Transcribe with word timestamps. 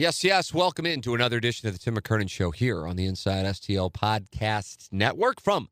Yes, 0.00 0.24
yes. 0.24 0.54
Welcome 0.54 0.86
into 0.86 1.14
another 1.14 1.36
edition 1.36 1.68
of 1.68 1.74
the 1.74 1.78
Tim 1.78 1.94
McKernan 1.94 2.30
Show 2.30 2.52
here 2.52 2.86
on 2.86 2.96
the 2.96 3.04
Inside 3.04 3.44
STL 3.44 3.92
Podcast 3.92 4.88
Network 4.90 5.42
from 5.42 5.68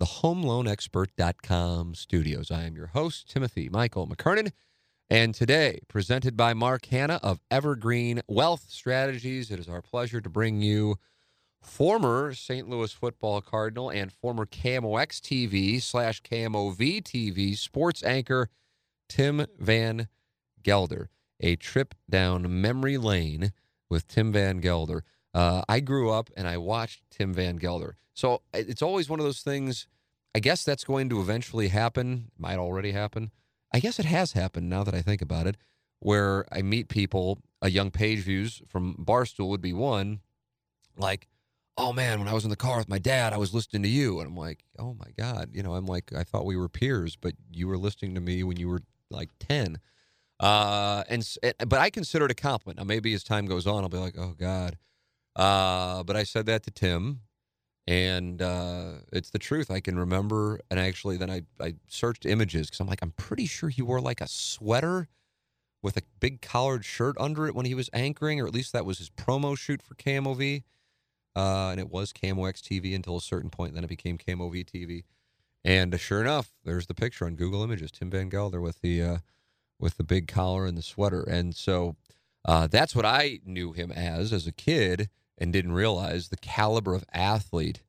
the 0.00 0.06
HomeLoanExpert.com 0.06 1.94
studios. 1.94 2.50
I 2.50 2.64
am 2.64 2.74
your 2.74 2.88
host, 2.88 3.30
Timothy 3.30 3.68
Michael 3.68 4.08
McKernan, 4.08 4.50
and 5.08 5.36
today, 5.36 5.82
presented 5.86 6.36
by 6.36 6.52
Mark 6.52 6.86
Hanna 6.86 7.20
of 7.22 7.38
Evergreen 7.48 8.22
Wealth 8.26 8.64
Strategies, 8.70 9.52
it 9.52 9.60
is 9.60 9.68
our 9.68 9.82
pleasure 9.82 10.20
to 10.20 10.28
bring 10.28 10.60
you 10.60 10.96
former 11.62 12.34
St. 12.34 12.68
Louis 12.68 12.90
football 12.90 13.40
Cardinal 13.40 13.88
and 13.88 14.10
former 14.10 14.46
KMOX 14.46 15.20
TV 15.20 15.80
slash 15.80 16.22
KMOV 16.22 17.04
TV 17.04 17.56
sports 17.56 18.02
anchor 18.02 18.48
Tim 19.08 19.46
Van 19.60 20.08
Galder 20.60 21.06
a 21.40 21.56
trip 21.56 21.94
down 22.08 22.60
memory 22.60 22.98
lane 22.98 23.52
with 23.90 24.06
Tim 24.08 24.32
Van 24.32 24.60
Galder. 24.60 25.02
Uh, 25.32 25.62
I 25.68 25.80
grew 25.80 26.10
up 26.10 26.30
and 26.36 26.46
I 26.46 26.56
watched 26.58 27.02
Tim 27.10 27.34
Van 27.34 27.58
Galder. 27.58 27.94
So 28.14 28.42
it's 28.52 28.82
always 28.82 29.08
one 29.08 29.18
of 29.18 29.24
those 29.24 29.42
things. 29.42 29.88
I 30.34 30.40
guess 30.40 30.64
that's 30.64 30.84
going 30.84 31.08
to 31.10 31.20
eventually 31.20 31.68
happen. 31.68 32.30
Might 32.38 32.58
already 32.58 32.92
happen. 32.92 33.30
I 33.72 33.80
guess 33.80 33.98
it 33.98 34.04
has 34.04 34.32
happened 34.32 34.68
now 34.68 34.84
that 34.84 34.94
I 34.94 35.02
think 35.02 35.20
about 35.20 35.48
it, 35.48 35.56
where 35.98 36.44
I 36.52 36.62
meet 36.62 36.88
people. 36.88 37.40
A 37.60 37.70
young 37.70 37.90
page 37.90 38.20
views 38.20 38.62
from 38.68 38.94
Barstool 38.94 39.48
would 39.48 39.62
be 39.62 39.72
one, 39.72 40.20
like, 40.96 41.28
oh 41.78 41.92
man, 41.92 42.18
when 42.18 42.28
I 42.28 42.34
was 42.34 42.44
in 42.44 42.50
the 42.50 42.56
car 42.56 42.78
with 42.78 42.88
my 42.88 42.98
dad, 42.98 43.32
I 43.32 43.38
was 43.38 43.54
listening 43.54 43.82
to 43.84 43.88
you, 43.88 44.20
and 44.20 44.28
I'm 44.28 44.36
like, 44.36 44.64
oh 44.78 44.94
my 44.94 45.10
god, 45.18 45.50
you 45.52 45.62
know, 45.62 45.74
I'm 45.74 45.86
like, 45.86 46.12
I 46.14 46.24
thought 46.24 46.44
we 46.44 46.56
were 46.56 46.68
peers, 46.68 47.16
but 47.16 47.34
you 47.50 47.66
were 47.66 47.78
listening 47.78 48.14
to 48.14 48.20
me 48.20 48.44
when 48.44 48.58
you 48.58 48.68
were 48.68 48.82
like 49.10 49.30
ten. 49.40 49.78
Uh, 50.44 51.02
and 51.08 51.26
eh, 51.42 51.52
but 51.66 51.80
I 51.80 51.88
consider 51.88 52.26
it 52.26 52.30
a 52.30 52.34
compliment. 52.34 52.76
Now 52.76 52.84
maybe 52.84 53.14
as 53.14 53.24
time 53.24 53.46
goes 53.46 53.66
on, 53.66 53.82
I'll 53.82 53.88
be 53.88 53.96
like, 53.96 54.16
oh 54.18 54.34
God. 54.38 54.76
Uh, 55.34 56.02
but 56.02 56.16
I 56.16 56.24
said 56.24 56.44
that 56.46 56.62
to 56.64 56.70
Tim, 56.70 57.20
and 57.86 58.42
uh, 58.42 58.96
it's 59.10 59.30
the 59.30 59.38
truth. 59.38 59.70
I 59.70 59.80
can 59.80 59.98
remember, 59.98 60.60
and 60.70 60.78
actually, 60.78 61.16
then 61.16 61.30
I 61.30 61.42
I 61.58 61.76
searched 61.88 62.26
images 62.26 62.66
because 62.66 62.80
I'm 62.80 62.86
like, 62.86 63.00
I'm 63.00 63.12
pretty 63.12 63.46
sure 63.46 63.70
he 63.70 63.80
wore 63.80 64.02
like 64.02 64.20
a 64.20 64.28
sweater 64.28 65.08
with 65.82 65.96
a 65.96 66.02
big 66.20 66.42
collared 66.42 66.84
shirt 66.84 67.16
under 67.18 67.46
it 67.46 67.54
when 67.54 67.64
he 67.64 67.74
was 67.74 67.88
anchoring, 67.94 68.38
or 68.38 68.46
at 68.46 68.52
least 68.52 68.74
that 68.74 68.84
was 68.84 68.98
his 68.98 69.08
promo 69.08 69.56
shoot 69.56 69.80
for 69.80 69.94
KMOV. 69.94 70.62
Uh, 71.34 71.70
and 71.70 71.80
it 71.80 71.90
was 71.90 72.12
KMOX 72.12 72.60
TV 72.60 72.94
until 72.94 73.16
a 73.16 73.22
certain 73.22 73.48
point. 73.48 73.74
Then 73.74 73.82
it 73.82 73.88
became 73.88 74.18
KMOV 74.18 74.66
TV. 74.66 75.04
And 75.64 75.98
sure 75.98 76.20
enough, 76.20 76.52
there's 76.64 76.86
the 76.86 76.94
picture 76.94 77.24
on 77.24 77.34
Google 77.34 77.62
Images, 77.62 77.90
Tim 77.90 78.10
Van 78.10 78.30
Galder 78.30 78.60
with 78.60 78.82
the 78.82 79.02
uh, 79.02 79.18
with 79.78 79.96
the 79.96 80.04
big 80.04 80.28
collar 80.28 80.66
and 80.66 80.76
the 80.76 80.82
sweater. 80.82 81.22
And 81.22 81.54
so 81.54 81.96
uh, 82.44 82.66
that's 82.66 82.94
what 82.94 83.04
I 83.04 83.40
knew 83.44 83.72
him 83.72 83.90
as 83.92 84.32
as 84.32 84.46
a 84.46 84.52
kid 84.52 85.08
and 85.38 85.52
didn't 85.52 85.72
realize 85.72 86.28
the 86.28 86.36
caliber 86.36 86.94
of 86.94 87.04
athlete 87.12 87.82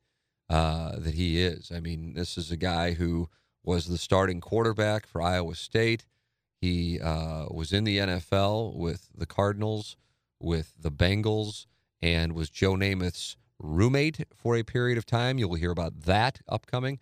uh, 0.48 0.98
that 0.98 1.14
he 1.14 1.40
is. 1.42 1.70
I 1.74 1.80
mean, 1.80 2.14
this 2.14 2.36
is 2.36 2.50
a 2.50 2.56
guy 2.56 2.92
who 2.92 3.28
was 3.64 3.86
the 3.86 3.98
starting 3.98 4.40
quarterback 4.40 5.06
for 5.06 5.20
Iowa 5.20 5.54
State. 5.54 6.06
He 6.60 7.00
uh, 7.00 7.46
was 7.50 7.72
in 7.72 7.84
the 7.84 7.98
NFL 7.98 8.76
with 8.76 9.08
the 9.14 9.26
Cardinals, 9.26 9.96
with 10.40 10.72
the 10.78 10.90
Bengals, 10.90 11.66
and 12.00 12.32
was 12.32 12.48
Joe 12.48 12.74
Namath's 12.76 13.36
roommate 13.58 14.24
for 14.34 14.56
a 14.56 14.62
period 14.62 14.98
of 14.98 15.06
time. 15.06 15.38
You'll 15.38 15.54
hear 15.54 15.70
about 15.70 16.02
that 16.02 16.40
upcoming. 16.48 16.98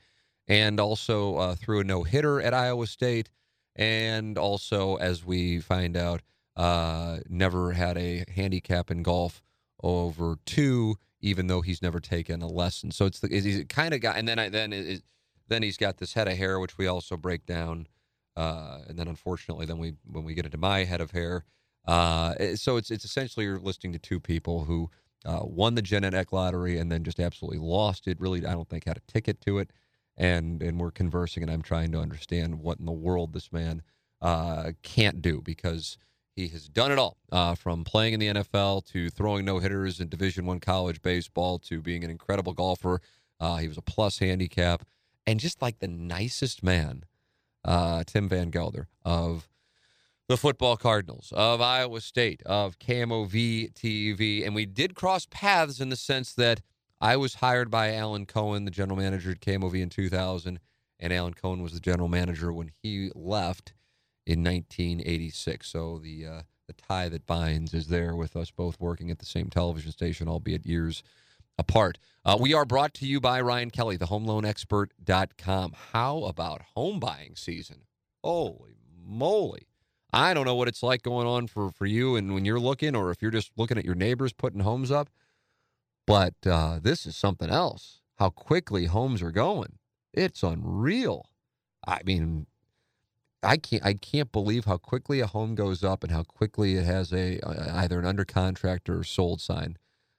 And 0.47 0.79
also 0.79 1.37
uh, 1.37 1.55
threw 1.55 1.81
a 1.81 1.85
no 1.85 2.03
hitter 2.03 2.41
at 2.41 2.53
Iowa 2.53 2.87
State 2.87 3.31
and 3.77 4.39
also 4.39 4.97
as 4.97 5.25
we 5.25 5.61
find 5.61 5.97
out, 5.97 6.23
uh, 6.57 7.19
never 7.29 7.73
had 7.73 7.99
a 7.99 8.25
handicap 8.35 8.91
in 8.91 9.03
golf 9.03 9.43
over 9.83 10.37
two, 10.47 10.97
even 11.21 11.47
though 11.47 11.61
he's 11.61 11.83
never 11.83 12.01
taken 12.01 12.43
a 12.43 12.47
lesson. 12.47 12.91
So 12.91 13.07
it's 13.07 13.21
the 13.21 13.29
he's 13.29 13.65
kind 13.69 13.93
of 13.95 14.01
got, 14.01 14.17
and 14.17 14.29
then 14.29 14.39
I, 14.39 14.49
then 14.49 14.73
it, 14.73 15.03
then 15.49 15.63
he's 15.63 15.77
got 15.77 15.99
this 15.99 16.13
head 16.13 16.29
of 16.29 16.37
hair, 16.37 16.59
which 16.61 16.79
we 16.79 16.87
also 16.87 17.17
break 17.17 17.45
down, 17.47 17.89
uh, 18.37 18.81
and 18.89 18.99
then 18.99 19.09
unfortunately, 19.09 19.67
then 19.67 19.79
we 19.79 19.95
when 20.07 20.25
we 20.25 20.35
get 20.35 20.45
into 20.45 20.59
my 20.59 20.85
head 20.85 21.01
of 21.01 21.11
hair, 21.11 21.45
uh, 21.87 22.35
so 22.55 22.77
it's 22.77 22.91
it's 22.91 23.05
essentially 23.05 23.45
you're 23.45 23.59
listening 23.59 23.93
to 23.93 23.99
two 23.99 24.21
people 24.21 24.65
who 24.65 24.91
uh, 25.25 25.41
won 25.43 25.75
the 25.75 25.83
genetic 25.83 26.33
lottery 26.33 26.79
and 26.79 26.91
then 26.91 27.03
just 27.03 27.19
absolutely 27.19 27.59
lost 27.59 28.07
it. 28.07 28.21
Really, 28.21 28.47
I 28.47 28.53
don't 28.53 28.69
think 28.69 28.85
had 28.87 28.97
a 28.97 29.13
ticket 29.13 29.41
to 29.43 29.59
it 29.59 29.71
and 30.17 30.63
and 30.63 30.79
we're 30.79 30.91
conversing, 30.91 31.43
and 31.43 31.51
I'm 31.51 31.63
trying 31.63 31.93
to 31.93 31.99
understand 31.99 32.61
what 32.61 32.79
in 32.79 32.87
the 32.87 32.93
world 32.93 33.33
this 33.33 33.53
man 33.53 33.83
uh, 34.21 34.73
can't 34.83 35.21
do 35.21 35.41
because 35.41 35.99
he 36.37 36.49
has 36.49 36.69
done 36.69 36.91
it 36.91 36.99
all 36.99 37.17
uh, 37.31 37.55
from 37.55 37.85
playing 37.85 38.15
in 38.15 38.21
the 38.21 38.27
NFL 38.29 38.85
to 38.87 39.09
throwing 39.11 39.45
no 39.45 39.59
hitters 39.59 40.01
in 40.01 40.09
Division 40.09 40.47
One 40.47 40.61
college 40.61 41.01
baseball 41.03 41.59
to 41.61 41.81
being 41.81 42.05
an 42.05 42.11
incredible 42.11 42.53
golfer. 42.53 43.01
Uh, 43.39 43.57
he 43.57 43.69
was 43.69 43.79
a 43.79 43.83
plus 43.83 44.19
handicap 44.19 44.85
and 45.27 45.41
just 45.41 45.63
like 45.63 45.79
the 45.79 45.89
nicest 45.89 46.63
man, 46.63 47.05
uh, 47.65 48.05
Tim 48.07 48.29
Van 48.29 48.51
Galder 48.51 48.87
of 49.05 49.49
the 50.29 50.37
football 50.37 50.77
Cardinals, 50.77 51.33
of 51.37 51.61
Iowa 51.61 52.01
State, 52.01 52.43
of 52.47 52.79
KMOV 52.79 53.75
TV. 53.75 54.45
And 54.45 54.55
we 54.55 54.67
did 54.67 54.95
cross 54.95 55.27
paths 55.31 55.81
in 55.81 55.91
the 55.91 55.97
sense 55.97 56.33
that 56.35 56.63
I 57.01 57.17
was 57.17 57.37
hired 57.37 57.71
by 57.71 57.95
Alan 57.95 58.27
Cohen, 58.27 58.65
the 58.65 58.71
general 58.71 58.99
manager 58.99 59.31
at 59.33 59.41
KMOV 59.41 59.81
in 59.81 59.91
2000, 59.91 60.61
and 61.01 61.13
Alan 61.13 61.35
Cohen 61.35 61.63
was 61.63 61.73
the 61.73 61.81
general 61.81 62.09
manager 62.09 62.53
when 62.53 62.71
he 62.83 63.11
left 63.15 63.75
in 64.27 64.43
1986. 64.43 65.67
So 65.67 65.99
the 65.99 66.27
uh, 66.27 66.43
the 66.67 66.73
tie 66.73 67.09
that 67.11 67.27
binds 67.27 67.75
is 67.75 67.89
there 67.89 68.17
with 68.17 68.37
us 68.37 68.51
both 68.51 68.81
working 68.81 69.11
at 69.11 69.19
the 69.19 69.27
same 69.27 69.51
television 69.51 69.93
station, 69.93 70.29
albeit 70.29 70.65
years 70.65 71.03
apart. 71.59 71.99
Uh, 72.25 72.39
we 72.41 72.55
are 72.55 72.65
brought 72.65 72.95
to 72.95 73.07
you 73.07 73.21
by 73.21 73.41
Ryan 73.41 73.71
Kelly, 73.71 73.97
the 73.97 74.07
homeloanexpert.com. 74.07 75.75
How 75.93 76.25
about 76.25 76.63
home 76.75 76.99
buying 76.99 77.37
season? 77.37 77.83
Holy 78.23 78.77
moly. 79.07 79.69
I 80.13 80.33
don't 80.33 80.47
know 80.47 80.55
what 80.55 80.69
it's 80.69 80.83
like 80.83 81.03
going 81.03 81.27
on 81.27 81.49
for, 81.49 81.71
for 81.71 81.87
you 81.87 82.17
and 82.17 82.33
when 82.35 82.45
you're 82.45 82.61
looking 82.61 82.95
or 82.95 83.11
if 83.11 83.21
you're 83.21 83.31
just 83.31 83.51
looking 83.57 83.79
at 83.79 83.85
your 83.85 83.97
neighbors 83.97 84.33
putting 84.33 84.61
homes 84.61 84.91
up. 84.91 85.11
But 86.07 86.35
uh, 86.47 86.81
this 86.83 87.07
is 87.07 87.17
something 87.17 87.51
else. 87.51 88.01
How 88.19 88.31
quickly 88.31 88.87
homes 88.87 89.23
are 89.23 89.33
going. 89.33 89.79
It's 90.13 90.43
unreal. 90.43 91.27
I 91.87 92.01
mean, 92.05 92.47
I 93.43 93.57
can't 93.57 93.85
I 93.85 93.95
can't 93.95 94.33
believe 94.33 94.65
how 94.65 94.79
quickly 94.79 95.21
a 95.21 95.27
home 95.27 95.55
goes 95.55 95.85
up 95.85 96.03
and 96.03 96.13
how 96.13 96.23
quickly 96.23 96.77
it 96.77 96.85
has 96.85 97.13
a 97.13 97.41
either 97.45 97.99
an 97.99 98.07
under 98.07 98.25
contract 98.25 98.89
or 98.89 99.05
sold 99.05 99.41
sign. 99.41 99.77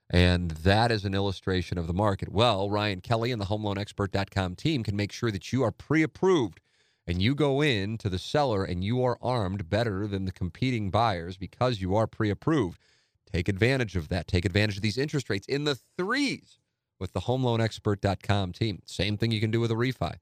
And 0.09 0.51
that 0.51 0.91
is 0.91 1.03
an 1.03 1.15
illustration 1.15 1.79
of 1.79 1.87
the 1.87 1.93
market. 1.93 2.29
Well, 2.29 2.69
Ryan 2.69 3.01
Kelly 3.01 3.31
and 3.31 3.41
the 3.41 3.45
homeloanexpert.com 3.45 4.55
team 4.55 4.83
can 4.83 4.95
make 4.95 5.11
sure 5.11 5.31
that 5.31 5.51
you 5.51 5.63
are 5.63 5.71
pre-approved 5.71 6.59
and 7.07 7.21
you 7.21 7.33
go 7.33 7.61
in 7.61 7.97
to 7.99 8.09
the 8.09 8.19
seller 8.19 8.63
and 8.63 8.83
you 8.83 9.03
are 9.03 9.17
armed 9.21 9.67
better 9.67 10.05
than 10.05 10.25
the 10.25 10.31
competing 10.31 10.91
buyers 10.91 11.37
because 11.37 11.81
you 11.81 11.95
are 11.95 12.05
pre-approved. 12.05 12.79
Take 13.35 13.49
advantage 13.49 13.97
of 13.97 14.07
that. 14.07 14.29
Take 14.29 14.45
advantage 14.45 14.77
of 14.77 14.81
these 14.81 14.97
interest 14.97 15.29
rates 15.29 15.45
in 15.45 15.65
the 15.65 15.77
threes 15.97 16.57
with 17.01 17.11
the 17.11 17.19
homeloanexpert.com 17.19 18.53
team. 18.53 18.81
Same 18.85 19.17
thing 19.17 19.31
you 19.31 19.41
can 19.41 19.51
do 19.51 19.59
with 19.59 19.71
a 19.71 19.73
refi. 19.73 20.15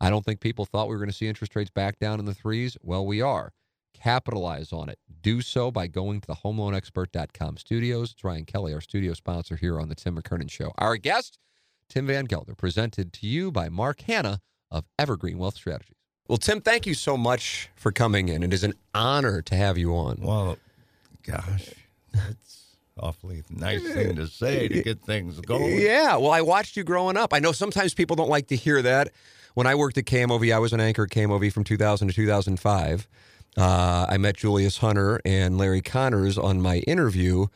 I 0.00 0.10
don't 0.10 0.24
think 0.24 0.38
people 0.38 0.64
thought 0.64 0.86
we 0.86 0.94
were 0.94 1.00
going 1.00 1.10
to 1.10 1.16
see 1.16 1.26
interest 1.26 1.56
rates 1.56 1.70
back 1.70 1.98
down 1.98 2.20
in 2.20 2.24
the 2.24 2.34
threes. 2.34 2.76
Well, 2.80 3.04
we 3.04 3.20
are. 3.20 3.52
Capitalize 3.92 4.72
on 4.72 4.88
it. 4.88 5.00
Do 5.22 5.40
so 5.40 5.72
by 5.72 5.88
going 5.88 6.20
to 6.20 6.26
the 6.28 6.36
homeloanexpert.com 6.36 7.56
studios. 7.56 8.12
It's 8.12 8.22
Ryan 8.22 8.44
Kelly, 8.44 8.72
our 8.72 8.80
studio 8.80 9.14
sponsor 9.14 9.56
here 9.56 9.80
on 9.80 9.88
the 9.88 9.96
Tim 9.96 10.16
McKernan 10.16 10.48
Show. 10.48 10.70
Our 10.78 10.96
guest, 10.98 11.40
Tim 11.88 12.06
Van 12.06 12.28
Galder, 12.28 12.56
presented 12.56 13.12
to 13.14 13.26
you 13.26 13.50
by 13.50 13.68
Mark 13.68 14.02
Hanna 14.02 14.38
of 14.70 14.84
Evergreen 15.00 15.38
Wealth 15.38 15.56
Strategies. 15.56 15.96
Well, 16.28 16.38
Tim, 16.38 16.60
thank 16.60 16.86
you 16.86 16.94
so 16.94 17.16
much 17.16 17.70
for 17.74 17.90
coming 17.90 18.28
in. 18.28 18.44
It 18.44 18.52
is 18.52 18.62
an 18.62 18.74
honor 18.94 19.42
to 19.42 19.56
have 19.56 19.76
you 19.76 19.96
on. 19.96 20.18
Well, 20.22 20.58
gosh, 21.24 21.70
that's 22.16 22.76
awfully 22.98 23.42
nice 23.50 23.82
thing 23.82 24.16
to 24.16 24.26
say 24.26 24.68
to 24.68 24.82
get 24.82 25.00
things 25.02 25.40
going. 25.40 25.78
Yeah. 25.80 26.16
Well, 26.16 26.30
I 26.32 26.40
watched 26.40 26.76
you 26.76 26.84
growing 26.84 27.16
up. 27.16 27.32
I 27.32 27.38
know 27.38 27.52
sometimes 27.52 27.94
people 27.94 28.16
don't 28.16 28.30
like 28.30 28.48
to 28.48 28.56
hear 28.56 28.82
that. 28.82 29.12
When 29.54 29.66
I 29.66 29.74
worked 29.74 29.96
at 29.98 30.04
KMOV, 30.04 30.54
I 30.54 30.58
was 30.58 30.72
an 30.72 30.80
anchor 30.80 31.04
at 31.04 31.10
KMOV 31.10 31.52
from 31.52 31.64
2000 31.64 32.08
to 32.08 32.14
2005. 32.14 33.08
uh, 33.56 34.06
I 34.08 34.18
met 34.18 34.36
Julius 34.36 34.78
Hunter 34.78 35.20
and 35.24 35.56
Larry 35.56 35.80
Connors 35.80 36.36
on 36.36 36.60
my 36.60 36.78
interview, 36.80 37.46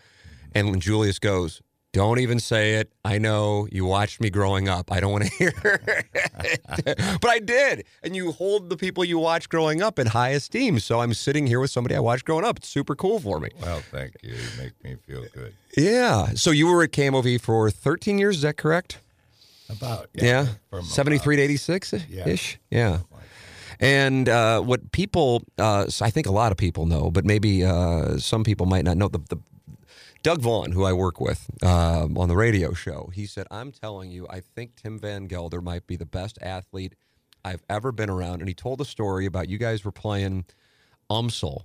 and 0.54 0.70
when 0.70 0.80
Julius 0.80 1.18
goes, 1.18 1.60
"Don't 1.92 2.19
even 2.20 2.38
say 2.40 2.75
it. 2.75 2.92
I 3.04 3.19
know 3.19 3.66
you 3.72 3.84
watched 3.84 4.20
me 4.20 4.31
growing 4.31 4.69
up. 4.69 4.92
I 4.92 5.00
don't 5.00 5.12
want 5.12 5.25
to 5.25 5.31
hear 5.38 5.52
it, 5.64 6.98
but 7.20 7.28
I 7.31 7.38
did." 7.38 7.84
And 8.02 8.14
you 8.14 8.32
hold 8.32 8.70
the 8.70 8.76
people 8.76 9.04
you 9.04 9.19
watch 9.19 9.48
growing 9.48 9.82
up 9.82 9.98
in 9.98 10.06
high 10.08 10.31
esteem. 10.31 10.78
So 10.81 11.00
I'm 11.00 11.14
sitting 11.14 11.46
here 11.46 11.60
with 11.60 11.70
somebody 11.70 11.94
I 11.96 12.00
watched 12.00 12.25
growing 12.25 12.44
up. 12.44 12.58
It's 12.58 12.69
super 12.69 12.94
cool 12.94 13.19
for 13.20 13.40
me. 13.40 13.50
Well, 13.60 13.81
thank 13.90 14.14
you. 14.22 14.31
You 14.34 14.38
make 14.58 14.72
me 14.84 14.96
feel 15.06 15.25
good. 15.32 15.54
Yeah. 15.76 16.28
So 16.34 16.50
you 16.50 16.66
were 16.66 16.82
at 16.82 16.90
KMOV 16.92 17.40
for 17.40 17.70
13 17.70 18.19
years. 18.19 18.37
Is 18.37 18.42
that 18.42 18.56
correct? 18.56 18.98
About 19.69 20.08
Yeah. 20.14 20.46
from 20.69 20.84
73 20.84 21.37
to 21.37 21.42
about- 21.42 21.44
86 21.44 21.94
Yeah. 22.08 22.28
ish. 22.28 22.58
Yeah. 22.70 22.98
And 23.78 24.28
uh, 24.28 24.60
what 24.60 24.92
people, 24.92 25.42
uh, 25.56 25.87
I 26.02 26.10
think 26.10 26.26
a 26.26 26.32
lot 26.32 26.52
of 26.52 26.58
people 26.58 26.84
know, 26.87 27.10
but 27.10 27.25
maybe 27.25 27.64
uh, 27.64 28.19
some 28.19 28.44
people 28.44 28.66
might 28.66 28.84
not 28.84 28.96
know. 28.98 29.08
The, 29.08 29.20
the 29.31 29.38
Doug 30.22 30.43
Vaughn, 30.43 30.72
who 30.72 30.84
I 30.84 30.93
work 30.93 31.19
with 31.19 31.50
um, 31.62 32.19
on 32.19 32.28
the 32.28 32.37
radio 32.37 32.75
show, 32.75 33.11
he 33.14 33.26
said, 33.26 33.46
"I'm 33.50 33.72
telling 33.72 34.11
you, 34.11 34.26
I 34.28 34.40
think 34.40 34.76
Tim 34.76 34.99
Van 34.99 35.26
Galder 35.26 35.62
might 35.62 35.87
be 35.87 35.96
the 35.96 36.06
best 36.06 36.38
athlete 36.43 36.94
I've 37.43 37.62
ever 37.70 37.90
been 37.90 38.11
around." 38.11 38.40
And 38.40 38.49
he 38.49 38.55
told 38.55 38.81
a 38.82 38.84
story 38.84 39.25
about 39.25 39.49
you 39.49 39.56
guys 39.56 39.84
were 39.84 39.93
playing 39.93 40.44
UMSL, 41.11 41.62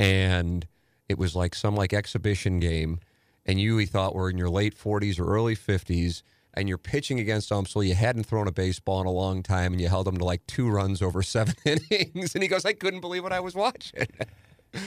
and 0.00 0.66
it 1.08 1.16
was 1.16 1.36
like 1.36 1.54
some 1.54 1.76
like 1.76 1.92
exhibition 1.92 2.58
game, 2.58 2.98
and 3.44 3.60
you 3.60 3.78
he 3.78 3.86
thought 3.86 4.16
were 4.16 4.30
in 4.30 4.36
your 4.36 4.50
late 4.50 4.76
40s 4.76 5.20
or 5.20 5.32
early 5.32 5.54
50s, 5.54 6.22
and 6.54 6.68
you're 6.68 6.78
pitching 6.78 7.20
against 7.20 7.50
UMSL. 7.50 7.86
You 7.86 7.94
hadn't 7.94 8.24
thrown 8.24 8.48
a 8.48 8.52
baseball 8.52 9.00
in 9.00 9.06
a 9.06 9.12
long 9.12 9.44
time, 9.44 9.72
and 9.72 9.80
you 9.80 9.88
held 9.88 10.08
them 10.08 10.16
to 10.16 10.24
like 10.24 10.44
two 10.48 10.68
runs 10.68 11.02
over 11.02 11.22
seven 11.36 11.54
innings. 11.64 12.34
And 12.34 12.42
he 12.42 12.48
goes, 12.48 12.64
"I 12.64 12.72
couldn't 12.72 13.00
believe 13.00 13.22
what 13.22 13.32
I 13.32 13.40
was 13.40 13.54
watching." 13.54 14.08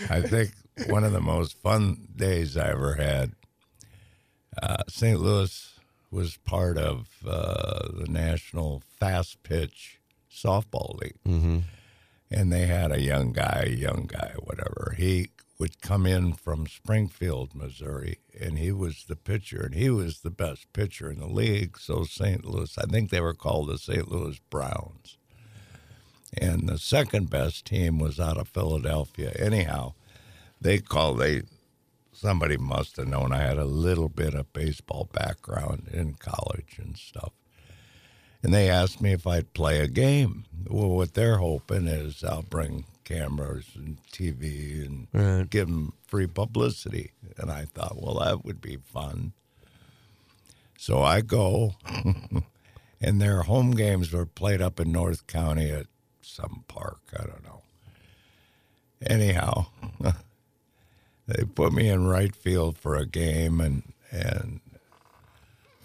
I 0.09 0.21
think 0.21 0.51
one 0.87 1.03
of 1.03 1.11
the 1.11 1.21
most 1.21 1.57
fun 1.57 2.07
days 2.15 2.57
I 2.57 2.69
ever 2.69 2.95
had. 2.95 3.33
Uh, 4.61 4.83
St. 4.87 5.19
Louis 5.19 5.79
was 6.11 6.37
part 6.37 6.77
of 6.77 7.07
uh, 7.25 7.87
the 7.93 8.07
National 8.07 8.81
Fast 8.99 9.43
Pitch 9.43 9.99
Softball 10.31 10.99
League, 10.99 11.19
mm-hmm. 11.27 11.59
and 12.31 12.51
they 12.51 12.65
had 12.65 12.91
a 12.91 13.01
young 13.01 13.31
guy, 13.31 13.67
young 13.69 14.07
guy, 14.07 14.33
whatever. 14.39 14.95
He 14.97 15.29
would 15.59 15.81
come 15.81 16.05
in 16.05 16.33
from 16.33 16.65
Springfield, 16.65 17.53
Missouri, 17.53 18.19
and 18.39 18.57
he 18.57 18.71
was 18.71 19.05
the 19.07 19.15
pitcher, 19.15 19.63
and 19.63 19.75
he 19.75 19.89
was 19.89 20.21
the 20.21 20.31
best 20.31 20.71
pitcher 20.73 21.11
in 21.11 21.19
the 21.19 21.27
league. 21.27 21.77
So 21.77 22.05
St. 22.05 22.45
Louis, 22.45 22.75
I 22.77 22.85
think 22.85 23.09
they 23.09 23.21
were 23.21 23.33
called 23.33 23.69
the 23.69 23.77
St. 23.77 24.09
Louis 24.09 24.39
Browns. 24.49 25.18
And 26.37 26.69
the 26.69 26.77
second 26.77 27.29
best 27.29 27.65
team 27.65 27.97
was 27.99 28.19
out 28.19 28.37
of 28.37 28.47
Philadelphia. 28.47 29.31
Anyhow, 29.37 29.93
they 30.61 30.77
called 30.79 31.19
they 31.19 31.41
somebody 32.11 32.57
must 32.57 32.97
have 32.97 33.07
known 33.07 33.31
I 33.31 33.39
had 33.41 33.57
a 33.57 33.65
little 33.65 34.09
bit 34.09 34.33
of 34.33 34.51
baseball 34.53 35.09
background 35.13 35.87
in 35.91 36.15
college 36.15 36.77
and 36.77 36.97
stuff. 36.97 37.31
And 38.43 38.53
they 38.53 38.69
asked 38.69 39.01
me 39.01 39.13
if 39.13 39.25
I'd 39.25 39.53
play 39.53 39.79
a 39.79 39.87
game. 39.87 40.45
Well, 40.67 40.89
what 40.89 41.13
they're 41.13 41.37
hoping 41.37 41.87
is 41.87 42.23
I'll 42.23 42.41
bring 42.43 42.85
cameras 43.05 43.65
and 43.75 43.97
TV 44.11 44.85
and 44.85 45.07
Right. 45.13 45.49
give 45.49 45.67
them 45.67 45.93
free 46.07 46.27
publicity. 46.27 47.11
And 47.37 47.49
I 47.51 47.65
thought, 47.65 48.01
well, 48.01 48.19
that 48.19 48.45
would 48.45 48.61
be 48.61 48.77
fun. 48.77 49.33
So 50.77 51.01
I 51.01 51.21
go, 51.21 51.75
and 53.01 53.21
their 53.21 53.41
home 53.43 53.71
games 53.71 54.11
were 54.13 54.25
played 54.25 54.61
up 54.61 54.79
in 54.79 54.91
North 54.91 55.27
County 55.27 55.69
at 55.71 55.87
some 56.29 56.63
park. 56.67 56.99
I 57.13 57.23
don't 57.23 57.43
know. 57.43 57.61
Anyhow, 59.05 59.67
they 61.27 61.43
put 61.55 61.73
me 61.73 61.89
in 61.89 62.07
right 62.07 62.35
field 62.35 62.77
for 62.77 62.95
a 62.95 63.05
game, 63.05 63.61
and 63.61 63.93
and 64.11 64.59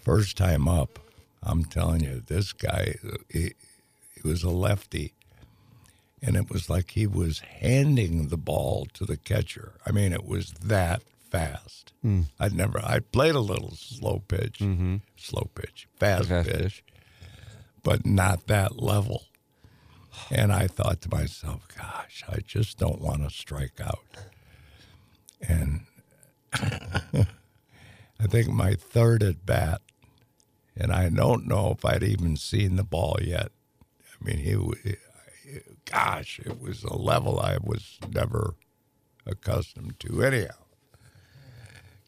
first 0.01 0.37
time 0.37 0.67
up, 0.67 0.99
I'm 1.41 1.63
telling 1.63 2.03
you, 2.03 2.21
this 2.25 2.53
guy, 2.53 2.95
he, 3.29 3.53
he 4.13 4.27
was 4.27 4.43
a 4.43 4.49
lefty, 4.49 5.13
and 6.21 6.35
it 6.35 6.49
was 6.49 6.69
like 6.69 6.91
he 6.91 7.07
was 7.07 7.39
handing 7.39 8.27
the 8.27 8.37
ball 8.37 8.87
to 8.93 9.05
the 9.05 9.17
catcher. 9.17 9.73
I 9.85 9.91
mean, 9.91 10.11
it 10.11 10.25
was 10.25 10.51
that 10.63 11.03
fast. 11.29 11.93
Hmm. 12.01 12.21
I'd 12.39 12.53
never. 12.53 12.79
I 12.83 12.99
played 12.99 13.35
a 13.35 13.39
little 13.39 13.71
slow 13.75 14.23
pitch, 14.27 14.59
mm-hmm. 14.59 14.97
slow 15.15 15.49
pitch, 15.55 15.87
fast, 15.97 16.29
Fast 16.29 16.49
pitch, 16.49 16.57
pitch. 16.61 16.83
but 17.83 18.05
not 18.05 18.47
that 18.47 18.81
level. 18.81 19.23
And 20.31 20.51
I 20.51 20.67
thought 20.67 21.01
to 21.01 21.09
myself, 21.09 21.67
gosh, 21.77 22.23
I 22.27 22.39
just 22.45 22.77
don't 22.77 23.01
want 23.01 23.23
to 23.23 23.29
strike 23.29 23.79
out. 23.79 23.99
And 25.47 25.81
I 26.53 28.27
think 28.27 28.47
my 28.47 28.73
third 28.73 29.23
at 29.23 29.45
bat, 29.45 29.81
and 30.75 30.91
I 30.91 31.09
don't 31.09 31.47
know 31.47 31.71
if 31.77 31.85
I'd 31.85 32.03
even 32.03 32.37
seen 32.37 32.75
the 32.75 32.83
ball 32.83 33.17
yet. 33.21 33.51
I 34.01 34.23
mean, 34.23 34.37
he, 34.37 34.95
gosh, 35.85 36.39
it 36.43 36.61
was 36.61 36.83
a 36.83 36.95
level 36.95 37.39
I 37.39 37.57
was 37.61 37.99
never 38.11 38.55
accustomed 39.25 39.99
to. 40.01 40.23
Anyhow, 40.23 40.55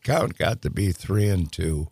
count 0.04 0.38
got 0.38 0.62
to 0.64 0.70
be 0.70 0.92
three 0.92 1.28
and 1.28 1.52
two. 1.52 1.88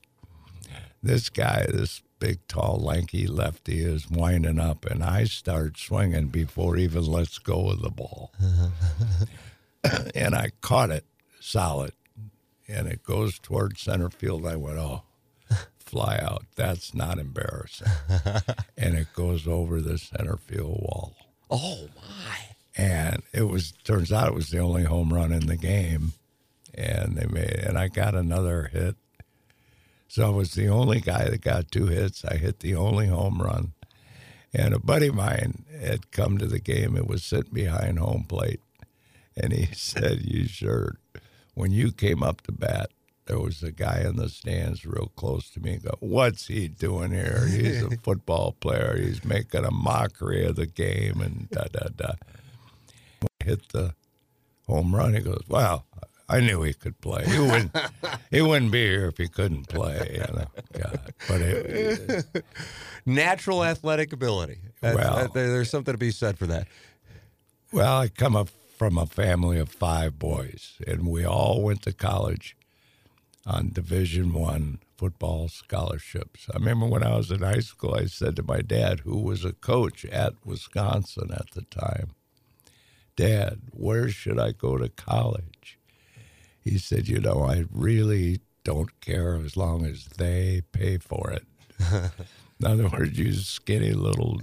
This 1.04 1.30
guy, 1.30 1.68
this 1.70 2.02
big, 2.26 2.48
tall, 2.48 2.80
lanky 2.80 3.28
lefty, 3.28 3.84
is 3.84 4.10
winding 4.10 4.60
up, 4.60 4.84
and 4.86 5.04
I 5.04 5.26
start 5.26 5.78
swinging 5.78 6.30
before 6.30 6.76
even 6.76 7.06
lets 7.06 7.38
go 7.38 7.70
of 7.70 7.84
the 7.84 7.92
ball. 7.92 8.32
and 10.16 10.34
I 10.34 10.50
caught 10.60 10.90
it 10.90 11.06
solid, 11.40 11.92
and 12.68 12.88
it 12.88 13.04
goes 13.04 13.38
toward 13.38 13.78
center 13.78 14.10
field. 14.10 14.48
I 14.48 14.56
went, 14.56 14.80
oh, 14.80 15.04
fly 15.78 16.18
out. 16.20 16.46
That's 16.56 16.96
not 16.96 17.20
embarrassing. 17.20 17.92
and 18.78 18.96
it 18.96 19.14
goes 19.14 19.48
over 19.48 19.80
the 19.80 20.00
center 20.00 20.38
field 20.38 20.80
wall. 20.82 21.16
Oh 21.52 21.90
my! 21.96 22.38
And 22.76 23.22
it 23.34 23.44
was 23.44 23.72
turns 23.84 24.12
out 24.12 24.30
it 24.30 24.34
was 24.34 24.50
the 24.50 24.60
only 24.60 24.84
home 24.84 25.14
run 25.14 25.32
in 25.32 25.46
the 25.46 25.58
game. 25.58 26.14
And 26.74 27.18
they 27.18 27.28
made 27.28 27.52
and 27.52 27.78
I 27.78 27.88
got 27.88 28.16
another 28.16 28.72
hit. 28.74 28.96
So 30.16 30.28
I 30.28 30.30
was 30.30 30.54
the 30.54 30.70
only 30.70 31.02
guy 31.02 31.28
that 31.28 31.42
got 31.42 31.70
two 31.70 31.88
hits. 31.88 32.24
I 32.24 32.38
hit 32.38 32.62
the 32.62 32.74
only 32.74 33.08
home 33.08 33.42
run. 33.42 33.74
And 34.54 34.74
a 34.74 34.80
buddy 34.80 35.08
of 35.08 35.16
mine 35.16 35.66
had 35.78 36.10
come 36.12 36.38
to 36.38 36.46
the 36.46 36.62
game 36.62 36.96
and 36.96 37.06
was 37.06 37.22
sitting 37.22 37.52
behind 37.52 38.00
home 38.00 38.24
plate. 38.24 38.62
And 39.36 39.52
he 39.52 39.66
said, 39.74 40.22
You 40.22 40.48
sure 40.48 41.00
when 41.54 41.72
you 41.72 41.92
came 41.92 42.24
up 42.24 42.44
to 42.44 42.54
bat, 42.54 42.92
there 43.26 43.42
was 43.42 43.62
a 43.62 43.74
guy 43.74 44.06
in 44.08 44.16
the 44.16 44.30
stands 44.30 44.86
real 44.86 45.12
close 45.18 45.50
to 45.50 45.60
me. 45.60 45.74
And 45.74 45.84
go, 45.84 45.98
what's 46.00 46.48
he 46.48 46.70
doing 46.70 47.12
here? 47.12 47.46
He's 47.48 47.84
a 47.84 47.98
football 48.02 48.56
player. 48.62 48.96
He's 48.98 49.26
making 49.26 49.66
a 49.66 49.72
mockery 49.72 50.46
of 50.46 50.56
the 50.56 50.66
game 50.66 51.20
and 51.20 51.50
da 51.50 51.66
da 51.74 51.90
da. 51.94 52.14
When 53.20 53.28
I 53.42 53.44
hit 53.44 53.68
the 53.74 53.96
home 54.66 54.96
run, 54.96 55.14
he 55.14 55.20
goes, 55.20 55.44
"Well, 55.50 55.86
I 56.28 56.40
knew 56.40 56.64
he 56.64 56.74
could 56.74 57.00
play. 57.02 57.26
He 57.26 57.40
wouldn't. 57.40 57.76
he 58.32 58.42
wouldn't 58.42 58.72
be 58.72 58.86
here 58.86 59.08
if 59.08 59.18
he 59.18 59.28
couldn't 59.28 59.68
play." 59.68 60.10
You 60.14 60.36
know, 60.36 60.48
God. 60.74 61.14
But 61.28 61.42
it, 61.42 62.26
Natural 63.06 63.64
athletic 63.64 64.12
ability. 64.14 64.60
That's, 64.82 64.98
well, 64.98 65.16
that, 65.16 65.34
there's 65.34 65.70
something 65.70 65.94
to 65.94 65.98
be 65.98 66.12
said 66.12 66.40
for 66.40 66.48
that. 66.48 66.68
Well, 67.72 68.00
I 68.00 68.08
come 68.08 68.36
up 68.36 68.50
from 68.78 68.98
a 68.98 69.06
family 69.06 69.60
of 69.60 69.70
five 69.70 70.18
boys, 70.18 70.74
and 70.88 71.08
we 71.08 71.24
all 71.24 71.62
went 71.62 71.84
to 71.84 71.94
college 71.94 72.58
on 73.46 73.70
Division 73.72 74.34
One 74.34 74.80
football 74.98 75.50
scholarships. 75.50 76.48
I 76.52 76.58
remember 76.58 76.88
when 76.88 77.04
I 77.04 77.16
was 77.16 77.30
in 77.30 77.42
high 77.42 77.60
school, 77.60 77.94
I 77.94 78.06
said 78.06 78.36
to 78.38 78.44
my 78.44 78.62
dad, 78.62 79.02
who 79.02 79.20
was 79.20 79.46
a 79.46 79.54
coach 79.54 80.06
at 80.06 80.34
Wisconsin 80.46 81.32
at 81.32 81.52
the 81.52 81.64
time, 81.64 82.16
"Dad, 83.16 83.62
where 83.72 84.10
should 84.10 84.40
I 84.40 84.52
go 84.52 84.78
to 84.78 84.90
college?" 84.90 85.75
He 86.66 86.78
said, 86.78 87.08
"You 87.08 87.22
know, 87.22 87.44
I 87.44 87.66
really 87.72 88.42
don't 88.66 89.00
care 89.00 89.36
as 89.38 89.56
long 89.56 89.86
as 89.86 90.06
they 90.18 90.64
pay 90.74 90.98
for 90.98 91.32
it." 91.32 91.46
In 92.60 92.68
other 92.68 92.88
words, 92.88 93.18
you 93.18 93.34
skinny 93.34 93.92
little 93.92 94.40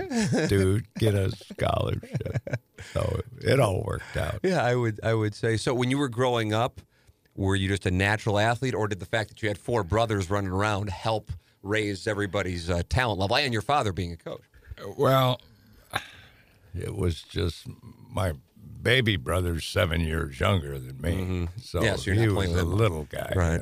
dude 0.48 0.86
get 0.98 1.14
a 1.14 1.30
scholarship. 1.32 2.60
So 2.92 3.20
it 3.40 3.58
all 3.58 3.82
worked 3.82 4.16
out. 4.16 4.40
Yeah, 4.42 4.62
I 4.62 4.74
would. 4.74 5.00
I 5.02 5.14
would 5.14 5.34
say 5.34 5.56
so. 5.56 5.74
When 5.74 5.90
you 5.90 5.98
were 5.98 6.10
growing 6.10 6.52
up, 6.52 6.80
were 7.34 7.56
you 7.56 7.68
just 7.68 7.86
a 7.86 7.90
natural 7.90 8.38
athlete, 8.38 8.74
or 8.74 8.86
did 8.86 9.00
the 9.00 9.06
fact 9.06 9.30
that 9.30 9.42
you 9.42 9.48
had 9.48 9.58
four 9.58 9.82
brothers 9.82 10.30
running 10.30 10.50
around 10.50 10.90
help 10.90 11.32
raise 11.62 12.06
everybody's 12.06 12.68
uh, 12.68 12.82
talent 12.88 13.18
level, 13.18 13.36
and 13.36 13.52
your 13.52 13.62
father 13.62 13.92
being 13.92 14.12
a 14.12 14.16
coach? 14.16 14.42
Well, 14.96 15.40
it 16.74 16.94
was 16.94 17.22
just 17.22 17.66
my 18.10 18.32
baby 18.82 19.16
brother's 19.16 19.64
seven 19.64 20.00
years 20.00 20.40
younger 20.40 20.78
than 20.78 21.00
me. 21.00 21.48
So 21.60 21.80
Mm-hmm. 21.80 21.96
So 21.96 22.10
you're 22.10 22.14
he 22.14 22.28
was 22.28 22.52
a 22.52 22.64
little 22.64 23.04
guy. 23.04 23.32
Right. 23.34 23.60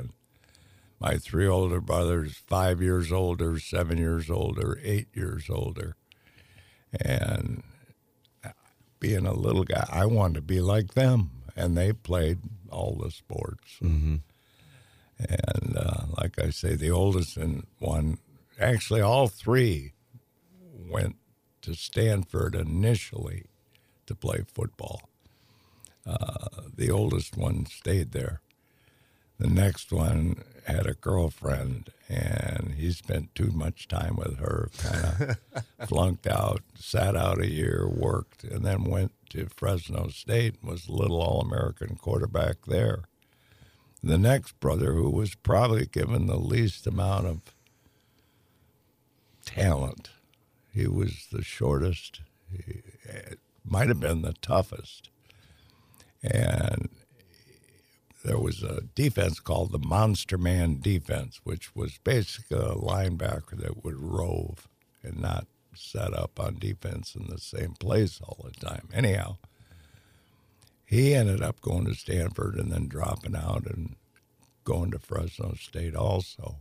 My 0.98 1.16
three 1.16 1.46
older 1.46 1.80
brothers, 1.80 2.42
five 2.46 2.82
years 2.82 3.10
older, 3.10 3.58
seven 3.58 3.96
years 3.98 4.30
older, 4.30 4.78
eight 4.82 5.08
years 5.14 5.48
older. 5.48 5.96
And 7.00 7.62
being 8.98 9.26
a 9.26 9.32
little 9.32 9.64
guy, 9.64 9.86
I 9.90 10.04
wanted 10.06 10.34
to 10.34 10.40
be 10.42 10.60
like 10.60 10.94
them, 10.94 11.30
and 11.56 11.76
they 11.76 11.92
played 11.92 12.38
all 12.70 12.98
the 13.02 13.10
sports. 13.10 13.78
Mm-hmm. 13.82 14.16
And 15.18 15.76
uh, 15.76 16.04
like 16.18 16.38
I 16.38 16.50
say, 16.50 16.74
the 16.74 16.90
oldest 16.90 17.36
and 17.36 17.66
one, 17.78 18.18
actually, 18.58 19.00
all 19.00 19.28
three 19.28 19.92
went 20.88 21.16
to 21.62 21.74
Stanford 21.74 22.54
initially 22.54 23.44
to 24.06 24.14
play 24.14 24.44
football. 24.52 25.09
Uh, 26.07 26.47
the 26.76 26.90
oldest 26.90 27.37
one 27.37 27.66
stayed 27.66 28.12
there. 28.12 28.40
The 29.38 29.49
next 29.49 29.90
one 29.92 30.42
had 30.66 30.87
a 30.87 30.95
girlfriend, 30.95 31.90
and 32.09 32.75
he 32.76 32.92
spent 32.92 33.35
too 33.35 33.50
much 33.52 33.88
time 33.88 34.16
with 34.16 34.38
her, 34.38 34.69
kind 34.78 35.38
of 35.80 35.88
flunked 35.88 36.26
out, 36.26 36.62
sat 36.78 37.16
out 37.16 37.40
a 37.40 37.50
year, 37.50 37.88
worked, 37.88 38.45
and 38.45 38.64
then 38.64 38.85
went 38.85 39.12
to 39.30 39.49
Fresno 39.57 40.09
State 40.09 40.57
and 40.61 40.71
was 40.71 40.88
a 40.88 40.92
little 40.92 41.21
All 41.21 41.40
American 41.40 41.97
quarterback 41.97 42.66
there. 42.66 43.04
The 44.02 44.19
next 44.19 44.59
brother, 44.61 44.92
who 44.92 45.11
was 45.11 45.35
probably 45.35 45.87
given 45.87 46.26
the 46.26 46.37
least 46.38 46.87
amount 46.87 47.26
of 47.26 47.54
talent, 49.45 50.11
he 50.73 50.87
was 50.87 51.28
the 51.33 51.42
shortest, 51.42 52.21
he 52.50 52.83
might 53.64 53.88
have 53.88 54.00
been 54.00 54.23
the 54.23 54.35
toughest. 54.40 55.11
And 56.22 56.88
there 58.24 58.38
was 58.38 58.62
a 58.62 58.82
defense 58.94 59.40
called 59.40 59.72
the 59.72 59.78
Monster 59.78 60.36
Man 60.36 60.78
defense, 60.80 61.40
which 61.44 61.74
was 61.74 61.98
basically 62.04 62.58
a 62.58 62.74
linebacker 62.74 63.56
that 63.58 63.84
would 63.84 63.96
rove 63.96 64.68
and 65.02 65.20
not 65.20 65.46
set 65.74 66.12
up 66.12 66.38
on 66.38 66.58
defense 66.58 67.14
in 67.14 67.26
the 67.28 67.38
same 67.38 67.74
place 67.78 68.20
all 68.22 68.44
the 68.44 68.66
time. 68.66 68.88
Anyhow, 68.92 69.38
he 70.84 71.14
ended 71.14 71.42
up 71.42 71.60
going 71.60 71.86
to 71.86 71.94
Stanford 71.94 72.56
and 72.56 72.70
then 72.70 72.88
dropping 72.88 73.36
out 73.36 73.64
and 73.66 73.96
going 74.64 74.90
to 74.90 74.98
Fresno 74.98 75.54
State 75.54 75.94
also. 75.94 76.56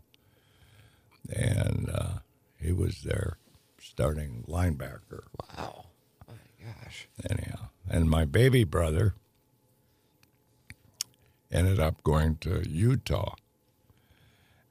And 1.30 1.90
uh, 1.94 2.20
he 2.60 2.72
was 2.72 3.02
their 3.02 3.38
starting 3.82 4.46
linebacker. 4.48 5.24
Wow. 5.58 5.86
My 6.28 6.36
gosh. 6.64 7.08
Anyhow, 7.30 7.70
and 7.90 8.10
my 8.10 8.26
baby 8.26 8.64
brother 8.64 9.16
ended 11.52 11.80
up 11.80 12.04
going 12.04 12.38
to 12.38 12.68
Utah. 12.68 13.36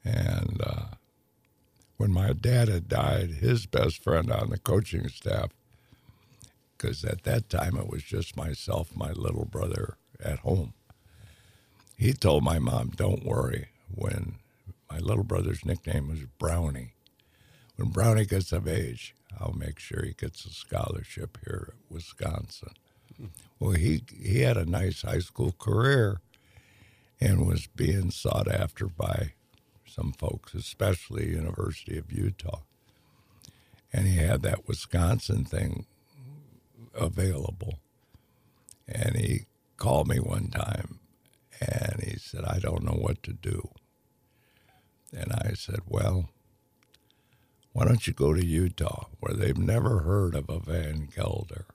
And 0.03 0.61
uh, 0.63 0.85
when 1.97 2.11
my 2.11 2.33
dad 2.33 2.69
had 2.69 2.87
died, 2.87 3.29
his 3.41 3.65
best 3.65 4.01
friend 4.01 4.31
on 4.31 4.49
the 4.49 4.57
coaching 4.57 5.07
staff, 5.09 5.49
because 6.77 7.03
at 7.03 7.23
that 7.23 7.49
time 7.49 7.75
it 7.77 7.89
was 7.89 8.03
just 8.03 8.37
myself, 8.37 8.95
my 8.95 9.11
little 9.11 9.45
brother 9.45 9.97
at 10.23 10.39
home, 10.39 10.73
he 11.97 12.13
told 12.13 12.43
my 12.43 12.59
mom, 12.59 12.91
Don't 12.95 13.25
worry. 13.25 13.67
When 13.93 14.35
my 14.89 14.99
little 14.99 15.23
brother's 15.23 15.65
nickname 15.65 16.07
was 16.07 16.19
Brownie, 16.37 16.93
when 17.75 17.89
Brownie 17.89 18.25
gets 18.25 18.51
of 18.51 18.67
age, 18.67 19.15
I'll 19.39 19.53
make 19.53 19.79
sure 19.79 20.03
he 20.03 20.13
gets 20.13 20.45
a 20.45 20.49
scholarship 20.49 21.37
here 21.45 21.73
at 21.73 21.91
Wisconsin. 21.91 22.73
Well, 23.59 23.71
he 23.71 24.03
he 24.21 24.41
had 24.41 24.57
a 24.57 24.65
nice 24.65 25.01
high 25.01 25.19
school 25.19 25.53
career 25.59 26.21
and 27.19 27.47
was 27.47 27.67
being 27.67 28.11
sought 28.11 28.49
after 28.49 28.87
by 28.87 29.33
some 29.85 30.13
folks, 30.13 30.53
especially 30.53 31.29
University 31.29 31.97
of 31.97 32.11
Utah. 32.11 32.61
And 33.91 34.07
he 34.07 34.17
had 34.17 34.43
that 34.43 34.67
Wisconsin 34.67 35.43
thing 35.45 35.85
available. 36.93 37.79
And 38.87 39.15
he 39.15 39.45
called 39.77 40.07
me 40.07 40.19
one 40.19 40.49
time 40.49 40.99
and 41.59 42.01
he 42.03 42.17
said, 42.17 42.45
I 42.45 42.59
don't 42.59 42.83
know 42.83 42.97
what 42.97 43.21
to 43.23 43.33
do. 43.33 43.69
And 45.11 45.31
I 45.33 45.53
said, 45.55 45.81
Well, 45.87 46.29
why 47.73 47.85
don't 47.85 48.05
you 48.07 48.13
go 48.13 48.33
to 48.33 48.45
Utah 48.45 49.05
where 49.19 49.33
they've 49.33 49.57
never 49.57 49.99
heard 49.99 50.35
of 50.35 50.49
a 50.49 50.59
Van 50.59 51.07
Galder? 51.07 51.65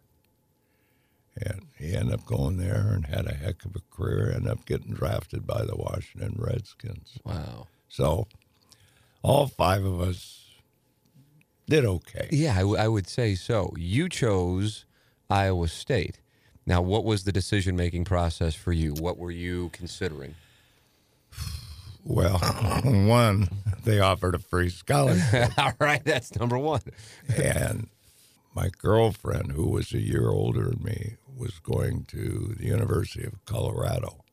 And 1.37 1.63
he 1.77 1.95
ended 1.95 2.15
up 2.15 2.25
going 2.27 2.59
there 2.59 2.93
and 2.95 3.07
had 3.07 3.27
a 3.27 3.35
heck 3.35 3.65
of 3.65 3.75
a 3.75 3.81
career, 3.95 4.31
ended 4.33 4.51
up 4.53 4.65
getting 4.67 4.93
drafted 4.95 5.47
by 5.47 5.65
the 5.65 5.75
Washington 5.77 6.37
Redskins. 6.39 7.19
Wow. 7.25 7.67
So 7.89 8.29
all 9.23 9.47
five 9.49 9.85
of 9.85 10.01
us 10.01 10.45
did 11.67 11.85
okay. 11.85 12.29
Yeah, 12.31 12.53
I, 12.55 12.61
w- 12.61 12.77
I 12.77 12.87
would 12.89 13.09
say 13.09 13.35
so. 13.35 13.73
You 13.77 14.09
chose 14.09 14.85
Iowa 15.29 15.69
State. 15.69 16.21
Now, 16.67 16.81
what 16.81 17.05
was 17.05 17.25
the 17.25 17.33
decision 17.33 17.75
making 17.75 18.05
process 18.05 18.55
for 18.55 18.73
you? 18.73 18.93
What 18.95 19.19
were 19.19 19.31
you 19.31 19.71
considering? 19.73 20.35
Well, 22.05 22.39
one, 22.85 23.49
they 23.85 23.99
offered 24.01 24.35
a 24.35 24.39
free 24.39 24.69
scholarship. 24.69 25.51
All 25.59 25.73
right, 25.81 26.05
that's 26.05 26.35
number 26.37 26.59
one. 26.59 26.83
and 27.37 27.89
my 28.55 28.71
girlfriend, 28.79 29.53
who 29.53 29.69
was 29.69 29.93
a 29.93 30.01
year 30.01 30.29
older 30.29 30.71
than 30.71 30.83
me, 30.83 31.17
was 31.37 31.59
going 31.59 32.05
to 32.05 32.55
the 32.57 32.67
University 32.67 33.25
of 33.25 33.45
Colorado. 33.45 34.25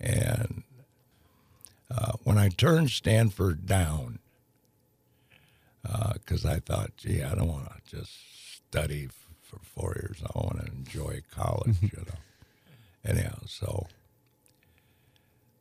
And 0.00 0.62
uh, 1.90 2.12
when 2.22 2.38
I 2.38 2.48
turned 2.48 2.90
Stanford 2.90 3.66
down, 3.66 4.20
because 5.82 6.44
uh, 6.44 6.50
I 6.50 6.60
thought, 6.60 6.96
gee, 6.96 7.22
I 7.22 7.34
don't 7.34 7.48
want 7.48 7.66
to 7.66 7.96
just 7.96 8.12
study 8.56 9.06
f- 9.06 9.28
for 9.42 9.58
four 9.62 9.94
years. 10.00 10.22
I 10.22 10.38
want 10.38 10.64
to 10.64 10.72
enjoy 10.72 11.20
college, 11.30 11.76
you 11.82 11.90
know. 11.98 12.18
Anyhow, 13.04 13.38
so 13.46 13.86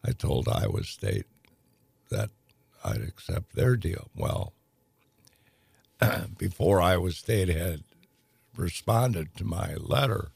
I 0.06 0.12
told 0.12 0.48
Iowa 0.48 0.84
State 0.84 1.26
that 2.10 2.30
I'd 2.86 3.02
accept 3.02 3.56
their 3.56 3.76
deal. 3.76 4.10
Well, 4.16 4.54
before 6.38 6.82
Iowa 6.82 7.12
State 7.12 7.50
had 7.50 7.84
responded 8.56 9.36
to 9.38 9.44
my 9.46 9.76
letter, 9.76 10.32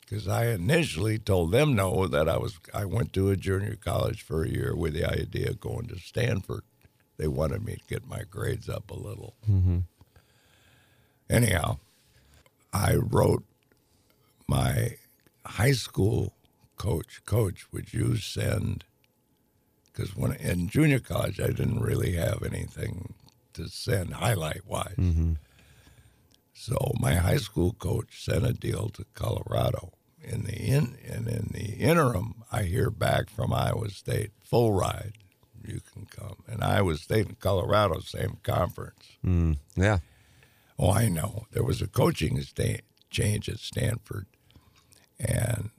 because 0.00 0.28
I 0.28 0.46
initially 0.46 1.18
told 1.18 1.52
them 1.52 1.74
no 1.74 2.06
that 2.06 2.28
I 2.28 2.36
was 2.36 2.58
I 2.74 2.84
went 2.84 3.12
to 3.14 3.30
a 3.30 3.36
junior 3.36 3.76
college 3.76 4.22
for 4.22 4.42
a 4.42 4.48
year 4.48 4.74
with 4.74 4.94
the 4.94 5.04
idea 5.04 5.50
of 5.50 5.60
going 5.60 5.86
to 5.88 5.98
Stanford. 5.98 6.62
They 7.16 7.28
wanted 7.28 7.64
me 7.64 7.74
to 7.74 7.94
get 7.94 8.08
my 8.08 8.22
grades 8.28 8.68
up 8.68 8.90
a 8.90 8.94
little. 8.94 9.34
Mm-hmm. 9.48 9.78
Anyhow, 11.28 11.78
I 12.72 12.94
wrote 12.96 13.44
my 14.48 14.96
high 15.44 15.72
school 15.72 16.32
coach, 16.76 17.22
Coach, 17.26 17.66
would 17.72 17.92
you 17.92 18.16
send? 18.16 18.84
Because 19.92 20.16
when 20.16 20.32
in 20.32 20.68
junior 20.68 20.98
college, 20.98 21.40
I 21.40 21.48
didn't 21.48 21.80
really 21.80 22.12
have 22.12 22.42
anything 22.42 23.14
to 23.62 23.68
send 23.68 24.14
highlight 24.14 24.66
wise. 24.66 24.94
So 26.52 26.92
my 27.00 27.14
high 27.14 27.38
school 27.38 27.72
coach 27.72 28.22
sent 28.24 28.44
a 28.44 28.52
deal 28.52 28.88
to 28.90 29.04
Colorado. 29.14 29.92
In 30.22 30.44
the 30.44 30.52
in 30.54 30.98
and 31.08 31.26
in 31.28 31.48
the 31.52 31.76
interim, 31.78 32.42
I 32.52 32.64
hear 32.64 32.90
back 32.90 33.30
from 33.30 33.54
Iowa 33.54 33.88
State, 33.88 34.32
full 34.42 34.72
ride, 34.74 35.14
you 35.66 35.80
can 35.92 36.04
come. 36.06 36.36
And 36.46 36.62
Iowa 36.62 36.96
State 36.96 37.26
and 37.28 37.38
Colorado, 37.40 38.00
same 38.00 38.36
conference. 38.42 39.16
Mm, 39.24 39.56
yeah. 39.76 39.98
Oh, 40.78 40.90
I 40.90 41.08
know. 41.08 41.46
There 41.52 41.64
was 41.64 41.80
a 41.80 41.86
coaching 41.86 42.40
sta- 42.42 42.82
change 43.08 43.48
at 43.48 43.58
Stanford, 43.60 44.26
and 45.18 45.70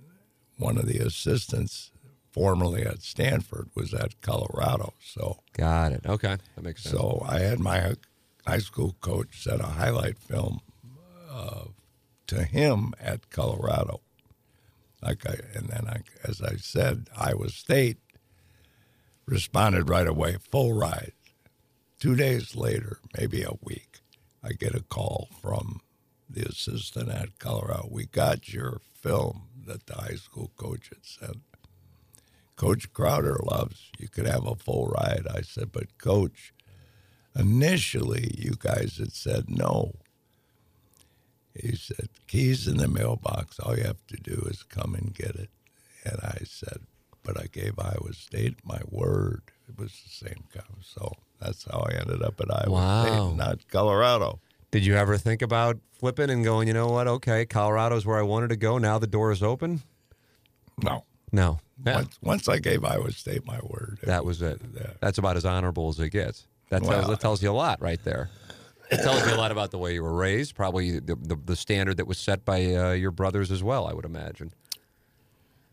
one 0.58 0.78
of 0.78 0.88
the 0.88 0.98
assistants 0.98 1.91
formerly 2.32 2.84
at 2.84 3.02
Stanford 3.02 3.70
was 3.76 3.94
at 3.94 4.22
Colorado. 4.22 4.94
So, 5.00 5.40
Got 5.54 5.92
it. 5.92 6.06
Okay. 6.06 6.38
That 6.56 6.64
makes 6.64 6.84
sense. 6.84 6.96
so 6.96 7.26
I 7.28 7.40
had 7.40 7.60
my 7.60 7.96
high 8.46 8.60
school 8.60 8.96
coach 9.02 9.44
send 9.44 9.62
a 9.62 9.68
highlight 9.68 10.18
film 10.18 10.62
uh, 11.30 11.66
to 12.28 12.44
him 12.44 12.94
at 13.00 13.30
Colorado. 13.30 14.02
Like 15.02 15.26
I, 15.26 15.36
and 15.56 15.68
then 15.70 15.88
I, 15.88 16.02
as 16.28 16.42
I 16.42 16.56
said, 16.58 17.10
Iowa 17.18 17.50
State 17.50 17.98
responded 19.26 19.90
right 19.90 20.08
away, 20.08 20.38
full 20.52 20.74
ride. 20.74 21.14
Two 22.00 22.16
days 22.16 22.56
later, 22.56 23.00
maybe 23.18 23.44
a 23.44 23.58
week, 23.62 24.00
I 24.44 24.54
get 24.54 24.76
a 24.76 24.82
call 24.82 25.30
from 25.42 25.82
the 26.30 26.44
assistant 26.44 27.10
at 27.10 27.38
Colorado. 27.40 27.88
We 27.92 28.06
got 28.06 28.52
your 28.54 28.80
film 28.94 29.44
that 29.68 29.86
the 29.86 29.96
high 29.96 30.16
school 30.16 30.52
coach 30.56 30.90
had 30.90 31.06
sent. 31.06 31.38
Coach 32.62 32.94
Crowder 32.94 33.40
loves. 33.44 33.90
You 33.98 34.08
could 34.08 34.28
have 34.28 34.46
a 34.46 34.54
full 34.54 34.94
ride. 34.96 35.26
I 35.34 35.42
said, 35.42 35.72
but 35.72 35.98
coach, 35.98 36.54
initially 37.36 38.36
you 38.38 38.52
guys 38.56 38.98
had 39.00 39.14
said 39.14 39.46
no. 39.50 39.94
He 41.56 41.76
said, 41.76 42.10
keys 42.28 42.68
in 42.68 42.78
the 42.78 42.88
mailbox. 42.88 43.60
All 43.60 43.76
you 43.76 43.84
have 43.84 44.06
to 44.10 44.16
do 44.16 44.46
is 44.48 44.62
come 44.62 44.94
and 44.94 45.12
get 45.12 45.34
it. 45.34 45.50
And 46.06 46.20
I 46.22 46.42
said, 46.46 46.82
but 47.24 47.36
I 47.42 47.48
gave 47.52 47.80
Iowa 47.80 48.14
State 48.14 48.58
my 48.64 48.82
word. 48.88 49.42
It 49.68 49.80
was 49.80 50.00
the 50.04 50.28
same 50.28 50.44
kind. 50.54 50.84
So 50.84 51.14
that's 51.40 51.66
how 51.66 51.80
I 51.90 51.96
ended 51.96 52.22
up 52.22 52.40
at 52.40 52.54
Iowa 52.54 52.72
Wow. 52.72 53.06
State, 53.06 53.38
not 53.38 53.68
Colorado. 53.70 54.40
Did 54.70 54.86
you 54.86 54.96
ever 54.96 55.18
think 55.18 55.42
about 55.42 55.80
flipping 55.94 56.30
and 56.30 56.44
going, 56.44 56.68
you 56.68 56.76
know 56.76 56.90
what? 56.90 57.08
Okay, 57.08 57.44
Colorado's 57.48 58.06
where 58.06 58.20
I 58.20 58.24
wanted 58.24 58.50
to 58.52 58.56
go. 58.56 58.78
Now 58.78 59.00
the 59.00 59.08
door 59.08 59.32
is 59.32 59.42
open. 59.42 59.82
No. 60.84 61.06
No. 61.32 61.60
Yeah. 61.86 61.96
Once, 61.96 62.20
once 62.22 62.50
I 62.50 62.60
gave 62.60 62.84
Iowa 62.86 63.12
State 63.12 63.46
my 63.46 63.60
word, 63.64 64.00
That 64.04 64.24
was 64.26 64.42
it. 64.42 64.62
Yeah. 64.76 64.92
That's 65.00 65.18
about 65.18 65.38
as 65.38 65.46
honorable 65.46 65.90
as 65.90 66.00
it 66.00 66.10
gets. 66.10 66.48
That 66.70 66.84
tells, 66.84 66.90
Well- 66.96 67.08
that 67.10 67.20
tells 67.20 67.42
you 67.44 67.50
a 67.50 67.54
lot 67.54 67.82
right 67.82 68.04
there. 68.04 68.30
It 68.92 68.98
tells 68.98 69.26
you 69.26 69.34
a 69.34 69.38
lot 69.38 69.52
about 69.54 69.72
the 69.72 69.78
way 69.78 69.94
you 69.94 70.04
were 70.04 70.14
raised, 70.14 70.54
probably 70.54 71.00
the, 71.00 71.16
the, 71.16 71.38
the 71.46 71.56
standard 71.56 71.96
that 71.96 72.08
was 72.08 72.18
set 72.18 72.44
by 72.44 72.76
uh, 72.76 72.92
your 72.92 73.12
brothers 73.12 73.50
as 73.50 73.64
well, 73.64 73.88
I 73.88 73.94
would 73.94 74.04
imagine. 74.04 74.52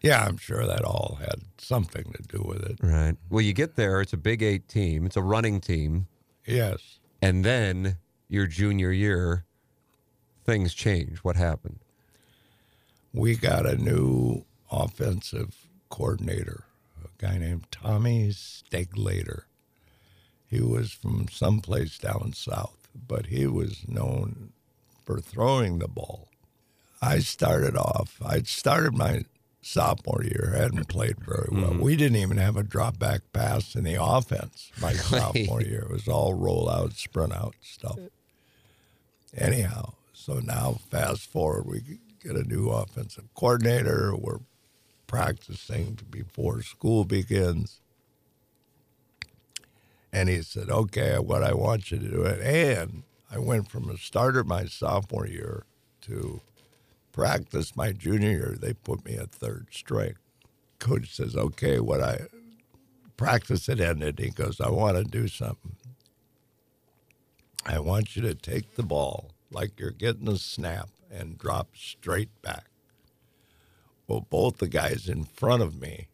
Yeah, 0.00 0.24
I'm 0.24 0.36
sure 0.36 0.64
that 0.64 0.84
all 0.84 1.18
had 1.20 1.40
something 1.58 2.12
to 2.12 2.22
do 2.22 2.44
with 2.46 2.62
it. 2.62 2.78
Right. 2.80 3.16
Well, 3.28 3.40
you 3.40 3.52
get 3.52 3.74
there, 3.74 4.00
it's 4.00 4.12
a 4.12 4.16
Big 4.16 4.40
Eight 4.40 4.68
team, 4.68 5.04
it's 5.04 5.16
a 5.16 5.22
running 5.22 5.60
team, 5.60 6.06
Yes. 6.46 7.00
and 7.20 7.44
then 7.44 7.96
your 8.28 8.46
junior 8.46 8.92
year, 8.92 9.44
things 10.44 10.72
change. 10.72 11.18
What 11.18 11.34
happened? 11.34 11.80
We 13.12 13.34
got 13.34 13.66
a 13.66 13.74
new 13.76 14.44
offensive 14.70 15.68
coordinator, 15.88 16.64
a 17.04 17.08
guy 17.18 17.38
named 17.38 17.66
Tommy 17.70 18.28
Steglater. 18.28 19.42
He 20.46 20.60
was 20.60 20.92
from 20.92 21.28
someplace 21.30 21.98
down 21.98 22.32
south, 22.34 22.88
but 23.06 23.26
he 23.26 23.46
was 23.46 23.86
known 23.86 24.52
for 25.04 25.20
throwing 25.20 25.78
the 25.78 25.88
ball. 25.88 26.28
I 27.00 27.20
started 27.20 27.76
off, 27.76 28.20
I'd 28.24 28.46
started 28.46 28.94
my 28.94 29.24
sophomore 29.60 30.22
year, 30.24 30.54
hadn't 30.56 30.88
played 30.88 31.18
very 31.18 31.48
well. 31.50 31.72
Mm-hmm. 31.72 31.80
We 31.80 31.96
didn't 31.96 32.16
even 32.16 32.38
have 32.38 32.56
a 32.56 32.62
drop 32.62 32.98
back 32.98 33.20
pass 33.32 33.74
in 33.74 33.84
the 33.84 34.02
offense 34.02 34.72
my 34.80 34.92
sophomore 34.94 35.62
year. 35.62 35.82
It 35.82 35.92
was 35.92 36.08
all 36.08 36.34
roll 36.34 36.68
out, 36.68 36.94
sprint 36.94 37.34
out 37.34 37.54
stuff. 37.60 37.98
Anyhow, 39.36 39.92
so 40.12 40.40
now 40.40 40.78
fast 40.90 41.30
forward, 41.30 41.66
we 41.66 41.98
get 42.22 42.36
a 42.36 42.48
new 42.48 42.70
offensive 42.70 43.24
coordinator. 43.34 44.14
We're 44.16 44.40
practicing 45.08 45.98
before 46.08 46.62
school 46.62 47.04
begins. 47.04 47.80
And 50.12 50.28
he 50.28 50.42
said, 50.42 50.70
okay, 50.70 51.18
what 51.18 51.42
I 51.42 51.52
want 51.52 51.90
you 51.90 51.98
to 51.98 52.08
do. 52.08 52.24
And 52.24 53.02
I 53.30 53.38
went 53.38 53.68
from 53.68 53.90
a 53.90 53.96
starter 53.96 54.44
my 54.44 54.66
sophomore 54.66 55.26
year 55.26 55.64
to 56.02 56.40
practice 57.12 57.74
my 57.74 57.90
junior 57.90 58.30
year. 58.30 58.56
They 58.58 58.72
put 58.72 59.04
me 59.04 59.16
at 59.16 59.32
third 59.32 59.68
string. 59.72 60.14
Coach 60.78 61.14
says, 61.14 61.34
okay, 61.34 61.80
what 61.80 62.00
I 62.00 62.20
practice 63.16 63.68
it 63.68 63.80
ended. 63.80 64.20
He 64.20 64.30
goes, 64.30 64.60
I 64.60 64.70
want 64.70 64.96
to 64.96 65.04
do 65.04 65.26
something. 65.26 65.76
I 67.66 67.80
want 67.80 68.14
you 68.14 68.22
to 68.22 68.34
take 68.34 68.76
the 68.76 68.82
ball 68.82 69.32
like 69.50 69.80
you're 69.80 69.90
getting 69.90 70.28
a 70.28 70.36
snap 70.36 70.90
and 71.10 71.36
drop 71.36 71.70
straight 71.74 72.30
back. 72.40 72.67
Well, 74.08 74.26
both 74.28 74.56
the 74.58 74.68
guys 74.68 75.08
in 75.08 75.24
front 75.24 75.62
of 75.62 75.80
me, 75.80 76.08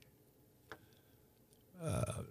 uh, 1.83 2.23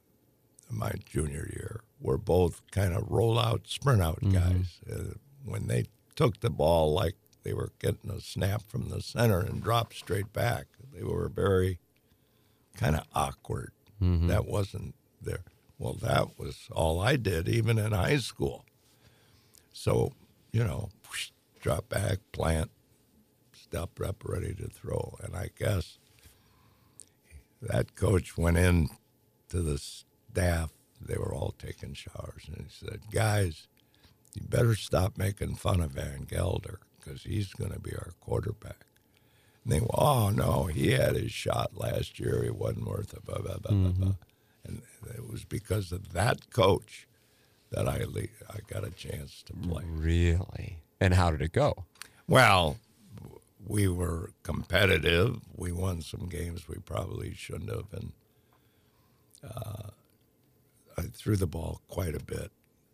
my 0.69 0.91
junior 1.05 1.49
year, 1.51 1.81
were 2.01 2.17
both 2.17 2.61
kind 2.71 2.93
of 2.93 3.09
roll 3.09 3.39
out, 3.39 3.61
sprint 3.67 4.01
out 4.01 4.19
guys. 4.33 4.79
Uh, 4.91 5.13
when 5.45 5.67
they 5.67 5.85
took 6.15 6.41
the 6.41 6.49
ball 6.49 6.93
like 6.93 7.15
they 7.43 7.53
were 7.53 7.71
getting 7.79 8.11
a 8.11 8.19
snap 8.19 8.61
from 8.67 8.89
the 8.89 9.01
center 9.01 9.39
and 9.39 9.63
dropped 9.63 9.95
straight 9.95 10.33
back, 10.33 10.65
they 10.93 11.03
were 11.03 11.29
very 11.29 11.79
kind 12.75 12.95
of 12.95 13.05
awkward. 13.15 13.71
That 14.27 14.45
wasn't 14.45 14.95
there. 15.21 15.45
Well, 15.79 15.93
that 16.01 16.37
was 16.37 16.67
all 16.71 16.99
I 16.99 17.15
did, 17.15 17.47
even 17.47 17.77
in 17.77 17.93
high 17.93 18.17
school. 18.17 18.65
So, 19.71 20.11
you 20.51 20.63
know, 20.63 20.89
drop 21.61 21.87
back, 21.87 22.17
plant, 22.33 22.69
step 23.73 23.99
up, 24.07 24.23
ready 24.23 24.53
to 24.53 24.67
throw. 24.67 25.17
And 25.23 25.35
I 25.35 25.49
guess 25.57 25.97
that 27.61 27.95
coach 27.95 28.37
went 28.37 28.57
in 28.57 28.89
to 29.49 29.61
the 29.61 29.79
staff. 29.79 30.71
They 31.01 31.15
were 31.17 31.33
all 31.33 31.55
taking 31.57 31.93
showers, 31.93 32.47
and 32.47 32.57
he 32.57 32.69
said, 32.69 33.11
"Guys, 33.11 33.67
you 34.35 34.43
better 34.47 34.75
stop 34.75 35.17
making 35.17 35.55
fun 35.55 35.81
of 35.81 35.91
Van 35.91 36.25
Galder 36.25 36.77
because 36.99 37.23
he's 37.23 37.53
going 37.53 37.71
to 37.71 37.79
be 37.79 37.93
our 37.93 38.13
quarterback." 38.21 38.85
And 39.63 39.73
they 39.73 39.79
went, 39.79 39.91
"Oh 39.95 40.29
no, 40.29 40.65
he 40.65 40.91
had 40.91 41.15
his 41.15 41.31
shot 41.31 41.75
last 41.75 42.19
year. 42.19 42.43
He 42.43 42.51
wasn't 42.51 42.87
worth 42.87 43.13
it." 43.13 43.25
Blah 43.25 43.39
blah 43.39 43.57
blah 43.57 43.71
blah 43.71 43.89
mm-hmm. 43.89 44.03
blah. 44.03 44.15
And 44.65 44.81
it 45.13 45.29
was 45.29 45.43
because 45.43 45.91
of 45.91 46.13
that 46.13 46.51
coach 46.51 47.07
that 47.71 47.87
I 47.87 48.05
le- 48.05 48.37
I 48.49 48.59
got 48.67 48.85
a 48.85 48.91
chance 48.91 49.43
to 49.47 49.53
play. 49.53 49.83
Really? 49.85 50.77
And 51.01 51.15
how 51.15 51.31
did 51.31 51.41
it 51.41 51.51
go? 51.51 51.85
Well, 52.27 52.77
we 53.65 53.87
were 53.87 54.31
competitive. 54.43 55.37
We 55.55 55.71
won 55.71 56.01
some 56.01 56.27
games 56.27 56.67
we 56.67 56.77
probably 56.77 57.33
shouldn't 57.33 57.69
have, 57.69 57.93
and 57.93 58.11
uh, 59.43 59.89
I 60.97 61.01
threw 61.13 61.35
the 61.35 61.47
ball 61.47 61.81
quite 61.87 62.15
a 62.15 62.23
bit. 62.23 62.51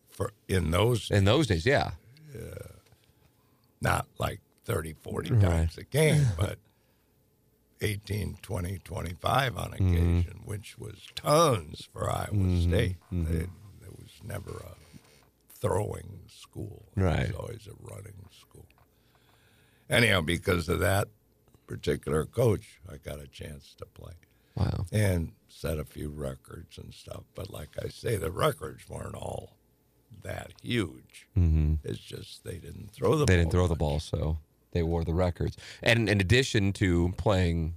For 0.09 0.31
in 0.47 0.71
those, 0.71 1.09
In 1.11 1.25
those 1.25 1.47
days, 1.47 1.65
yeah. 1.65 1.91
not 3.81 4.07
like 4.19 4.41
30, 4.65 4.93
40 4.93 5.31
Right. 5.33 5.41
times 5.41 5.77
a 5.77 5.83
game, 5.83 6.25
but 6.37 6.57
18, 7.81 8.37
20, 8.41 8.79
25 8.79 9.57
on 9.57 9.71
Mm-hmm. 9.71 9.87
occasion, 9.93 10.41
which 10.45 10.77
was 10.77 11.07
tons 11.15 11.87
for 11.93 12.09
Iowa 12.09 12.61
State. 12.61 12.97
It, 13.11 13.49
it 13.81 13.97
was 13.97 14.11
never 14.23 14.51
a 14.51 14.75
throwing 15.61 16.19
school. 16.27 16.85
It 16.95 17.01
was 17.01 17.39
always 17.39 17.67
a 17.67 17.71
running 17.81 18.25
school. 18.31 18.65
Anyhow, 19.89 20.21
because 20.21 20.69
of 20.69 20.79
that 20.79 21.07
particular 21.67 22.25
coach, 22.25 22.79
I 22.91 22.97
got 22.97 23.19
a 23.19 23.27
chance 23.27 23.75
to 23.77 23.85
play 23.85 24.13
Wow. 24.55 24.85
and 24.91 25.31
set 25.47 25.79
a 25.79 25.85
few 25.85 26.09
records 26.09 26.77
and 26.77 26.93
stuff. 26.93 27.23
But 27.35 27.49
like 27.49 27.69
I 27.83 27.87
say, 27.89 28.17
the 28.17 28.31
records 28.31 28.87
weren't 28.89 29.15
all 29.15 29.55
that 30.23 30.51
huge. 30.61 31.27
Mm-hmm. 31.37 31.75
It's 31.83 31.99
just 31.99 32.43
they 32.43 32.57
didn't 32.57 32.91
throw 32.91 33.15
the 33.15 33.25
They 33.25 33.35
ball. 33.35 33.41
didn't 33.43 33.51
throw 33.51 33.67
the 33.67 33.75
ball, 33.75 33.99
so 33.99 34.37
they 34.71 34.83
wore 34.83 35.03
the 35.03 35.13
records. 35.13 35.55
And 35.81 36.09
in 36.09 36.19
addition 36.19 36.73
to 36.73 37.13
playing 37.17 37.75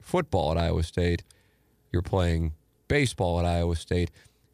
football 0.00 0.50
at 0.52 0.58
Iowa 0.58 0.82
State, 0.82 1.22
you're 1.92 2.02
playing 2.02 2.52
baseball 2.88 3.38
at 3.38 3.46
Iowa 3.46 3.76
State. 3.76 4.10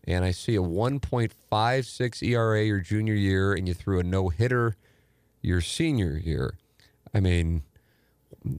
And 0.06 0.24
I 0.24 0.32
see 0.32 0.54
a 0.54 0.60
1.56 0.60 2.22
ERA 2.22 2.62
your 2.64 2.80
junior 2.80 3.14
year, 3.14 3.54
and 3.54 3.66
you 3.66 3.72
threw 3.74 3.98
a 4.00 4.02
no 4.02 4.28
hitter 4.28 4.76
your 5.40 5.60
senior 5.62 6.16
year. 6.18 6.58
I 7.14 7.20
mean, 7.20 7.62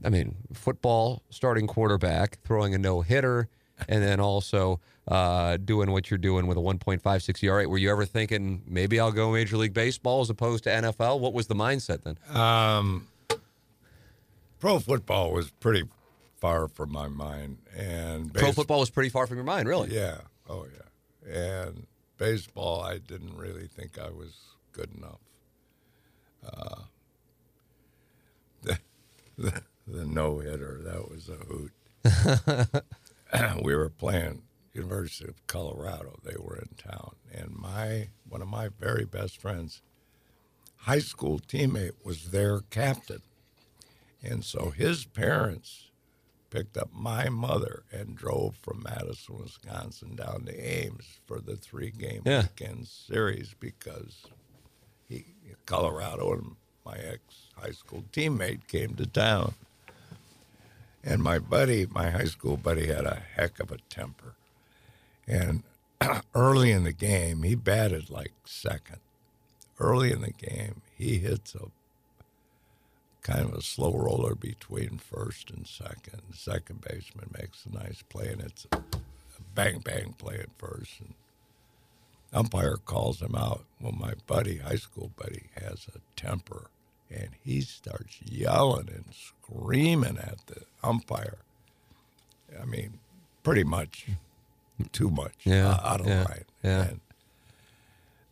I 0.04 0.08
mean, 0.08 0.34
football 0.52 1.22
starting 1.30 1.66
quarterback 1.66 2.38
throwing 2.42 2.74
a 2.74 2.78
no 2.78 3.02
hitter, 3.02 3.48
and 3.88 4.02
then 4.02 4.18
also 4.20 4.80
uh, 5.06 5.58
doing 5.58 5.90
what 5.92 6.10
you're 6.10 6.18
doing 6.18 6.46
with 6.46 6.56
a 6.56 6.60
1.56 6.60 7.42
ERA. 7.44 7.68
Were 7.68 7.78
you 7.78 7.90
ever 7.90 8.04
thinking 8.04 8.62
maybe 8.66 8.98
I'll 8.98 9.12
go 9.12 9.30
Major 9.32 9.56
League 9.56 9.74
Baseball 9.74 10.22
as 10.22 10.30
opposed 10.30 10.64
to 10.64 10.70
NFL? 10.70 11.20
What 11.20 11.32
was 11.32 11.46
the 11.46 11.54
mindset 11.54 12.02
then? 12.02 12.18
Um, 12.34 13.06
pro 14.58 14.78
football 14.78 15.32
was 15.32 15.50
pretty 15.50 15.84
far 16.36 16.68
from 16.68 16.92
my 16.92 17.08
mind, 17.08 17.58
and 17.76 18.32
Pro 18.32 18.52
football 18.52 18.80
was 18.80 18.90
pretty 18.90 19.10
far 19.10 19.26
from 19.26 19.36
your 19.36 19.44
mind, 19.44 19.68
really. 19.68 19.94
Yeah, 19.94 20.18
oh 20.48 20.66
yeah, 20.66 21.34
and 21.34 21.86
baseball, 22.18 22.82
I 22.82 22.98
didn't 22.98 23.36
really 23.36 23.66
think 23.66 23.98
I 23.98 24.10
was 24.10 24.34
good 24.72 24.90
enough. 24.96 25.20
Uh, 26.44 26.82
the 28.62 28.78
the, 29.38 29.62
the 29.86 30.04
no 30.04 30.38
hitter, 30.38 30.80
that 30.84 31.08
was 31.10 31.28
a 31.28 31.34
hoot. 31.34 31.72
we 33.62 33.74
were 33.74 33.90
playing 33.90 34.42
University 34.72 35.28
of 35.28 35.46
Colorado. 35.46 36.18
They 36.24 36.36
were 36.38 36.56
in 36.56 36.68
town, 36.76 37.16
and 37.32 37.54
my 37.54 38.08
one 38.28 38.42
of 38.42 38.48
my 38.48 38.68
very 38.78 39.04
best 39.04 39.40
friends, 39.40 39.82
high 40.76 41.00
school 41.00 41.38
teammate, 41.38 41.92
was 42.04 42.30
their 42.30 42.60
captain, 42.70 43.22
and 44.22 44.44
so 44.44 44.70
his 44.70 45.04
parents 45.04 45.90
picked 46.50 46.76
up 46.76 46.90
my 46.92 47.28
mother 47.28 47.82
and 47.92 48.16
drove 48.16 48.56
from 48.62 48.82
Madison, 48.82 49.38
Wisconsin, 49.42 50.14
down 50.16 50.44
to 50.46 50.54
Ames 50.58 51.18
for 51.26 51.40
the 51.40 51.56
three-game 51.56 52.22
Yeah. 52.24 52.42
weekend 52.42 52.86
series 52.86 53.54
because 53.58 54.24
he, 55.08 55.26
Colorado, 55.66 56.32
and 56.32 56.56
my 56.84 56.96
ex 56.96 57.45
high 57.56 57.72
school 57.72 58.04
teammate 58.12 58.66
came 58.68 58.94
to 58.94 59.06
town. 59.06 59.54
And 61.04 61.22
my 61.22 61.38
buddy, 61.38 61.86
my 61.86 62.10
high 62.10 62.24
school 62.24 62.56
buddy, 62.56 62.86
had 62.86 63.04
a 63.04 63.22
heck 63.36 63.60
of 63.60 63.70
a 63.70 63.78
temper. 63.88 64.34
And 65.26 65.62
early 66.34 66.72
in 66.72 66.84
the 66.84 66.92
game, 66.92 67.42
he 67.42 67.54
batted 67.54 68.10
like 68.10 68.32
second. 68.44 68.98
Early 69.78 70.10
in 70.10 70.22
the 70.22 70.32
game, 70.32 70.82
he 70.96 71.18
hits 71.18 71.54
a 71.54 71.66
kind 73.22 73.48
of 73.48 73.54
a 73.54 73.62
slow 73.62 73.92
roller 73.92 74.34
between 74.34 74.98
first 74.98 75.50
and 75.50 75.66
second. 75.66 76.22
The 76.30 76.36
second 76.36 76.80
baseman 76.80 77.30
makes 77.36 77.66
a 77.66 77.74
nice 77.74 78.02
play, 78.08 78.28
and 78.28 78.40
it's 78.40 78.66
a 78.72 78.80
bang 79.54 79.80
bang 79.80 80.14
play 80.16 80.36
at 80.36 80.50
first. 80.58 81.00
And 81.00 81.14
umpire 82.32 82.76
calls 82.76 83.20
him 83.20 83.34
out. 83.34 83.64
Well, 83.80 83.92
my 83.92 84.14
buddy, 84.26 84.58
high 84.58 84.76
school 84.76 85.10
buddy, 85.16 85.44
has 85.60 85.86
a 85.94 85.98
temper, 86.20 86.70
and 87.10 87.28
he 87.44 87.60
starts 87.60 88.18
yelling 88.24 88.88
and 88.88 89.04
screaming 89.14 90.18
at 90.18 90.38
the 90.46 90.62
umpire. 90.82 91.38
I 92.60 92.64
mean, 92.64 92.98
pretty 93.42 93.64
much 93.64 94.06
too 94.92 95.10
much 95.10 95.34
Yeah, 95.44 95.70
uh, 95.70 95.80
out 95.88 96.00
of 96.00 96.06
yeah, 96.06 96.22
line. 96.24 96.44
yeah. 96.62 96.82
And 96.88 97.00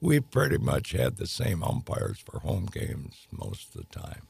we 0.01 0.21
pretty 0.21 0.59
much 0.59 0.93
had 0.93 1.17
the 1.17 1.27
same 1.27 1.63
umpires 1.63 2.19
for 2.19 2.41
home 2.41 2.67
games 2.71 3.27
most 3.31 3.75
of 3.75 3.83
the 3.87 3.99
time. 4.01 4.23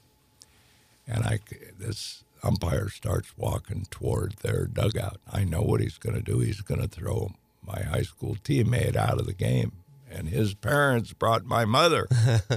And 1.07 1.25
I, 1.25 1.41
this 1.79 2.25
umpire 2.43 2.89
starts 2.89 3.37
walking 3.37 3.87
toward 3.91 4.35
their 4.43 4.67
dugout. 4.67 5.19
I 5.31 5.45
know 5.45 5.63
what 5.63 5.81
he's 5.81 5.99
going 5.99 6.15
to 6.17 6.23
do. 6.23 6.39
He's 6.41 6.61
going 6.61 6.81
to 6.81 6.89
throw 6.89 7.33
my 7.67 7.83
high 7.83 8.03
school 8.03 8.37
teammate 8.45 8.97
out 8.97 9.19
of 9.19 9.27
the 9.27 9.33
game. 9.35 9.73
And 10.11 10.29
his 10.29 10.55
parents 10.55 11.13
brought 11.13 11.45
my 11.45 11.65
mother 11.65 12.07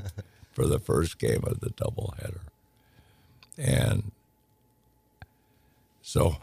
for 0.57 0.65
the 0.65 0.79
first 0.79 1.19
game 1.19 1.43
of 1.45 1.59
the 1.59 1.69
doubleheader. 1.69 2.47
And 3.59 4.11
so 6.01 6.37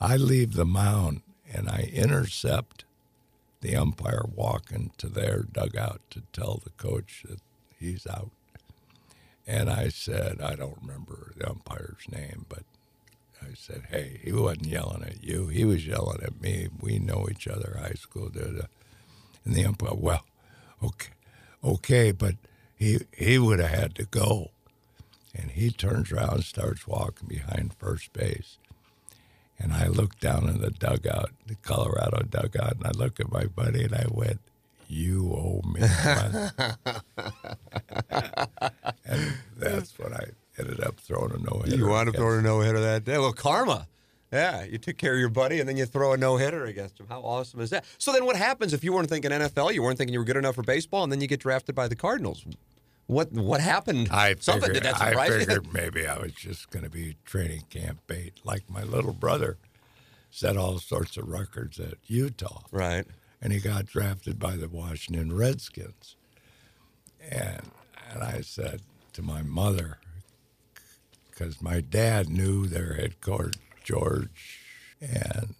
I 0.00 0.16
leave 0.16 0.54
the 0.54 0.64
mound 0.64 1.22
and 1.48 1.68
I 1.68 1.88
intercept 1.92 2.84
the 3.60 3.76
umpire 3.76 4.24
walking 4.34 4.90
to 4.98 5.08
their 5.08 5.44
dugout 5.44 6.00
to 6.10 6.22
tell 6.32 6.60
the 6.64 6.70
coach 6.70 7.22
that 7.28 7.38
he's 7.78 8.04
out. 8.04 8.32
And 9.46 9.70
I 9.70 9.90
said, 9.90 10.40
I 10.42 10.56
don't 10.56 10.78
remember 10.82 11.34
the 11.36 11.48
umpire's 11.48 12.04
name, 12.10 12.46
but 12.48 12.64
I 13.40 13.54
said, 13.54 13.84
hey, 13.90 14.20
he 14.24 14.32
wasn't 14.32 14.66
yelling 14.66 15.04
at 15.04 15.22
you. 15.22 15.46
He 15.46 15.64
was 15.64 15.86
yelling 15.86 16.20
at 16.24 16.40
me. 16.40 16.66
We 16.80 16.98
know 16.98 17.28
each 17.30 17.46
other, 17.46 17.78
high 17.80 17.94
school. 17.94 18.28
Da. 18.28 18.40
And 19.44 19.54
the 19.54 19.66
umpire, 19.66 19.94
well, 19.94 20.24
okay, 20.82 21.12
okay, 21.62 22.10
but 22.10 22.34
he 22.78 23.00
he 23.12 23.38
would 23.38 23.58
have 23.58 23.70
had 23.70 23.94
to 23.96 24.04
go. 24.04 24.50
And 25.34 25.50
he 25.50 25.70
turns 25.70 26.10
around 26.10 26.34
and 26.34 26.44
starts 26.44 26.86
walking 26.86 27.28
behind 27.28 27.74
first 27.74 28.12
base. 28.12 28.58
And 29.58 29.72
I 29.72 29.88
look 29.88 30.18
down 30.20 30.48
in 30.48 30.60
the 30.60 30.70
dugout, 30.70 31.30
the 31.46 31.56
Colorado 31.56 32.22
dugout, 32.22 32.76
and 32.76 32.86
I 32.86 32.90
look 32.90 33.20
at 33.20 33.30
my 33.30 33.44
buddy 33.44 33.84
and 33.84 33.94
I 33.94 34.06
went, 34.08 34.40
You 34.86 35.32
owe 35.32 35.62
me 35.68 35.80
money. 35.80 36.50
and 39.04 39.34
that's 39.56 39.98
what 39.98 40.12
I 40.12 40.30
ended 40.58 40.82
up 40.82 40.98
throwing 41.00 41.32
a 41.32 41.38
no 41.38 41.60
hitter. 41.64 41.76
You 41.76 41.88
wound 41.88 42.08
up 42.08 42.14
throwing 42.14 42.40
a 42.40 42.42
no 42.42 42.60
hitter 42.60 42.80
that 42.80 43.04
day. 43.04 43.18
Well, 43.18 43.32
karma. 43.32 43.88
Yeah, 44.32 44.64
you 44.64 44.76
took 44.78 44.98
care 44.98 45.14
of 45.14 45.20
your 45.20 45.30
buddy, 45.30 45.58
and 45.60 45.68
then 45.68 45.76
you 45.78 45.86
throw 45.86 46.12
a 46.12 46.16
no 46.18 46.36
hitter 46.36 46.64
against 46.66 47.00
him. 47.00 47.06
How 47.08 47.20
awesome 47.20 47.60
is 47.60 47.70
that? 47.70 47.84
So 47.96 48.12
then, 48.12 48.26
what 48.26 48.36
happens 48.36 48.74
if 48.74 48.84
you 48.84 48.92
weren't 48.92 49.08
thinking 49.08 49.30
NFL? 49.30 49.72
You 49.72 49.82
weren't 49.82 49.96
thinking 49.96 50.12
you 50.12 50.18
were 50.20 50.24
good 50.26 50.36
enough 50.36 50.54
for 50.54 50.62
baseball, 50.62 51.02
and 51.02 51.10
then 51.10 51.20
you 51.22 51.26
get 51.26 51.40
drafted 51.40 51.74
by 51.74 51.88
the 51.88 51.96
Cardinals. 51.96 52.44
What 53.06 53.32
what 53.32 53.60
happened? 53.62 54.08
I 54.10 54.34
Something 54.38 54.68
figured, 54.74 54.82
did 54.84 54.94
that 54.94 55.00
I 55.00 55.26
you? 55.26 55.38
figured 55.38 55.72
maybe 55.72 56.06
I 56.06 56.18
was 56.18 56.32
just 56.32 56.68
going 56.70 56.84
to 56.84 56.90
be 56.90 57.16
training 57.24 57.62
camp 57.70 58.00
bait. 58.06 58.34
Like 58.44 58.68
my 58.68 58.82
little 58.82 59.14
brother 59.14 59.56
set 60.30 60.58
all 60.58 60.78
sorts 60.78 61.16
of 61.16 61.26
records 61.26 61.80
at 61.80 61.94
Utah. 62.06 62.64
Right. 62.70 63.06
and 63.40 63.50
he 63.50 63.60
got 63.60 63.86
drafted 63.86 64.38
by 64.38 64.56
the 64.56 64.68
Washington 64.68 65.34
Redskins. 65.34 66.16
And 67.30 67.70
and 68.12 68.22
I 68.22 68.42
said 68.42 68.82
to 69.14 69.22
my 69.22 69.40
mother, 69.42 69.98
because 71.30 71.62
my 71.62 71.80
dad 71.80 72.28
knew 72.28 72.66
their 72.66 72.94
head 72.94 73.20
coach 73.22 73.54
George, 73.88 74.60
and 75.00 75.54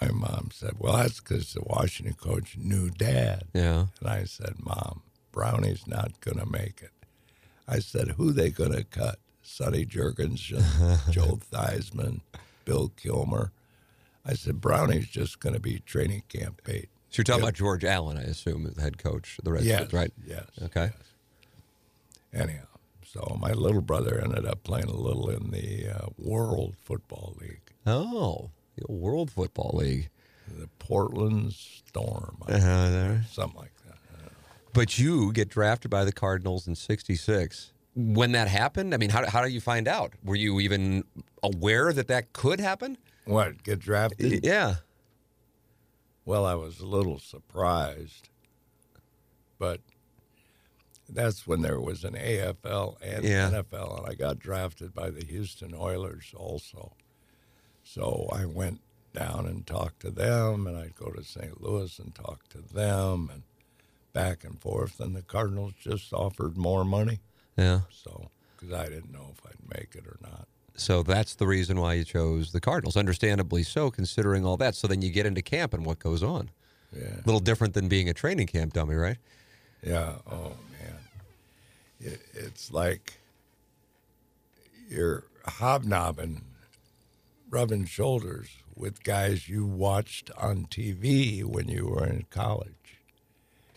my 0.00 0.08
mom 0.10 0.50
said, 0.52 0.72
"Well, 0.78 0.96
that's 0.96 1.20
because 1.20 1.52
the 1.52 1.62
Washington 1.62 2.14
coach 2.14 2.56
knew 2.56 2.90
Dad." 2.90 3.44
Yeah. 3.54 3.86
And 4.00 4.08
I 4.08 4.24
said, 4.24 4.54
"Mom, 4.58 5.02
Brownie's 5.32 5.86
not 5.86 6.20
going 6.20 6.38
to 6.38 6.46
make 6.46 6.80
it." 6.82 6.90
I 7.68 7.78
said, 7.78 8.08
"Who 8.16 8.32
they 8.32 8.50
going 8.50 8.72
to 8.72 8.84
cut? 8.84 9.18
Sonny 9.42 9.86
Jurgensen, 9.86 11.10
Joe 11.12 11.38
Theismann, 11.52 12.20
Bill 12.64 12.88
Kilmer." 12.96 13.52
I 14.26 14.34
said, 14.34 14.60
"Brownie's 14.60 15.06
just 15.08 15.38
going 15.40 15.54
to 15.54 15.60
be 15.60 15.78
training 15.80 16.22
camp 16.28 16.62
bait." 16.64 16.88
So 17.10 17.20
you're 17.20 17.24
talking 17.24 17.40
Yeah. 17.42 17.48
about 17.48 17.54
George 17.54 17.84
Allen, 17.84 18.18
I 18.18 18.22
assume, 18.22 18.70
the 18.74 18.80
head 18.82 18.98
coach 18.98 19.38
of 19.38 19.44
the 19.44 19.52
Redskins, 19.52 19.80
Yes, 19.80 19.92
right? 19.92 20.12
yes, 20.26 20.44
Okay. 20.62 20.90
Anyhow, 22.34 22.67
so 23.18 23.36
my 23.40 23.52
little 23.52 23.80
brother 23.80 24.20
ended 24.22 24.46
up 24.46 24.62
playing 24.62 24.86
a 24.88 24.96
little 24.96 25.28
in 25.30 25.50
the 25.50 25.88
uh, 25.88 26.06
World 26.18 26.76
Football 26.84 27.36
League, 27.40 27.60
Oh, 27.86 28.50
the 28.76 28.90
World 28.92 29.30
Football 29.30 29.72
League. 29.74 30.08
the 30.46 30.68
Portland 30.78 31.52
Storm, 31.52 32.38
Uh, 32.46 32.58
there. 32.90 33.24
something 33.30 33.58
like 33.60 33.72
that. 33.86 33.98
But 34.72 34.98
you 34.98 35.32
get 35.32 35.48
drafted 35.48 35.90
by 35.90 36.04
the 36.04 36.12
Cardinals 36.12 36.66
in 36.68 36.74
'66. 36.74 37.72
When 37.96 38.32
that 38.32 38.46
happened, 38.48 38.94
I 38.94 38.96
mean, 38.98 39.10
how, 39.10 39.28
how 39.28 39.42
do 39.42 39.48
you 39.48 39.60
find 39.60 39.88
out? 39.88 40.12
Were 40.22 40.36
you 40.36 40.60
even 40.60 41.02
aware 41.42 41.92
that 41.92 42.06
that 42.08 42.32
could 42.32 42.60
happen? 42.60 42.96
What, 43.24 43.62
get 43.64 43.80
drafted? 43.80 44.44
Yeah. 44.44 44.76
Well, 46.24 46.44
I 46.44 46.54
was 46.54 46.78
a 46.80 46.86
little 46.86 47.18
surprised, 47.18 48.28
but 49.58 49.80
that's 51.08 51.46
when 51.46 51.62
there 51.62 51.80
was 51.80 52.04
an 52.04 52.14
AFL 52.14 52.96
and 53.02 53.24
Yeah. 53.24 53.50
NFL, 53.50 53.98
and 53.98 54.06
I 54.06 54.14
got 54.14 54.38
drafted 54.38 54.94
by 54.94 55.10
the 55.10 55.24
Houston 55.24 55.74
Oilers 55.74 56.32
also. 56.36 56.92
So 57.82 58.28
I 58.32 58.44
went 58.44 58.80
down 59.14 59.46
and 59.46 59.66
talked 59.66 60.00
to 60.00 60.10
them, 60.10 60.66
and 60.66 60.76
I'd 60.76 60.94
go 60.94 61.10
to 61.10 61.24
St. 61.24 61.60
Louis 61.60 61.98
and 61.98 62.14
talk 62.14 62.48
to 62.50 62.58
them, 62.60 63.30
and 63.32 63.42
back 64.12 64.44
and 64.44 64.60
forth. 64.60 65.00
And 65.00 65.16
the 65.16 65.22
Cardinals 65.22 65.72
just 65.80 66.12
offered 66.12 66.56
more 66.56 66.84
money, 66.84 67.20
Yeah. 67.56 67.82
so 67.90 68.30
because 68.56 68.74
I 68.74 68.86
didn't 68.88 69.12
know 69.12 69.32
if 69.32 69.46
I'd 69.46 69.78
make 69.78 69.94
it 69.94 70.06
or 70.06 70.18
not. 70.20 70.48
So 70.74 71.02
that's 71.02 71.34
the 71.34 71.46
reason 71.46 71.80
why 71.80 71.94
you 71.94 72.04
chose 72.04 72.52
the 72.52 72.60
Cardinals. 72.60 72.96
Understandably 72.96 73.62
so, 73.64 73.90
considering 73.90 74.44
all 74.44 74.56
that. 74.58 74.74
So 74.76 74.86
then 74.86 75.02
you 75.02 75.10
get 75.10 75.26
into 75.26 75.42
camp 75.42 75.72
and 75.74 75.84
what 75.84 75.98
goes 75.98 76.22
on. 76.22 76.50
Yeah. 76.96 77.14
A 77.16 77.24
little 77.26 77.40
different 77.40 77.74
than 77.74 77.88
being 77.88 78.08
a 78.08 78.14
training 78.14 78.46
camp 78.46 78.72
dummy, 78.74 78.94
right? 78.94 79.18
Yeah. 79.82 80.18
Oh 80.30 80.54
man, 80.72 80.77
it, 82.00 82.20
it's 82.34 82.72
like 82.72 83.18
you're 84.88 85.24
hobnobbing, 85.46 86.42
rubbing 87.50 87.84
shoulders 87.86 88.48
with 88.74 89.02
guys 89.02 89.48
you 89.48 89.66
watched 89.66 90.30
on 90.38 90.66
TV 90.66 91.44
when 91.44 91.68
you 91.68 91.86
were 91.86 92.06
in 92.06 92.26
college, 92.30 93.00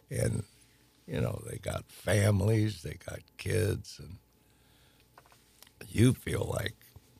and 0.09 0.43
you 1.07 1.19
know 1.19 1.41
they 1.49 1.57
got 1.57 1.85
families, 1.89 2.83
they 2.83 2.97
got 3.05 3.19
kids, 3.37 3.99
and 3.99 4.17
you 5.87 6.13
feel 6.13 6.49
like, 6.53 6.75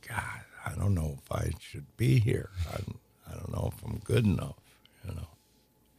God, 0.08 0.42
I 0.66 0.76
don't 0.76 0.94
know 0.94 1.18
if 1.22 1.32
I 1.32 1.52
should 1.60 1.98
be 1.98 2.20
here. 2.20 2.50
I 2.70 2.78
don't, 2.78 3.00
I 3.30 3.34
don't 3.34 3.52
know 3.52 3.74
if 3.76 3.84
I'm 3.84 4.00
good 4.00 4.26
enough. 4.26 4.56
You 5.08 5.16
know. 5.16 5.28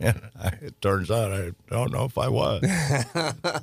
And 0.00 0.22
I, 0.40 0.48
it 0.60 0.80
turns 0.80 1.10
out 1.10 1.32
I 1.32 1.52
don't 1.68 1.92
know 1.92 2.04
if 2.04 2.18
I 2.18 2.28
was. 2.28 2.62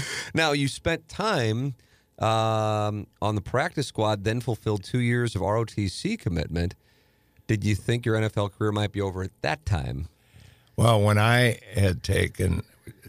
Now, 0.34 0.52
you 0.52 0.68
spent 0.68 1.08
time 1.08 1.74
um, 2.18 3.06
on 3.20 3.34
the 3.34 3.42
practice 3.42 3.86
squad, 3.86 4.24
then 4.24 4.40
fulfilled 4.40 4.84
two 4.84 5.00
years 5.00 5.34
of 5.34 5.42
ROTC 5.42 6.18
commitment. 6.18 6.74
Did 7.46 7.64
you 7.64 7.74
think 7.74 8.06
your 8.06 8.16
NFL 8.16 8.52
career 8.52 8.72
might 8.72 8.92
be 8.92 9.00
over 9.00 9.22
at 9.22 9.30
that 9.42 9.66
time? 9.66 10.08
well, 10.76 11.00
when 11.00 11.18
I 11.18 11.58
had 11.74 12.02
taken, 12.02 12.62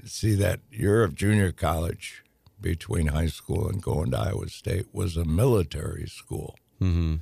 see, 0.06 0.36
that 0.36 0.60
year 0.72 1.04
of 1.04 1.16
junior 1.16 1.52
college 1.52 2.24
between 2.60 3.08
high 3.08 3.28
school 3.28 3.68
and 3.68 3.82
going 3.82 4.12
to 4.12 4.20
Iowa 4.20 4.50
State 4.50 4.88
was 4.94 5.18
a 5.18 5.26
military 5.26 6.08
school. 6.08 6.56
Mm-hmm. 6.82 7.16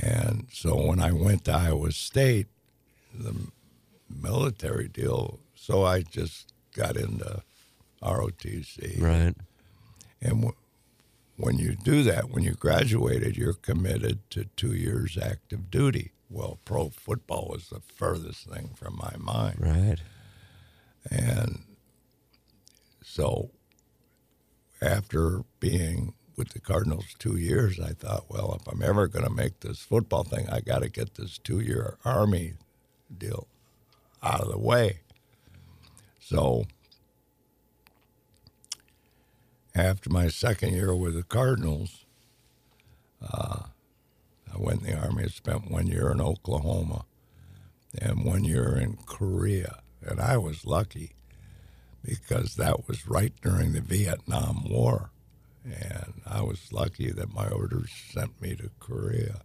And 0.00 0.46
so 0.52 0.86
when 0.86 1.00
I 1.00 1.12
went 1.12 1.44
to 1.44 1.52
Iowa 1.52 1.92
State, 1.92 2.46
the 3.14 3.34
military 4.08 4.88
deal, 4.88 5.38
so 5.54 5.84
I 5.84 6.02
just 6.02 6.52
got 6.74 6.96
into 6.96 7.42
ROTC. 8.02 9.00
Right. 9.00 9.34
And 10.20 10.42
w- 10.42 10.56
when 11.36 11.58
you 11.58 11.74
do 11.74 12.02
that, 12.04 12.30
when 12.30 12.42
you 12.44 12.54
graduated, 12.54 13.36
you're 13.36 13.52
committed 13.54 14.18
to 14.30 14.46
two 14.56 14.74
years 14.74 15.18
active 15.20 15.70
duty. 15.70 16.12
Well, 16.30 16.58
pro 16.64 16.88
football 16.90 17.48
was 17.50 17.68
the 17.68 17.80
furthest 17.80 18.48
thing 18.48 18.70
from 18.74 18.96
my 18.96 19.14
mind. 19.18 19.56
Right. 19.60 19.98
And 21.10 21.64
so 23.02 23.50
after 24.80 25.42
being 25.60 26.14
with 26.36 26.50
the 26.50 26.60
Cardinals 26.60 27.14
two 27.18 27.36
years, 27.36 27.78
I 27.78 27.90
thought, 27.90 28.30
well, 28.30 28.58
if 28.60 28.66
I'm 28.72 28.82
ever 28.82 29.06
going 29.06 29.24
to 29.24 29.30
make 29.30 29.60
this 29.60 29.80
football 29.80 30.24
thing, 30.24 30.48
I 30.48 30.60
got 30.60 30.82
to 30.82 30.88
get 30.88 31.14
this 31.14 31.38
two 31.38 31.60
year 31.60 31.98
Army 32.04 32.54
deal 33.16 33.48
out 34.22 34.40
of 34.40 34.50
the 34.50 34.58
way. 34.58 35.00
So 36.20 36.64
after 39.74 40.10
my 40.10 40.28
second 40.28 40.74
year 40.74 40.94
with 40.94 41.14
the 41.14 41.22
Cardinals, 41.22 42.04
uh, 43.22 43.64
I 44.52 44.58
went 44.58 44.82
in 44.82 44.86
the 44.92 44.98
Army. 44.98 45.24
I 45.24 45.28
spent 45.28 45.70
one 45.70 45.86
year 45.86 46.10
in 46.10 46.20
Oklahoma. 46.20 47.04
and 47.98 48.24
one 48.24 48.44
year 48.44 48.76
in 48.76 48.96
Korea. 49.06 49.80
And 50.02 50.20
I 50.20 50.36
was 50.38 50.64
lucky 50.64 51.12
because 52.04 52.56
that 52.56 52.88
was 52.88 53.06
right 53.06 53.32
during 53.42 53.72
the 53.72 53.80
Vietnam 53.80 54.64
War. 54.68 55.10
And 55.64 56.22
I 56.26 56.40
was 56.42 56.72
lucky 56.72 57.12
that 57.12 57.32
my 57.34 57.48
orders 57.48 57.90
sent 58.12 58.40
me 58.40 58.56
to 58.56 58.70
Korea, 58.80 59.42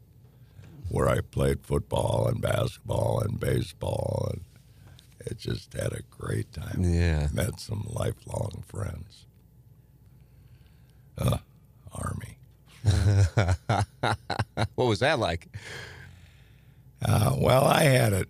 where 0.90 1.08
I 1.10 1.22
played 1.22 1.66
football 1.66 2.28
and 2.28 2.42
basketball 2.42 3.22
and 3.22 3.40
baseball. 3.40 4.30
And 4.32 4.42
it 5.20 5.38
just 5.38 5.74
had 5.74 5.94
a 5.94 6.02
great 6.10 6.52
time. 6.54 6.84
Yeah. 6.84 7.28
Met 7.34 7.60
some 7.60 7.86
lifelong 7.90 8.64
friends. 8.66 9.27
Uh, 11.18 11.38
Army. 11.94 12.38
what 14.76 14.86
was 14.86 15.00
that 15.00 15.20
like? 15.20 15.48
Uh, 17.04 17.36
well, 17.38 17.66
I 17.66 17.84
had 17.84 18.14
it 18.14 18.30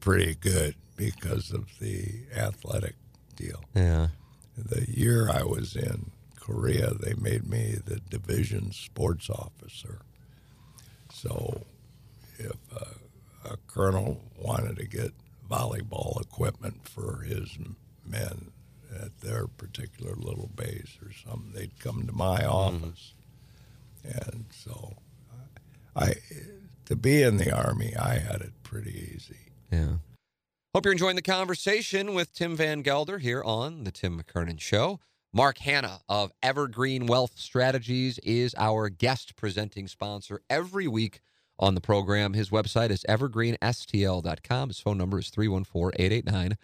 pretty 0.00 0.34
good 0.34 0.74
because 0.96 1.50
of 1.52 1.66
the 1.80 2.22
athletic 2.34 2.94
deal. 3.36 3.62
Yeah. 3.74 4.08
The 4.56 4.86
year 4.90 5.30
I 5.30 5.42
was 5.42 5.76
in 5.76 6.10
Korea, 6.38 6.94
they 6.94 7.14
made 7.14 7.48
me 7.48 7.76
the 7.84 8.00
division 8.08 8.72
sports 8.72 9.28
officer. 9.28 10.00
So 11.12 11.62
if 12.38 12.56
uh, 12.74 13.50
a 13.50 13.56
colonel 13.66 14.22
wanted 14.38 14.76
to 14.76 14.86
get 14.86 15.12
volleyball 15.50 16.20
equipment 16.20 16.88
for 16.88 17.22
his 17.22 17.58
men 18.04 18.50
at 19.00 19.20
their 19.20 19.46
particular 19.46 20.14
little 20.16 20.50
base 20.54 20.98
or 21.02 21.12
something, 21.12 21.52
they'd 21.52 21.78
come 21.78 22.06
to 22.06 22.12
my 22.12 22.40
mm-hmm. 22.40 22.84
office. 22.84 23.14
And 24.04 24.46
so 24.50 24.94
I 25.94 26.14
to 26.86 26.96
be 26.96 27.22
in 27.22 27.36
the 27.36 27.54
army, 27.54 27.94
I 27.96 28.18
had 28.18 28.40
it 28.40 28.62
pretty 28.62 29.12
easy. 29.14 29.52
Yeah. 29.70 29.96
Hope 30.74 30.84
you're 30.84 30.92
enjoying 30.92 31.16
the 31.16 31.22
conversation 31.22 32.14
with 32.14 32.32
Tim 32.32 32.56
Van 32.56 32.82
Galder 32.82 33.20
here 33.20 33.42
on 33.42 33.84
the 33.84 33.90
Tim 33.90 34.20
McKernan 34.20 34.60
Show. 34.60 35.00
Mark 35.32 35.58
Hanna 35.58 36.00
of 36.08 36.32
Evergreen 36.42 37.06
Wealth 37.06 37.38
Strategies 37.38 38.18
is 38.20 38.54
our 38.56 38.88
guest 38.88 39.36
presenting 39.36 39.88
sponsor 39.88 40.40
every 40.48 40.86
week 40.86 41.20
on 41.58 41.74
the 41.74 41.80
program. 41.80 42.34
His 42.34 42.50
website 42.50 42.90
is 42.90 43.04
evergreenstl.com. 43.08 44.68
His 44.68 44.80
phone 44.80 44.98
number 44.98 45.18
is 45.18 45.30
314 45.30 45.92
889 45.98 46.56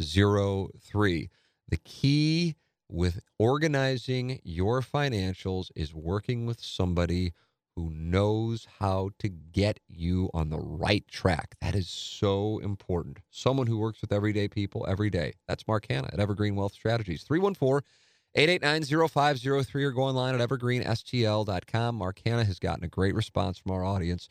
0503. 0.00 1.30
The 1.68 1.76
key 1.78 2.56
with 2.88 3.20
organizing 3.38 4.40
your 4.42 4.80
financials 4.80 5.70
is 5.76 5.94
working 5.94 6.46
with 6.46 6.60
somebody 6.60 7.32
who 7.76 7.90
knows 7.90 8.66
how 8.80 9.10
to 9.18 9.28
get 9.28 9.78
you 9.88 10.28
on 10.34 10.50
the 10.50 10.58
right 10.58 11.06
track. 11.08 11.54
That 11.60 11.74
is 11.74 11.88
so 11.88 12.58
important. 12.58 13.18
Someone 13.30 13.68
who 13.68 13.78
works 13.78 14.00
with 14.00 14.12
everyday 14.12 14.48
people 14.48 14.84
every 14.88 15.08
day. 15.08 15.34
That's 15.46 15.66
Mark 15.68 15.86
Hanna 15.88 16.10
at 16.12 16.20
Evergreen 16.20 16.56
Wealth 16.56 16.74
Strategies. 16.74 17.22
314 17.22 17.86
889 18.34 19.08
0503 19.08 19.84
or 19.84 19.90
go 19.90 20.02
online 20.02 20.38
at 20.38 20.48
evergreenstl.com. 20.48 21.94
Mark 21.94 22.20
Hanna 22.24 22.44
has 22.44 22.58
gotten 22.58 22.84
a 22.84 22.88
great 22.88 23.14
response 23.14 23.58
from 23.58 23.72
our 23.72 23.84
audience. 23.84 24.28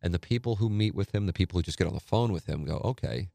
And 0.00 0.12
the 0.12 0.18
people 0.18 0.56
who 0.56 0.68
meet 0.68 0.94
with 0.94 1.14
him, 1.14 1.26
the 1.26 1.32
people 1.32 1.58
who 1.58 1.62
just 1.62 1.78
get 1.78 1.86
on 1.86 1.94
the 1.94 2.00
phone 2.00 2.32
with 2.32 2.46
him, 2.46 2.64
go, 2.64 2.80
okay, 2.84 3.28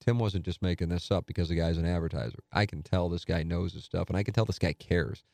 Tim 0.00 0.18
wasn't 0.18 0.44
just 0.44 0.62
making 0.62 0.88
this 0.88 1.10
up 1.10 1.26
because 1.26 1.48
the 1.48 1.54
guy's 1.54 1.78
an 1.78 1.86
advertiser. 1.86 2.38
I 2.52 2.66
can 2.66 2.82
tell 2.82 3.08
this 3.08 3.24
guy 3.24 3.42
knows 3.42 3.74
his 3.74 3.84
stuff, 3.84 4.08
and 4.08 4.16
I 4.16 4.22
can 4.22 4.34
tell 4.34 4.44
this 4.44 4.58
guy 4.58 4.72
cares. 4.72 5.24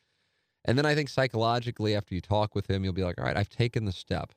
And 0.65 0.77
then 0.77 0.85
I 0.85 0.95
think 0.95 1.09
psychologically, 1.09 1.95
after 1.95 2.13
you 2.13 2.21
talk 2.21 2.53
with 2.53 2.69
him, 2.69 2.83
you'll 2.83 2.93
be 2.93 3.03
like, 3.03 3.17
all 3.17 3.25
right, 3.25 3.37
I've 3.37 3.49
taken 3.49 3.85
the 3.85 3.91
step. 3.93 4.33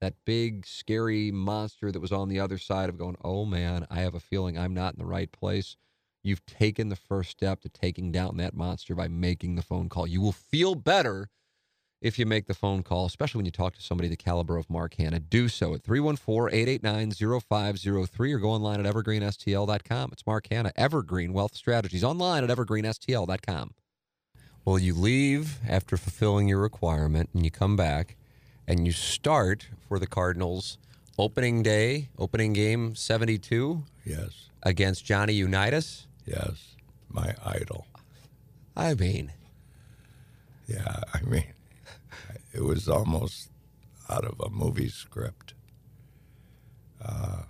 That 0.00 0.14
big, 0.24 0.66
scary 0.66 1.30
monster 1.30 1.92
that 1.92 2.00
was 2.00 2.12
on 2.12 2.28
the 2.28 2.40
other 2.40 2.58
side 2.58 2.88
of 2.88 2.98
going, 2.98 3.16
oh 3.22 3.44
man, 3.44 3.86
I 3.90 4.00
have 4.00 4.14
a 4.14 4.20
feeling 4.20 4.58
I'm 4.58 4.74
not 4.74 4.94
in 4.94 4.98
the 4.98 5.06
right 5.06 5.30
place. 5.30 5.76
You've 6.22 6.44
taken 6.46 6.88
the 6.88 6.96
first 6.96 7.30
step 7.30 7.60
to 7.60 7.68
taking 7.68 8.10
down 8.10 8.38
that 8.38 8.54
monster 8.54 8.94
by 8.94 9.08
making 9.08 9.56
the 9.56 9.62
phone 9.62 9.90
call. 9.90 10.06
You 10.06 10.22
will 10.22 10.32
feel 10.32 10.74
better 10.74 11.28
if 12.04 12.18
you 12.18 12.26
make 12.26 12.46
the 12.46 12.54
phone 12.54 12.82
call, 12.82 13.06
especially 13.06 13.38
when 13.38 13.46
you 13.46 13.50
talk 13.50 13.74
to 13.74 13.80
somebody 13.82 14.08
the 14.08 14.16
caliber 14.16 14.58
of 14.58 14.68
Mark 14.68 14.94
Hanna. 14.94 15.18
Do 15.18 15.48
so 15.48 15.74
at 15.74 15.82
314 15.82 16.54
889 16.54 17.40
0503 17.40 18.32
or 18.34 18.38
go 18.38 18.50
online 18.50 18.84
at 18.84 18.94
evergreenstl.com. 18.94 20.10
It's 20.12 20.26
Mark 20.26 20.46
Hanna, 20.50 20.70
Evergreen 20.76 21.32
Wealth 21.32 21.54
Strategies, 21.56 22.04
online 22.04 22.44
at 22.44 22.50
evergreenstl.com. 22.56 23.74
Well, 24.66 24.78
you 24.78 24.94
leave 24.94 25.58
after 25.68 25.96
fulfilling 25.96 26.46
your 26.46 26.60
requirement 26.60 27.30
and 27.32 27.42
you 27.44 27.50
come 27.50 27.74
back 27.76 28.16
and 28.68 28.86
you 28.86 28.92
start 28.92 29.68
for 29.88 29.98
the 29.98 30.06
Cardinals 30.06 30.76
opening 31.18 31.62
day, 31.62 32.08
opening 32.18 32.52
game 32.52 32.94
72 32.94 33.82
Yes, 34.04 34.50
against 34.62 35.04
Johnny 35.06 35.32
Unitas. 35.32 36.06
yes, 36.26 36.74
my 37.08 37.34
idol. 37.44 37.86
I 38.76 38.92
mean, 38.94 39.32
Yeah, 40.66 41.00
I 41.14 41.20
mean, 41.22 41.44
it 42.54 42.62
was 42.62 42.88
almost 42.88 43.50
out 44.08 44.24
of 44.24 44.40
a 44.40 44.48
movie 44.48 44.88
script. 44.88 45.54
Uh, 47.04 47.42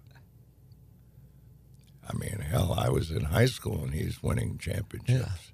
I 2.08 2.12
mean, 2.16 2.38
hell, 2.40 2.74
I 2.76 2.88
was 2.88 3.10
in 3.10 3.24
high 3.24 3.46
school 3.46 3.84
and 3.84 3.92
he's 3.94 4.22
winning 4.22 4.58
championships. 4.58 5.52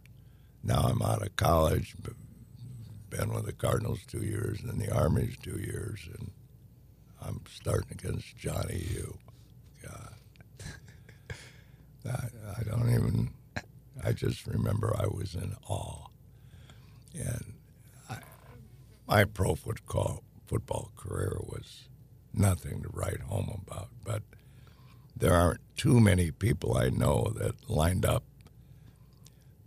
Now 0.62 0.80
I'm 0.82 1.02
out 1.02 1.22
of 1.22 1.36
college, 1.36 1.94
been 3.08 3.32
with 3.32 3.46
the 3.46 3.52
Cardinals 3.52 4.00
two 4.06 4.24
years 4.24 4.60
and 4.62 4.80
the 4.80 4.94
Army's 4.94 5.36
two 5.42 5.58
years, 5.58 6.08
and 6.16 6.30
I'm 7.20 7.40
starting 7.50 7.90
against 7.92 8.36
Johnny 8.36 8.86
U. 8.90 9.18
God, 9.82 10.14
I, 12.06 12.28
I 12.58 12.62
don't 12.64 12.90
even. 12.92 13.30
I 14.02 14.12
just 14.12 14.46
remember 14.46 14.94
I 14.98 15.06
was 15.06 15.34
in 15.34 15.54
awe, 15.68 16.06
and 17.14 17.54
my 19.10 19.24
pro 19.24 19.56
football 19.56 20.22
football 20.46 20.92
career 20.96 21.36
was 21.42 21.88
nothing 22.32 22.80
to 22.82 22.88
write 22.92 23.20
home 23.22 23.62
about. 23.66 23.88
But 24.04 24.22
there 25.16 25.34
aren't 25.34 25.60
too 25.76 26.00
many 26.00 26.30
people 26.30 26.76
I 26.76 26.90
know 26.90 27.32
that 27.36 27.68
lined 27.68 28.06
up 28.06 28.22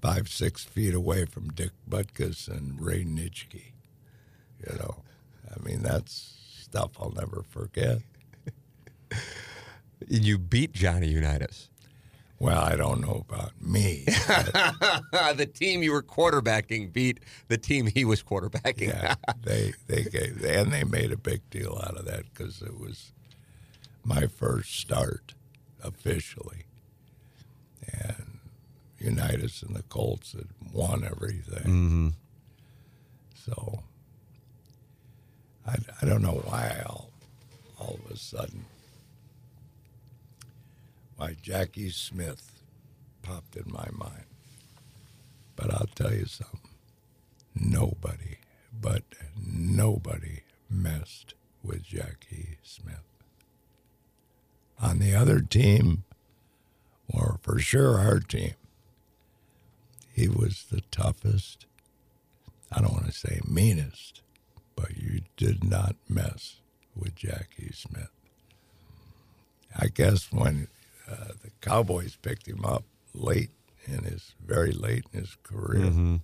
five, 0.02 0.30
six 0.30 0.64
feet 0.64 0.94
away 0.94 1.26
from 1.26 1.50
Dick 1.50 1.72
Butkus 1.90 2.48
and 2.48 2.82
Ray 2.82 3.04
Nitschke. 3.04 3.74
You 4.66 4.78
know, 4.80 5.04
I 5.54 5.62
mean 5.62 5.84
that's 5.84 6.36
stuff 6.62 6.92
I'll 7.00 7.12
never 7.12 7.44
forget. 7.50 8.00
you 10.08 10.38
beat 10.38 10.72
Johnny 10.72 11.10
Unitas. 11.10 11.70
Well, 12.44 12.62
I 12.62 12.76
don't 12.76 13.00
know 13.00 13.24
about 13.30 13.54
me. 13.62 14.04
the 14.06 15.50
team 15.54 15.82
you 15.82 15.94
were 15.94 16.04
quarterbacking 16.04 16.92
beat 16.92 17.22
the 17.48 17.58
team 17.58 17.88
he 17.88 18.04
was 18.04 18.22
quarterbacking. 18.22 18.90
yeah, 18.90 19.16
they 19.44 19.72
they 19.88 20.04
gave 20.04 20.44
and 20.44 20.74
they 20.74 20.84
made 20.84 21.14
a 21.14 21.18
big 21.18 21.50
deal 21.50 21.82
out 21.82 21.96
of 21.96 22.04
that 22.04 22.26
because 22.26 22.62
it 22.62 22.78
was 22.78 23.14
my 24.04 24.28
first 24.28 24.78
start 24.78 25.36
officially, 25.82 26.66
and 27.94 28.40
Unitas 29.00 29.64
and 29.64 29.74
the 29.74 29.84
Colts 29.84 30.34
had 30.34 30.50
won 30.74 31.06
everything. 31.06 31.64
Mm-hmm. 31.64 32.08
So 33.46 33.84
I, 35.66 35.78
I 36.02 36.06
don't 36.06 36.22
know 36.22 36.42
why 36.44 36.84
all 36.86 37.10
all 37.80 37.98
of 38.04 38.12
a 38.12 38.18
sudden 38.18 38.66
why 41.16 41.36
Jackie 41.42 41.90
Smith 41.90 42.62
popped 43.22 43.56
in 43.56 43.72
my 43.72 43.88
mind. 43.92 44.26
But 45.56 45.74
I'll 45.74 45.90
tell 45.96 46.14
you 46.14 46.26
something. 46.26 46.60
Nobody, 47.56 48.38
but 48.80 49.04
nobody 49.38 50.42
messed 50.70 51.36
with 51.64 51.84
Jackie 51.84 52.58
Smith. 52.64 53.04
On 54.82 55.00
the 55.00 55.14
other 55.16 55.40
team, 55.40 56.04
or 57.08 57.38
for 57.42 57.60
sure 57.60 58.00
our 58.00 58.20
team, 58.20 58.56
he 60.12 60.28
was 60.28 60.66
the 60.70 60.82
toughest, 60.92 61.66
I 62.72 62.82
don't 62.82 62.94
want 62.94 63.06
to 63.06 63.12
say 63.12 63.40
meanest, 63.48 64.22
but 64.76 64.98
you 64.98 65.22
did 65.38 65.64
not 65.64 65.96
mess 66.10 66.58
with 66.96 67.16
Jackie 67.16 67.72
Smith. 67.74 68.12
I 69.76 69.88
guess 69.88 70.32
when 70.32 70.68
uh, 71.10 71.34
the 71.44 71.52
Cowboys 71.62 72.18
picked 72.22 72.48
him 72.48 72.66
up 72.66 72.84
late 73.14 73.52
in 73.86 74.04
his, 74.04 74.34
very 74.44 74.72
late 74.72 75.06
in 75.14 75.22
his 75.22 75.36
career, 75.44 75.86
Mm-hmm. 75.86 76.16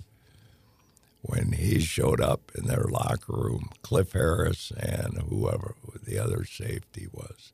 when 1.22 1.52
he 1.54 1.80
showed 1.80 2.22
up 2.22 2.52
in 2.56 2.66
their 2.68 2.86
locker 2.86 3.34
room, 3.34 3.70
Cliff 3.82 4.14
Harris 4.14 4.72
and 4.80 5.18
whoever 5.30 5.76
the 6.04 6.18
other 6.18 6.46
safety 6.46 7.08
was, 7.12 7.52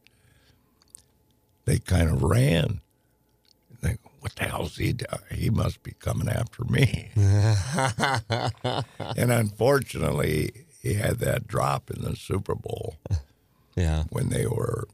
they 1.65 1.79
kind 1.79 2.09
of 2.09 2.21
ran. 2.21 2.81
Think, 3.81 3.99
what 4.19 4.35
the 4.35 4.43
hell's 4.45 4.77
he 4.77 4.93
doing? 4.93 5.09
He 5.31 5.49
must 5.49 5.83
be 5.83 5.93
coming 5.99 6.29
after 6.29 6.63
me. 6.65 7.09
and 7.15 7.57
unfortunately, 9.31 10.65
he 10.81 10.93
had 10.93 11.19
that 11.19 11.47
drop 11.47 11.89
in 11.91 12.01
the 12.03 12.15
Super 12.15 12.55
Bowl 12.55 12.95
Yeah. 13.75 14.03
when 14.09 14.29
they 14.29 14.45
were 14.45 14.87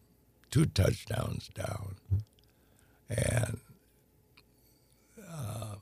two 0.52 0.66
touchdowns 0.66 1.50
down, 1.56 1.96
and 3.10 3.60
uh, 5.30 5.76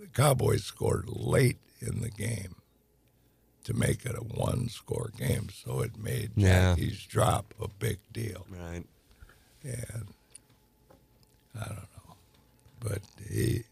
the 0.00 0.06
Cowboys 0.12 0.64
scored 0.64 1.08
late 1.08 1.58
in 1.80 2.00
the 2.00 2.10
game 2.10 2.54
to 3.64 3.74
make 3.74 4.04
it 4.06 4.14
a 4.16 4.20
one-score 4.24 5.10
game. 5.16 5.48
So 5.52 5.80
it 5.80 5.96
made 5.98 6.30
Yeah. 6.36 6.74
Jackie's 6.74 7.02
drop 7.04 7.54
a 7.60 7.68
big 7.68 7.98
deal, 8.12 8.46
Right. 8.50 8.84
and 9.62 10.06
I 11.54 11.64
don't 11.66 11.76
know, 11.76 12.16
but 12.80 13.02
he 13.28 13.64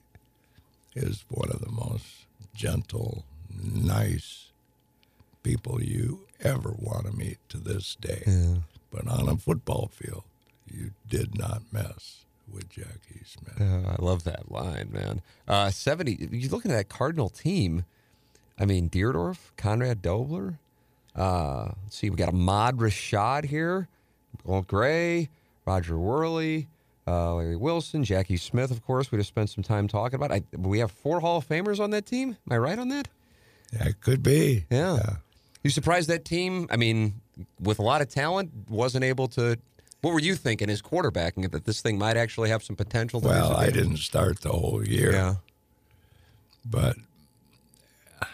is 0.94 1.24
one 1.29 1.51
of 1.51 1.61
the 1.61 1.70
most 1.72 2.05
gentle, 2.55 3.24
nice 3.62 4.51
people 5.42 5.83
you 5.83 6.27
ever 6.40 6.72
want 6.72 7.07
to 7.07 7.12
meet 7.12 7.38
to 7.48 7.57
this 7.59 7.96
day. 8.01 8.22
But 8.90 9.07
on 9.07 9.29
a 9.29 9.37
football 9.37 9.90
field, 9.92 10.24
you 10.66 10.92
did 11.09 11.38
not 11.38 11.62
mess 11.72 12.24
with 12.51 12.68
Jackie 12.70 13.22
Smith. 13.24 13.61
Uh, 13.61 13.90
I 13.90 14.03
love 14.03 14.24
that 14.24 14.51
line, 14.51 14.90
man. 14.92 15.20
Uh, 15.46 15.70
70, 15.70 16.29
you 16.31 16.48
look 16.48 16.64
at 16.64 16.70
that 16.70 16.88
Cardinal 16.88 17.29
team. 17.29 17.85
I 18.59 18.64
mean, 18.64 18.88
Dierdorf, 18.88 19.37
Conrad 19.57 20.03
Dobler. 20.03 20.59
Uh, 21.14 21.72
let's 21.85 21.96
see, 21.96 22.11
we 22.11 22.16
got 22.16 22.29
Ahmad 22.29 22.79
Rashad 22.79 23.44
here, 23.44 23.88
Walt 24.44 24.66
Gray, 24.66 25.29
Roger 25.66 25.94
Wehrli, 25.94 26.66
uh, 27.07 27.35
Larry 27.35 27.57
Wilson, 27.57 28.05
Jackie 28.05 28.37
Smith, 28.37 28.70
of 28.70 28.85
course. 28.85 29.11
We 29.11 29.18
just 29.18 29.29
spent 29.29 29.51
some 29.51 29.64
time 29.64 29.88
talking 29.88 30.14
about. 30.14 30.31
I, 30.31 30.42
we 30.57 30.79
have 30.79 30.90
four 30.90 31.20
Hall 31.20 31.38
of 31.38 31.48
Famers 31.48 31.81
on 31.81 31.90
that 31.90 32.07
team. 32.07 32.37
Am 32.48 32.53
I 32.53 32.59
right 32.59 32.79
on 32.79 32.88
that? 32.88 33.09
Yeah, 33.72 33.88
it 33.88 34.01
could 34.01 34.22
be. 34.22 34.64
Yeah. 34.70 35.16
You 35.62 35.70
surprised 35.70 36.09
that 36.09 36.24
team? 36.24 36.68
I 36.70 36.77
mean, 36.77 37.14
with 37.61 37.79
a 37.79 37.83
lot 37.83 38.01
of 38.03 38.09
talent, 38.09 38.51
wasn't 38.68 39.05
able 39.05 39.29
to. 39.29 39.59
What 40.01 40.12
were 40.12 40.20
you 40.20 40.37
thinking 40.37 40.70
as 40.70 40.81
quarterbacking 40.81 41.51
that 41.51 41.64
this 41.64 41.81
thing 41.81 41.98
might 41.98 42.16
actually 42.16 42.51
have 42.51 42.62
some 42.62 42.77
potential? 42.77 43.20
To 43.20 43.29
Well, 43.29 43.57
I 43.57 43.70
didn't 43.70 43.96
start 43.96 44.40
the 44.42 44.51
whole 44.51 44.87
year, 44.87 45.12
Yeah. 45.12 45.35
but 46.64 46.96
I, 48.20 48.27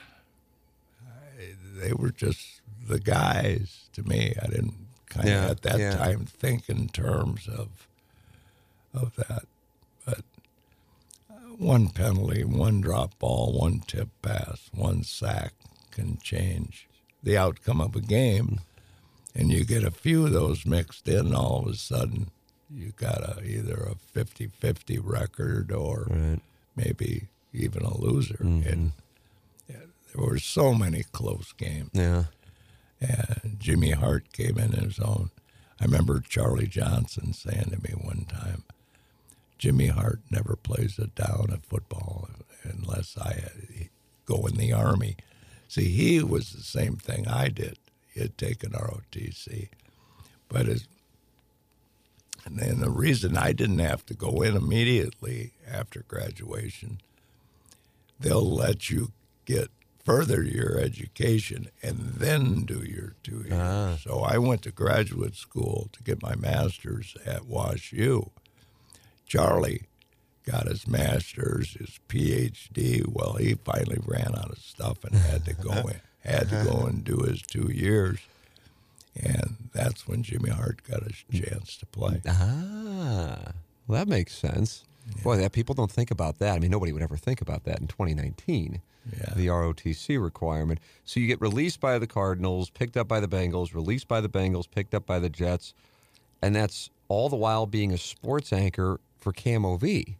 they 1.80 1.92
were 1.92 2.10
just 2.10 2.60
the 2.86 3.00
guys 3.00 3.88
to 3.94 4.02
me. 4.02 4.34
I 4.42 4.46
didn't 4.46 4.74
kind 5.06 5.28
Yeah, 5.28 5.44
of 5.46 5.50
at 5.52 5.62
that 5.62 5.78
yeah. 5.78 5.96
time 5.96 6.26
think 6.26 6.68
in 6.68 6.88
terms 6.88 7.48
of 7.48 7.88
of 8.92 9.14
that. 9.16 9.44
But 10.04 10.22
uh, 11.30 11.34
one 11.56 11.88
penalty, 11.88 12.44
one 12.44 12.80
drop 12.80 13.18
ball, 13.18 13.58
one 13.58 13.80
tip 13.86 14.08
pass, 14.22 14.70
one 14.72 15.02
sack 15.02 15.54
can 15.90 16.18
change 16.18 16.86
the 17.22 17.36
outcome 17.38 17.80
of 17.80 17.96
a 17.96 18.00
game. 18.00 18.60
And 19.34 19.50
you 19.50 19.64
get 19.64 19.82
a 19.84 19.90
few 19.90 20.26
of 20.26 20.32
those 20.32 20.64
mixed 20.64 21.08
in, 21.08 21.34
all 21.34 21.60
of 21.66 21.66
a 21.74 21.76
sudden 21.76 22.30
you 22.70 22.92
got 22.96 23.18
a, 23.22 23.42
either 23.44 23.74
a 23.74 23.94
50 23.94 24.46
50 24.48 24.98
record 24.98 25.70
or 25.72 26.06
Right. 26.08 26.40
maybe 26.76 27.28
even 27.52 27.82
a 27.82 27.96
loser. 27.96 28.38
Mm-hmm. 28.40 28.68
And 28.68 28.92
yeah, 29.68 29.76
there 30.14 30.24
were 30.24 30.38
so 30.38 30.74
many 30.74 31.04
close 31.12 31.52
games. 31.52 31.90
Yeah. 31.92 32.24
And 33.00 33.56
Jimmy 33.58 33.90
Hart 33.90 34.32
came 34.32 34.58
in 34.58 34.72
his 34.72 34.98
own. 34.98 35.30
I 35.80 35.84
remember 35.84 36.20
Charlie 36.20 36.66
Johnson 36.68 37.32
saying 37.32 37.70
to 37.70 37.82
me 37.82 37.94
one 38.00 38.24
time, 38.28 38.62
Jimmy 39.58 39.88
Hart 39.88 40.20
never 40.30 40.56
plays 40.56 40.98
a 40.98 41.08
down 41.08 41.50
of 41.52 41.64
football 41.64 42.28
unless 42.62 43.16
I 43.18 43.44
go 44.26 44.46
in 44.46 44.56
the 44.56 44.72
Army. 44.72 45.16
See, 45.68 45.88
he 45.90 46.22
was 46.22 46.52
the 46.52 46.62
same 46.62 46.96
thing 46.96 47.26
I 47.28 47.48
did. 47.48 47.78
He 48.14 48.20
had 48.20 48.38
taken 48.38 48.70
ROTC. 48.70 49.68
But 50.48 50.66
his, 50.66 50.86
and 52.44 52.58
then 52.58 52.80
the 52.80 52.90
reason 52.90 53.36
I 53.36 53.52
didn't 53.52 53.80
have 53.80 54.06
to 54.06 54.14
go 54.14 54.40
in 54.40 54.56
immediately 54.56 55.52
after 55.68 56.04
graduation, 56.06 57.00
they'll 58.20 58.48
let 58.48 58.88
you 58.88 59.12
get 59.44 59.70
further 60.04 60.42
your 60.42 60.78
education 60.78 61.68
and 61.82 61.98
then 61.98 62.62
do 62.64 62.84
your 62.84 63.14
two 63.22 63.38
years. 63.38 63.52
Ah. 63.52 63.96
So 64.00 64.20
I 64.20 64.38
went 64.38 64.62
to 64.62 64.70
graduate 64.70 65.34
school 65.34 65.88
to 65.92 66.02
get 66.02 66.22
my 66.22 66.36
master's 66.36 67.16
at 67.26 67.46
Wash 67.46 67.92
U. 67.92 68.30
Charlie 69.26 69.86
got 70.46 70.68
his 70.68 70.86
master's, 70.86 71.72
his 71.72 71.98
PhD. 72.08 73.04
Well, 73.08 73.34
he 73.34 73.54
finally 73.54 73.98
ran 74.04 74.34
out 74.36 74.50
of 74.50 74.58
stuff 74.58 75.02
and 75.04 75.14
had 75.14 75.46
to 75.46 75.54
go 75.54 75.72
in, 75.88 76.00
had 76.24 76.48
to 76.50 76.64
go 76.64 76.86
and 76.86 77.04
do 77.04 77.18
his 77.18 77.42
two 77.42 77.70
years. 77.72 78.20
And 79.20 79.56
that's 79.72 80.08
when 80.08 80.22
Jimmy 80.22 80.50
Hart 80.50 80.82
got 80.88 81.04
his 81.04 81.24
chance 81.32 81.76
to 81.76 81.86
play. 81.86 82.20
Ah, 82.26 83.52
well, 83.86 83.98
that 83.98 84.08
makes 84.08 84.34
sense. 84.34 84.84
Boy, 85.22 85.36
that 85.36 85.52
people 85.52 85.74
don't 85.74 85.90
think 85.90 86.10
about 86.10 86.38
that. 86.38 86.56
I 86.56 86.58
mean, 86.58 86.70
nobody 86.70 86.92
would 86.92 87.02
ever 87.02 87.16
think 87.16 87.40
about 87.40 87.64
that 87.64 87.80
in 87.80 87.86
2019. 87.86 88.80
Yeah. 89.12 89.34
The 89.36 89.48
ROTC 89.48 90.22
requirement. 90.22 90.80
So 91.04 91.20
you 91.20 91.26
get 91.26 91.40
released 91.40 91.78
by 91.78 91.98
the 91.98 92.06
Cardinals, 92.06 92.70
picked 92.70 92.96
up 92.96 93.06
by 93.06 93.20
the 93.20 93.28
Bengals, 93.28 93.74
released 93.74 94.08
by 94.08 94.20
the 94.22 94.30
Bengals, 94.30 94.64
picked 94.68 94.94
up 94.94 95.04
by 95.04 95.18
the 95.18 95.28
Jets, 95.28 95.74
and 96.40 96.56
that's 96.56 96.88
all 97.08 97.28
the 97.28 97.36
while 97.36 97.66
being 97.66 97.92
a 97.92 97.98
sports 97.98 98.52
anchor 98.52 98.98
for 99.18 99.32
KMOV. 99.32 100.16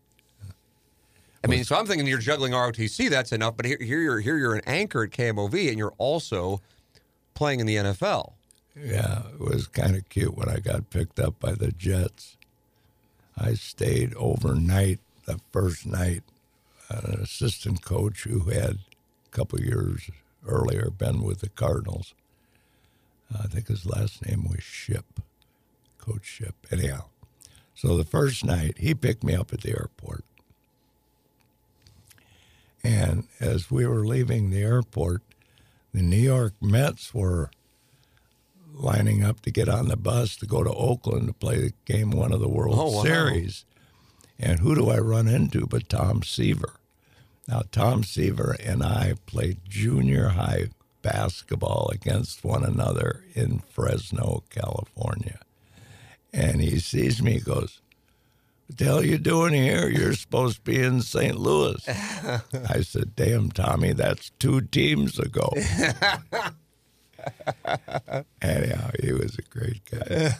I 1.44 1.46
mean, 1.46 1.62
so 1.64 1.76
I'm 1.76 1.84
thinking 1.84 2.06
you're 2.06 2.18
juggling 2.18 2.52
ROTC, 2.52 3.10
that's 3.10 3.30
enough, 3.30 3.56
but 3.56 3.66
here, 3.66 3.76
here 3.78 4.00
you're 4.00 4.20
here 4.20 4.38
you're 4.38 4.54
an 4.54 4.62
anchor 4.66 5.04
at 5.04 5.10
KMOV, 5.10 5.68
and 5.68 5.76
you're 5.76 5.94
also 5.98 6.62
playing 7.34 7.60
in 7.60 7.66
the 7.66 7.76
NFL. 7.76 8.32
Yeah, 8.74 9.24
it 9.34 9.40
was 9.40 9.66
kind 9.68 9.94
of 9.94 10.08
cute 10.08 10.36
when 10.36 10.48
I 10.48 10.58
got 10.58 10.90
picked 10.90 11.20
up 11.20 11.38
by 11.38 11.52
the 11.52 11.70
Jets. 11.70 12.36
I 13.36 13.54
stayed 13.54 14.14
overnight 14.14 15.00
the 15.26 15.38
first 15.52 15.86
night. 15.86 16.22
An 16.88 17.20
assistant 17.22 17.82
coach 17.82 18.24
who 18.24 18.50
had 18.50 18.78
a 19.26 19.30
couple 19.30 19.60
years 19.60 20.10
earlier 20.46 20.90
been 20.90 21.22
with 21.22 21.40
the 21.40 21.48
Cardinals. 21.48 22.14
I 23.36 23.46
think 23.46 23.68
his 23.68 23.86
last 23.86 24.24
name 24.26 24.44
was 24.48 24.62
Ship, 24.62 25.06
Coach 25.98 26.24
Ship. 26.24 26.54
Anyhow, 26.70 27.06
so 27.74 27.96
the 27.96 28.04
first 28.04 28.44
night 28.44 28.78
he 28.78 28.94
picked 28.94 29.24
me 29.24 29.34
up 29.34 29.52
at 29.52 29.62
the 29.62 29.70
airport. 29.70 30.24
And 32.84 33.24
as 33.40 33.70
we 33.70 33.86
were 33.86 34.06
leaving 34.06 34.50
the 34.50 34.62
airport, 34.62 35.22
the 35.92 36.02
New 36.02 36.16
York 36.18 36.52
Mets 36.60 37.14
were 37.14 37.50
lining 38.72 39.24
up 39.24 39.40
to 39.42 39.50
get 39.50 39.68
on 39.68 39.88
the 39.88 39.96
bus 39.96 40.36
to 40.36 40.46
go 40.46 40.62
to 40.62 40.72
Oakland 40.72 41.28
to 41.28 41.32
play 41.32 41.56
the 41.60 41.72
game 41.86 42.10
one 42.10 42.32
of 42.32 42.40
the 42.40 42.48
World 42.48 42.76
Oh, 42.78 42.96
wow. 42.96 43.02
Series. 43.02 43.64
And 44.38 44.60
who 44.60 44.74
do 44.74 44.90
I 44.90 44.98
run 44.98 45.28
into 45.28 45.66
but 45.66 45.88
Tom 45.88 46.22
Seaver? 46.22 46.74
Now, 47.48 47.62
Tom 47.70 48.02
Seaver 48.04 48.56
and 48.62 48.82
I 48.82 49.14
played 49.26 49.58
junior 49.68 50.28
high 50.30 50.66
basketball 51.02 51.90
against 51.92 52.44
one 52.44 52.64
another 52.64 53.24
in 53.34 53.60
Fresno, 53.60 54.42
California. 54.50 55.38
And 56.32 56.60
he 56.60 56.78
sees 56.80 57.22
me, 57.22 57.34
he 57.34 57.40
goes, 57.40 57.80
What 58.66 58.78
the 58.78 58.84
hell 58.84 58.98
are 59.00 59.04
you 59.04 59.18
doing 59.18 59.52
here? 59.52 59.88
You're 59.88 60.14
supposed 60.14 60.56
to 60.56 60.62
be 60.62 60.80
in 60.80 61.02
St. 61.02 61.36
Louis. 61.36 61.86
I 61.88 62.80
said, 62.80 63.14
Damn, 63.14 63.50
Tommy, 63.50 63.92
that's 63.92 64.30
two 64.38 64.62
teams 64.62 65.18
ago. 65.18 65.52
Anyhow, 68.42 68.90
he 69.02 69.12
was 69.12 69.38
a 69.38 69.42
great 69.42 69.82
guy. 69.84 70.30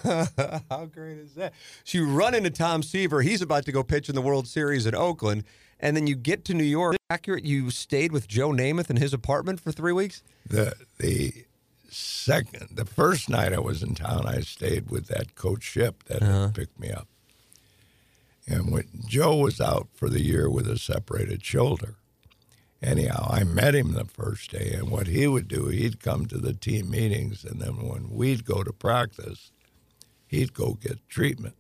How 0.71 0.87
great 0.87 1.19
is 1.19 1.35
that? 1.35 1.53
So 1.85 1.99
you 1.99 2.09
run 2.09 2.35
into 2.35 2.51
Tom 2.51 2.83
Seaver. 2.83 3.23
He's 3.23 3.43
about 3.43 3.65
to 3.67 3.73
go 3.73 3.83
pitch 3.83 4.09
in 4.09 4.15
the 4.15 4.23
World 4.23 4.49
Series 4.49 4.87
in 4.87 4.95
Oakland. 4.95 5.45
And 5.81 5.97
then 5.97 6.07
you 6.07 6.15
get 6.15 6.45
to 6.47 6.55
New 6.55 6.65
York. 6.65 6.97
Accurate, 7.11 7.45
you 7.45 7.71
stayed 7.71 8.13
with 8.13 8.27
Joe 8.27 8.51
Namath 8.51 8.89
in 8.89 8.97
his 8.97 9.13
apartment 9.13 9.61
for 9.61 9.71
three 9.71 9.93
weeks? 9.93 10.23
The 10.47 10.75
the 10.99 11.45
second, 11.91 12.71
the 12.73 12.87
first 12.87 13.29
night 13.29 13.53
I 13.53 13.61
was 13.61 13.83
in 13.83 13.95
town, 13.95 14.27
I 14.27 14.41
stayed 14.41 14.91
with 14.91 15.09
that 15.09 15.35
coach 15.35 15.63
Ship 15.63 16.03
that 16.05 16.23
had 16.23 16.31
uh-huh. 16.31 16.51
picked 16.55 16.81
me 16.81 16.91
up. 16.91 17.09
And 18.47 18.71
when 18.71 18.89
Joe 19.07 19.37
was 19.37 19.61
out 19.61 19.89
for 19.95 20.09
the 20.09 20.23
year 20.23 20.51
with 20.51 20.69
a 20.69 20.79
separated 20.79 21.45
shoulder, 21.45 21.97
anyhow, 22.83 23.29
I 23.31 23.45
met 23.45 23.75
him 23.75 23.93
the 23.93 24.05
first 24.05 24.51
day, 24.51 24.73
and 24.75 24.91
what 24.91 25.07
he 25.07 25.27
would 25.27 25.49
do, 25.49 25.69
he'd 25.69 26.01
come 26.01 26.27
to 26.27 26.39
the 26.39 26.53
team 26.53 26.91
meetings, 26.91 27.45
and 27.45 27.61
then 27.61 27.89
when 27.89 28.11
we'd 28.11 28.45
go 28.45 28.63
to 28.63 28.73
practice, 28.73 29.51
he'd 30.27 30.53
go 30.53 30.75
get 30.75 31.09
treatment. 31.09 31.57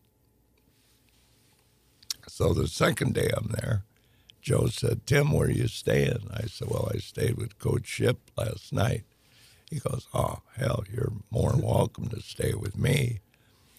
So 2.28 2.52
the 2.52 2.68
second 2.68 3.14
day 3.14 3.30
I'm 3.36 3.48
there, 3.61 3.84
Joe 4.42 4.66
said, 4.66 5.06
Tim, 5.06 5.32
where 5.32 5.48
are 5.48 5.50
you 5.50 5.68
staying? 5.68 6.28
I 6.32 6.46
said, 6.46 6.68
Well, 6.68 6.90
I 6.94 6.98
stayed 6.98 7.36
with 7.36 7.59
Coach 7.59 7.86
Ship 7.86 8.18
last 8.36 8.72
night. 8.72 9.04
He 9.70 9.78
goes, 9.80 10.06
Oh, 10.12 10.40
hell, 10.56 10.84
you're 10.92 11.12
more 11.30 11.54
welcome 11.56 12.09
to 12.09 12.20
stay 12.20 12.52
with 12.54 12.76
me. 12.76 13.20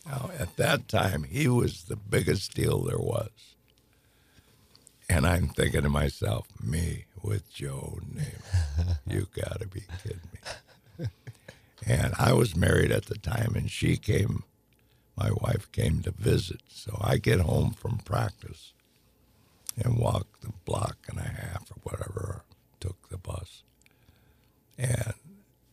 Now, 0.06 0.30
at 0.38 0.56
that 0.58 0.88
time, 0.88 1.24
he 1.24 1.48
was 1.48 1.84
the 1.84 1.96
biggest 1.96 2.54
deal 2.54 2.84
there 2.84 2.98
was. 2.98 3.30
And 5.10 5.26
I'm 5.26 5.48
thinking 5.48 5.84
to 5.84 5.90
myself, 5.90 6.48
me 6.64 7.06
with 7.22 7.52
Joe 7.54 8.00
Namath. 8.14 9.00
You 9.08 9.28
got 9.36 9.60
to 9.62 9.68
be 9.68 9.84
kidding 10.04 10.20
me. 10.34 10.40
And 11.88 12.14
I 12.18 12.34
was 12.34 12.56
married 12.56 12.92
at 12.92 13.06
the 13.06 13.18
time, 13.18 13.54
and 13.56 13.70
she 13.70 13.98
came 13.98 14.44
my 15.18 15.32
wife 15.32 15.72
came 15.72 16.02
to 16.02 16.12
visit. 16.12 16.62
So 16.68 16.98
I 17.02 17.18
get 17.18 17.40
home 17.40 17.72
from 17.72 18.00
practice 18.00 18.74
and 19.78 19.98
walk 19.98 20.28
the 20.42 20.52
block 20.66 20.98
and 21.10 21.20
a 21.20 21.24
half 21.24 21.72
or 21.72 21.80
whatever, 21.84 22.44
took 22.80 23.10
the 23.10 23.18
bus. 23.18 23.64
And 24.78 25.14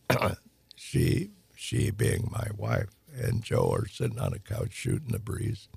she, 0.75 1.31
she 1.55 1.91
being 1.91 2.29
my 2.31 2.47
wife, 2.57 2.89
and 3.13 3.43
Joe 3.43 3.71
are 3.73 3.87
sitting 3.87 4.19
on 4.19 4.33
a 4.33 4.39
couch 4.39 4.73
shooting 4.73 5.11
the 5.11 5.19
breeze. 5.19 5.67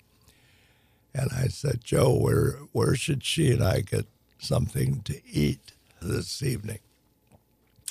And 1.15 1.31
I 1.33 1.49
said, 1.49 1.83
Joe, 1.83 2.15
where 2.15 2.53
where 2.73 2.95
should 2.95 3.25
she 3.25 3.53
and 3.53 3.63
I 3.63 3.81
get 3.81 4.07
something 4.39 5.03
to 5.03 5.21
eat 5.27 5.73
this 6.01 6.43
evening? 6.43 6.81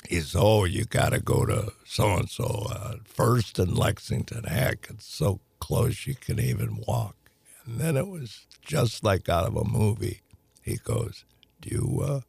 He 0.07 0.19
said, 0.21 0.39
Oh, 0.41 0.65
you 0.65 0.85
got 0.85 1.09
to 1.09 1.19
go 1.19 1.45
to 1.45 1.73
so 1.85 2.15
and 2.17 2.29
so 2.29 2.67
first 3.05 3.57
in 3.57 3.73
Lexington. 3.73 4.43
Heck, 4.43 4.87
it's 4.89 5.05
so 5.07 5.39
close 5.59 6.05
you 6.05 6.15
can 6.15 6.39
even 6.39 6.83
walk. 6.87 7.15
And 7.65 7.79
then 7.79 7.97
it 7.97 8.07
was 8.07 8.45
just 8.63 9.03
like 9.03 9.27
out 9.27 9.47
of 9.47 9.55
a 9.55 9.63
movie. 9.63 10.21
He 10.61 10.77
goes, 10.77 11.25
Do 11.61 11.69
you 11.69 12.01
uh, 12.03 12.21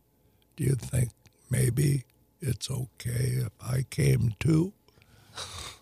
do 0.57 0.65
you 0.65 0.75
think 0.75 1.11
maybe 1.51 2.05
it's 2.41 2.71
okay 2.71 3.43
if 3.45 3.53
I 3.63 3.85
came 3.91 4.35
too? 4.41 4.73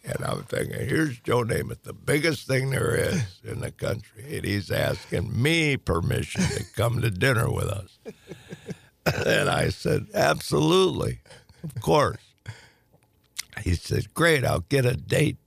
And 0.04 0.22
I'm 0.22 0.42
thinking, 0.42 0.86
here's 0.86 1.18
Joe 1.20 1.44
Namath, 1.44 1.82
the 1.82 1.94
biggest 1.94 2.46
thing 2.46 2.70
there 2.70 2.94
is 2.94 3.40
in 3.42 3.60
the 3.60 3.70
country, 3.70 4.36
and 4.36 4.44
he's 4.44 4.70
asking 4.70 5.40
me 5.42 5.78
permission 5.78 6.42
to 6.42 6.64
come 6.76 7.00
to 7.00 7.10
dinner 7.10 7.50
with 7.50 7.68
us. 7.68 7.98
And 9.26 9.48
I 9.48 9.70
said, 9.70 10.08
absolutely, 10.12 11.20
of 11.62 11.80
course. 11.80 12.18
He 13.62 13.74
said, 13.74 14.12
great, 14.12 14.44
I'll 14.44 14.60
get 14.60 14.84
a 14.84 14.96
date. 14.96 15.38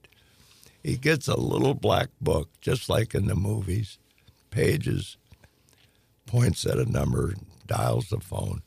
He 0.84 0.96
gets 0.96 1.28
a 1.28 1.40
little 1.40 1.76
black 1.76 2.10
book, 2.20 2.50
just 2.62 2.90
like 2.90 3.14
in 3.14 3.28
the 3.28 3.36
movies, 3.36 4.00
pages, 4.50 5.18
points 6.26 6.66
at 6.66 6.80
a 6.80 6.86
number, 6.86 7.36
dials 7.68 8.10
the 8.10 8.20
phone. 8.20 8.62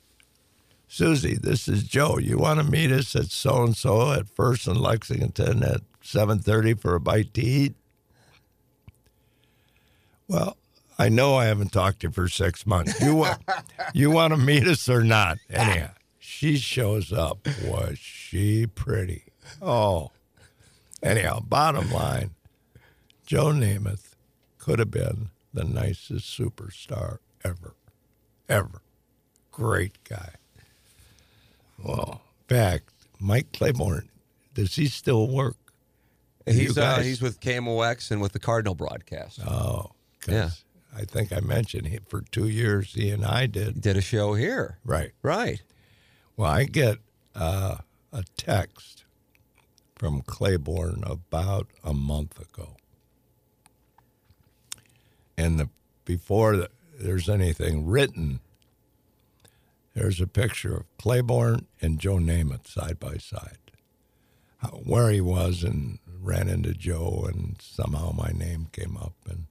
Susie, 0.93 1.36
this 1.36 1.68
is 1.68 1.84
Joe. 1.84 2.18
You 2.18 2.36
want 2.36 2.59
to 2.59 2.68
meet 2.68 2.91
us 2.91 3.14
at 3.14 3.26
so 3.26 3.62
and 3.62 3.76
so 3.76 4.11
at 4.11 4.28
First 4.28 4.66
and 4.66 4.76
Lexington 4.76 5.62
at 5.62 5.82
seven 6.03 6.41
thirty 6.41 6.74
for 6.74 6.97
a 6.97 7.01
bite 7.01 7.32
to 7.34 7.41
eat? 7.41 7.74
Well, 10.26 10.57
I 10.99 11.09
know 11.09 11.36
I 11.36 11.45
haven't 11.45 11.70
talked 11.70 12.01
to 12.01 12.09
you 12.09 12.12
for 12.12 12.26
six 12.26 12.66
months. 12.66 13.01
You 13.01 13.14
want 13.14 13.41
you 13.95 14.11
want 14.11 14.32
to 14.32 14.36
meet 14.36 14.66
us 14.66 14.88
or 14.88 15.05
not? 15.05 15.38
Anyhow, 15.49 15.91
she 16.18 16.57
shows 16.57 17.12
up. 17.12 17.47
Was 17.64 17.97
she 17.97 18.66
pretty? 18.66 19.26
Oh, 19.62 20.11
anyhow, 21.05 21.38
bottom 21.38 21.93
line, 21.93 22.32
Joe 23.24 23.53
Namath 23.53 24.16
could 24.59 24.80
have 24.80 24.91
been 24.91 25.30
the 25.55 25.62
nicest 25.62 26.36
superstar 26.36 27.18
ever, 27.45 27.76
ever. 28.49 28.82
Great 29.53 30.03
guy. 30.03 30.30
Well, 31.82 32.20
in 32.48 32.56
fact, 32.56 32.92
Mike 33.18 33.52
Claiborne, 33.52 34.08
does 34.54 34.74
he 34.76 34.86
still 34.86 35.28
work? 35.28 35.56
He's 36.46 36.76
uh, 36.76 36.98
he's 37.00 37.22
with 37.22 37.40
KMOX 37.40 38.10
and 38.10 38.20
with 38.20 38.32
the 38.32 38.38
Cardinal 38.38 38.74
broadcast. 38.74 39.40
Oh, 39.46 39.90
Yeah. 40.26 40.50
I 40.96 41.04
think 41.04 41.32
I 41.32 41.38
mentioned 41.38 41.86
he, 41.86 41.98
for 42.08 42.22
two 42.32 42.48
years 42.48 42.94
he 42.94 43.10
and 43.10 43.24
I 43.24 43.46
did. 43.46 43.80
Did 43.80 43.96
a 43.96 44.00
show 44.00 44.34
here. 44.34 44.78
Right. 44.84 45.12
Right. 45.22 45.62
Well, 46.36 46.50
I 46.50 46.64
get 46.64 46.98
uh, 47.36 47.76
a 48.12 48.24
text 48.36 49.04
from 49.94 50.22
Claiborne 50.22 51.04
about 51.06 51.68
a 51.84 51.92
month 51.94 52.40
ago, 52.40 52.76
and 55.38 55.60
the 55.60 55.68
before 56.04 56.56
the, 56.56 56.70
there's 56.98 57.28
anything 57.28 57.86
written, 57.86 58.40
there's 59.95 60.20
a 60.20 60.26
picture 60.26 60.76
of 60.76 60.99
Claiborne 60.99 61.66
and 61.80 61.99
Joe 61.99 62.16
Namath 62.16 62.68
side 62.68 63.01
by 63.01 63.16
side. 63.16 63.59
How, 64.59 64.68
where 64.84 65.11
he 65.11 65.20
was 65.20 65.62
and 65.62 65.99
ran 66.20 66.49
into 66.49 66.74
Joe, 66.74 67.26
and 67.26 67.57
somehow 67.61 68.12
my 68.12 68.30
name 68.30 68.68
came 68.72 68.97
up, 68.97 69.14
and 69.28 69.47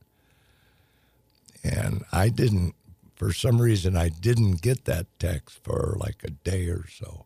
and 1.64 2.04
I 2.12 2.30
didn't, 2.30 2.76
for 3.16 3.34
some 3.34 3.62
reason, 3.62 3.98
I 3.98 4.10
didn't 4.10 4.62
get 4.62 4.86
that 4.86 5.08
text 5.20 5.60
for 5.64 5.98
like 6.00 6.24
a 6.24 6.30
day 6.30 6.68
or 6.68 6.86
so. 6.88 7.26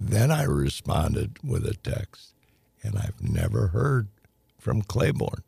Then 0.00 0.30
I 0.30 0.44
responded 0.44 1.38
with 1.42 1.66
a 1.66 1.74
text, 1.74 2.34
and 2.82 2.96
I've 2.96 3.20
never 3.20 3.68
heard 3.68 4.08
from 4.58 4.82
Claiborne. 4.82 5.42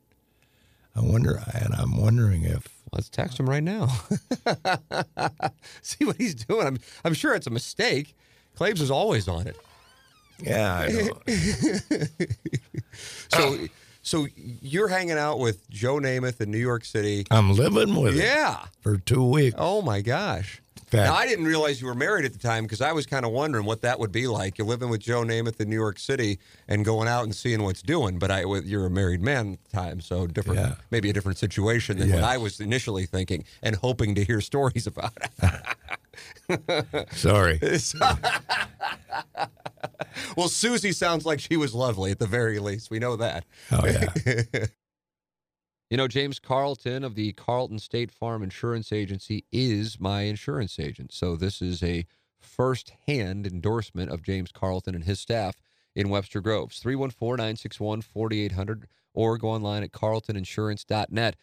I 0.95 1.01
wonder, 1.01 1.41
and 1.55 1.73
I'm 1.75 1.97
wondering 1.97 2.43
if 2.43 2.80
Let's 2.93 3.09
text 3.09 3.38
him 3.38 3.49
right 3.49 3.62
now. 3.62 3.86
See 5.82 6.05
what 6.05 6.16
he's 6.16 6.34
doing. 6.34 6.66
I'm 6.66 6.78
I'm 7.05 7.14
sure 7.14 7.34
it's 7.34 7.47
a 7.47 7.51
mistake. 7.51 8.16
Claves 8.57 8.80
is 8.80 8.91
always 8.91 9.28
on 9.28 9.47
it. 9.47 9.57
Yeah, 10.43 10.74
I 10.74 10.88
know. 10.88 11.20
So 13.30 13.57
so 14.11 14.27
you're 14.35 14.89
hanging 14.89 15.17
out 15.19 15.39
with 15.39 15.71
Joe 15.71 15.97
Namath 16.01 16.41
in 16.41 16.51
New 16.51 16.59
York 16.59 16.85
City. 16.85 17.25
I'm 17.31 17.53
living 17.55 17.95
with 17.95 18.17
it 18.17 18.25
Yeah. 18.25 18.65
for 18.81 18.97
two 18.99 19.25
weeks. 19.25 19.55
Oh 19.57 19.83
my 19.83 20.01
gosh. 20.01 20.61
Now 20.93 21.15
I 21.15 21.25
didn't 21.29 21.45
realize 21.45 21.81
you 21.81 21.87
were 21.87 21.95
married 21.95 22.25
at 22.25 22.33
the 22.33 22.41
time 22.41 22.65
because 22.65 22.81
I 22.81 22.91
was 22.91 23.07
kind 23.07 23.25
of 23.25 23.31
wondering 23.31 23.65
what 23.65 23.83
that 23.83 24.01
would 24.01 24.11
be 24.11 24.27
like. 24.27 24.59
You're 24.59 24.67
living 24.67 24.91
with 24.91 25.01
Joe 25.01 25.23
Namath 25.23 25.61
in 25.61 25.71
New 25.71 25.77
York 25.77 26.01
City 26.01 26.41
and 26.67 26.85
going 26.85 27.07
out 27.07 27.23
and 27.23 27.33
seeing 27.33 27.63
what's 27.63 27.81
doing. 27.83 28.19
But 28.19 28.33
I, 28.33 28.41
you're 28.65 28.87
a 28.87 28.91
married 28.91 29.23
man 29.23 29.53
at 29.53 29.65
the 29.71 29.77
time, 29.77 30.01
so 30.01 30.27
different, 30.27 30.59
Yeah. 30.59 30.75
maybe 30.91 31.09
a 31.09 31.13
different 31.13 31.39
situation 31.39 31.99
than 31.99 32.11
what 32.11 32.25
I 32.25 32.39
was 32.39 32.59
initially 32.59 33.07
thinking 33.07 33.45
and 33.63 33.77
hoping 33.77 34.17
to 34.17 34.25
hear 34.25 34.41
stories 34.41 34.87
about. 34.93 35.13
Sorry. 37.12 37.61
well, 40.37 40.49
Susie 40.49 40.93
sounds 40.93 41.25
like 41.25 41.41
she 41.41 41.57
was 41.57 41.75
lovely 41.75 42.11
at 42.11 42.18
the 42.18 42.27
very 42.27 42.59
least. 42.59 42.91
We 42.91 42.99
know 42.99 43.16
that. 43.16 43.47
Oh 43.71 43.87
yeah, 43.87 44.66
You 45.91 45.97
know, 45.97 46.07
James 46.07 46.39
Carlton 46.39 47.03
of 47.03 47.16
the 47.16 47.33
Carlton 47.33 47.81
State 47.81 48.12
Farm 48.12 48.45
Insurance 48.45 48.93
Agency 48.93 49.45
is 49.51 49.99
my 49.99 50.21
insurance 50.23 50.79
agent. 50.79 51.12
So 51.12 51.35
this 51.35 51.61
is 51.61 51.83
a 51.83 52.07
first-hand 52.39 53.45
endorsement 53.45 54.11
of 54.11 54.23
James 54.23 54.53
Carlton 54.53 54.95
and 54.95 55.03
his 55.03 55.18
staff 55.18 55.57
in 55.97 56.09
Webster 56.09 56.41
Groves. 56.41 56.81
314-961-4800 56.81 58.85
or 59.14 59.37
go 59.37 59.49
online 59.49 59.83
at 59.83 59.91
carltoninsurance.net. 59.91 61.35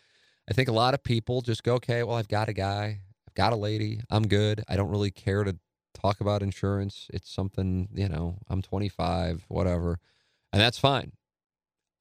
I 0.49 0.53
think 0.53 0.69
a 0.69 0.73
lot 0.73 0.93
of 0.93 1.03
people 1.03 1.41
just 1.41 1.63
go, 1.63 1.73
okay, 1.73 2.03
well, 2.03 2.15
I've 2.15 2.29
got 2.29 2.47
a 2.47 2.53
guy, 2.53 3.01
got 3.37 3.53
a 3.53 3.55
lady, 3.55 4.01
I'm 4.09 4.27
good. 4.27 4.63
I 4.67 4.75
don't 4.75 4.89
really 4.89 5.11
care 5.11 5.43
to 5.43 5.55
talk 5.93 6.19
about 6.19 6.41
insurance. 6.41 7.07
It's 7.13 7.31
something, 7.31 7.87
you 7.93 8.09
know, 8.09 8.39
I'm 8.49 8.63
25, 8.63 9.45
whatever. 9.47 9.99
And 10.51 10.59
that's 10.59 10.79
fine. 10.79 11.11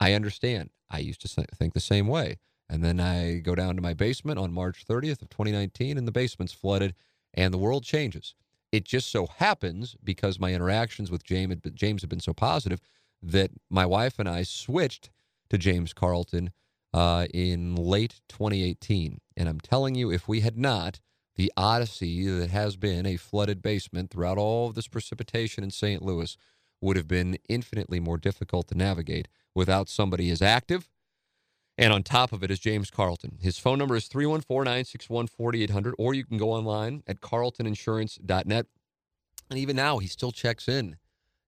I 0.00 0.14
understand. 0.14 0.70
I 0.90 0.98
used 0.98 1.20
to 1.22 1.28
think 1.28 1.74
the 1.74 1.80
same 1.80 2.08
way. 2.08 2.38
And 2.70 2.82
then 2.82 2.98
I 2.98 3.38
go 3.38 3.54
down 3.54 3.76
to 3.76 3.82
my 3.82 3.92
basement 3.92 4.38
on 4.38 4.50
March 4.50 4.84
30th 4.86 5.20
of 5.20 5.28
2019 5.28 5.98
and 5.98 6.08
the 6.08 6.12
basement's 6.12 6.54
flooded 6.54 6.94
and 7.34 7.52
the 7.52 7.58
world 7.58 7.84
changes. 7.84 8.34
It 8.72 8.84
just 8.84 9.10
so 9.10 9.26
happens 9.26 9.94
because 10.02 10.40
my 10.40 10.54
interactions 10.54 11.10
with 11.10 11.22
James 11.22 11.56
James 11.74 12.02
had 12.02 12.10
been 12.10 12.18
so 12.18 12.32
positive 12.32 12.80
that 13.22 13.50
my 13.70 13.84
wife 13.84 14.18
and 14.18 14.28
I 14.28 14.42
switched 14.42 15.10
to 15.50 15.58
James 15.58 15.92
Carlton 15.92 16.50
uh, 16.94 17.26
in 17.32 17.76
late 17.76 18.20
2018. 18.30 19.20
And 19.36 19.48
I'm 19.48 19.60
telling 19.60 19.94
you, 19.94 20.10
if 20.10 20.26
we 20.26 20.40
had 20.40 20.56
not, 20.58 21.00
the 21.36 21.52
odyssey 21.56 22.26
that 22.28 22.50
has 22.50 22.76
been 22.76 23.06
a 23.06 23.16
flooded 23.16 23.62
basement 23.62 24.10
throughout 24.10 24.38
all 24.38 24.68
of 24.68 24.74
this 24.74 24.88
precipitation 24.88 25.62
in 25.62 25.70
St. 25.70 26.02
Louis 26.02 26.36
would 26.80 26.96
have 26.96 27.08
been 27.08 27.38
infinitely 27.48 28.00
more 28.00 28.18
difficult 28.18 28.68
to 28.68 28.74
navigate 28.76 29.28
without 29.54 29.88
somebody 29.88 30.30
as 30.30 30.42
active. 30.42 30.88
And 31.78 31.92
on 31.92 32.02
top 32.02 32.32
of 32.32 32.42
it 32.42 32.50
is 32.50 32.58
James 32.58 32.90
Carlton. 32.90 33.38
His 33.40 33.58
phone 33.58 33.78
number 33.78 33.96
is 33.96 34.08
314 34.08 34.64
961 34.64 35.26
4800, 35.26 35.94
or 35.98 36.14
you 36.14 36.24
can 36.24 36.38
go 36.38 36.52
online 36.52 37.02
at 37.06 37.20
carltoninsurance.net. 37.20 38.66
And 39.50 39.58
even 39.58 39.76
now, 39.76 39.98
he 39.98 40.08
still 40.08 40.32
checks 40.32 40.68
in. 40.68 40.96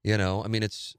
You 0.05 0.19
know, 0.19 0.45
I 0.45 0.49
mean, 0.49 0.63
it's 0.63 0.97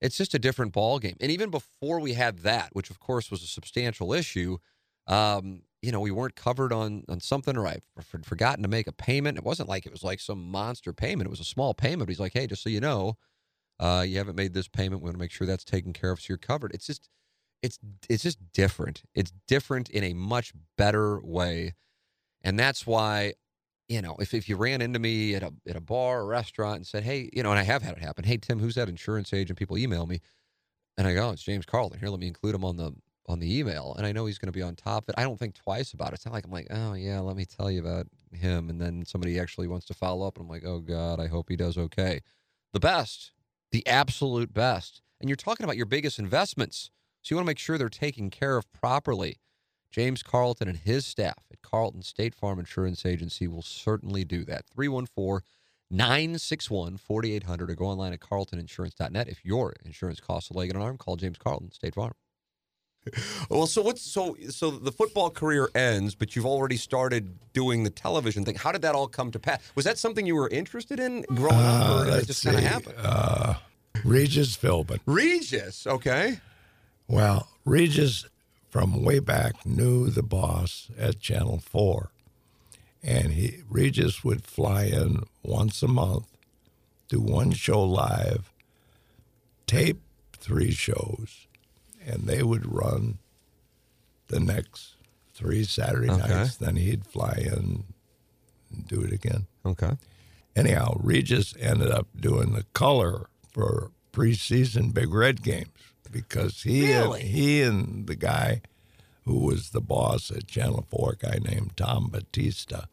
it's 0.00 0.16
just 0.16 0.34
a 0.34 0.38
different 0.38 0.72
ball 0.72 0.98
game. 0.98 1.16
And 1.20 1.30
even 1.30 1.48
before 1.50 2.00
we 2.00 2.14
had 2.14 2.40
that, 2.40 2.70
which 2.72 2.90
of 2.90 2.98
course 2.98 3.30
was 3.30 3.42
a 3.42 3.46
substantial 3.46 4.12
issue, 4.12 4.58
um, 5.06 5.62
you 5.82 5.90
know, 5.90 6.00
we 6.00 6.12
weren't 6.12 6.36
covered 6.36 6.72
on 6.72 7.04
on 7.08 7.20
something, 7.20 7.56
or 7.56 7.66
I 7.66 7.78
had 8.12 8.24
forgotten 8.24 8.62
to 8.62 8.68
make 8.68 8.86
a 8.86 8.92
payment. 8.92 9.36
It 9.36 9.44
wasn't 9.44 9.68
like 9.68 9.84
it 9.84 9.92
was 9.92 10.04
like 10.04 10.20
some 10.20 10.50
monster 10.50 10.92
payment. 10.92 11.26
It 11.26 11.30
was 11.30 11.40
a 11.40 11.44
small 11.44 11.74
payment. 11.74 12.06
But 12.06 12.10
he's 12.10 12.20
like, 12.20 12.32
hey, 12.34 12.46
just 12.46 12.62
so 12.62 12.70
you 12.70 12.80
know, 12.80 13.16
uh, 13.80 14.04
you 14.06 14.16
haven't 14.18 14.36
made 14.36 14.54
this 14.54 14.68
payment. 14.68 15.02
We 15.02 15.06
want 15.06 15.16
to 15.16 15.20
make 15.20 15.32
sure 15.32 15.46
that's 15.46 15.64
taken 15.64 15.92
care 15.92 16.12
of, 16.12 16.20
so 16.20 16.26
you're 16.30 16.38
covered. 16.38 16.72
It's 16.72 16.86
just, 16.86 17.08
it's 17.62 17.78
it's 18.08 18.22
just 18.22 18.38
different. 18.52 19.02
It's 19.14 19.32
different 19.48 19.90
in 19.90 20.04
a 20.04 20.14
much 20.14 20.52
better 20.78 21.20
way, 21.20 21.74
and 22.42 22.56
that's 22.58 22.86
why, 22.86 23.34
you 23.88 24.00
know, 24.02 24.16
if 24.20 24.34
if 24.34 24.48
you 24.48 24.56
ran 24.56 24.82
into 24.82 25.00
me 25.00 25.34
at 25.34 25.42
a 25.42 25.52
at 25.68 25.74
a 25.74 25.80
bar 25.80 26.20
or 26.20 26.26
restaurant 26.26 26.76
and 26.76 26.86
said, 26.86 27.02
hey, 27.02 27.28
you 27.32 27.42
know, 27.42 27.50
and 27.50 27.58
I 27.58 27.64
have 27.64 27.82
had 27.82 27.96
it 27.96 28.02
happen. 28.02 28.24
Hey, 28.24 28.36
Tim, 28.36 28.60
who's 28.60 28.76
that 28.76 28.88
insurance 28.88 29.32
agent? 29.32 29.58
People 29.58 29.76
email 29.76 30.06
me, 30.06 30.20
and 30.96 31.08
I 31.08 31.14
go, 31.14 31.28
oh, 31.28 31.32
it's 31.32 31.42
James 31.42 31.66
Carlton. 31.66 31.98
Here, 31.98 32.08
let 32.08 32.20
me 32.20 32.28
include 32.28 32.54
him 32.54 32.64
on 32.64 32.76
the 32.76 32.94
on 33.26 33.38
the 33.38 33.58
email, 33.58 33.94
and 33.96 34.06
I 34.06 34.12
know 34.12 34.26
he's 34.26 34.38
going 34.38 34.52
to 34.52 34.56
be 34.56 34.62
on 34.62 34.74
top 34.74 35.04
of 35.04 35.10
it. 35.10 35.14
I 35.16 35.22
don't 35.22 35.38
think 35.38 35.54
twice 35.54 35.92
about 35.92 36.08
it. 36.08 36.14
It's 36.14 36.26
not 36.26 36.34
like 36.34 36.44
I'm 36.44 36.50
like, 36.50 36.66
oh 36.70 36.94
yeah, 36.94 37.20
let 37.20 37.36
me 37.36 37.44
tell 37.44 37.70
you 37.70 37.80
about 37.80 38.06
him, 38.32 38.68
and 38.68 38.80
then 38.80 39.04
somebody 39.06 39.38
actually 39.38 39.68
wants 39.68 39.86
to 39.86 39.94
follow 39.94 40.26
up, 40.26 40.36
and 40.36 40.44
I'm 40.44 40.50
like, 40.50 40.64
oh 40.64 40.80
god, 40.80 41.20
I 41.20 41.28
hope 41.28 41.48
he 41.48 41.56
does 41.56 41.78
okay. 41.78 42.20
The 42.72 42.80
best, 42.80 43.32
the 43.70 43.86
absolute 43.86 44.52
best, 44.52 45.02
and 45.20 45.28
you're 45.28 45.36
talking 45.36 45.64
about 45.64 45.76
your 45.76 45.86
biggest 45.86 46.18
investments, 46.18 46.90
so 47.22 47.32
you 47.32 47.36
want 47.36 47.46
to 47.46 47.50
make 47.50 47.58
sure 47.58 47.78
they're 47.78 47.88
taken 47.88 48.30
care 48.30 48.56
of 48.56 48.70
properly. 48.72 49.38
James 49.90 50.22
Carlton 50.22 50.68
and 50.68 50.78
his 50.78 51.04
staff 51.04 51.44
at 51.52 51.60
Carlton 51.60 52.02
State 52.02 52.34
Farm 52.34 52.58
Insurance 52.58 53.04
Agency 53.04 53.46
will 53.46 53.62
certainly 53.62 54.24
do 54.24 54.42
that. 54.46 54.64
314 54.74 55.46
961 55.90 56.96
4800 56.96 57.70
or 57.70 57.74
go 57.74 57.84
online 57.84 58.14
at 58.14 58.20
carltoninsurance.net. 58.20 59.28
If 59.28 59.44
your 59.44 59.74
insurance 59.84 60.18
costs 60.18 60.48
a 60.48 60.54
leg 60.54 60.70
and 60.70 60.78
an 60.78 60.82
arm, 60.82 60.96
call 60.96 61.16
James 61.16 61.36
Carlton, 61.36 61.70
State 61.72 61.94
Farm. 61.94 62.14
Well, 63.50 63.66
so 63.66 63.82
what's 63.82 64.02
so 64.02 64.36
so 64.48 64.70
the 64.70 64.92
football 64.92 65.30
career 65.30 65.68
ends, 65.74 66.14
but 66.14 66.36
you've 66.36 66.46
already 66.46 66.76
started 66.76 67.34
doing 67.52 67.82
the 67.82 67.90
television 67.90 68.44
thing. 68.44 68.54
How 68.54 68.72
did 68.72 68.82
that 68.82 68.94
all 68.94 69.08
come 69.08 69.30
to 69.32 69.38
pass? 69.38 69.60
Was 69.74 69.84
that 69.84 69.98
something 69.98 70.26
you 70.26 70.36
were 70.36 70.48
interested 70.48 71.00
in 71.00 71.22
growing 71.34 71.56
up, 71.56 72.02
or 72.02 72.04
did 72.04 72.22
it 72.22 72.26
just 72.26 72.44
kind 72.44 72.56
of 72.56 72.62
happen? 72.62 72.94
Uh, 72.96 73.54
Regis 74.04 74.56
Philbin. 74.56 75.00
Regis, 75.06 75.86
okay. 75.86 76.38
Well, 77.08 77.48
Regis 77.64 78.26
from 78.70 79.04
way 79.04 79.18
back 79.18 79.66
knew 79.66 80.08
the 80.08 80.22
boss 80.22 80.88
at 80.98 81.20
Channel 81.20 81.58
4. 81.58 82.10
And 83.02 83.32
he 83.32 83.58
Regis 83.68 84.24
would 84.24 84.44
fly 84.44 84.84
in 84.84 85.24
once 85.42 85.82
a 85.82 85.88
month, 85.88 86.26
do 87.08 87.20
one 87.20 87.50
show 87.50 87.82
live, 87.82 88.50
tape 89.66 90.00
three 90.32 90.70
shows, 90.70 91.48
and 92.06 92.24
they 92.24 92.42
would 92.42 92.70
run 92.72 93.18
the 94.28 94.40
next 94.40 94.94
three 95.34 95.64
Saturday 95.64 96.10
Okay. 96.10 96.28
nights. 96.28 96.56
Then 96.56 96.76
he'd 96.76 97.06
fly 97.06 97.34
in 97.44 97.84
and 98.70 98.86
do 98.86 99.00
it 99.02 99.12
again. 99.12 99.46
Okay. 99.64 99.96
Anyhow, 100.54 100.96
Regis 101.00 101.54
ended 101.58 101.90
up 101.90 102.08
doing 102.18 102.52
the 102.52 102.64
color 102.74 103.28
for 103.50 103.90
preseason 104.12 104.92
Big 104.92 105.12
Red 105.12 105.42
games 105.42 105.68
because 106.10 106.62
he 106.62 106.92
Really? 106.92 107.20
and, 107.22 107.30
he 107.30 107.62
and 107.62 108.06
the 108.06 108.16
guy 108.16 108.60
who 109.24 109.38
was 109.38 109.70
the 109.70 109.80
boss 109.80 110.30
at 110.30 110.46
Channel 110.46 110.86
4, 110.90 111.12
a 111.12 111.16
guy 111.16 111.38
named 111.42 111.76
Tom 111.76 112.08
Batista, 112.10 112.84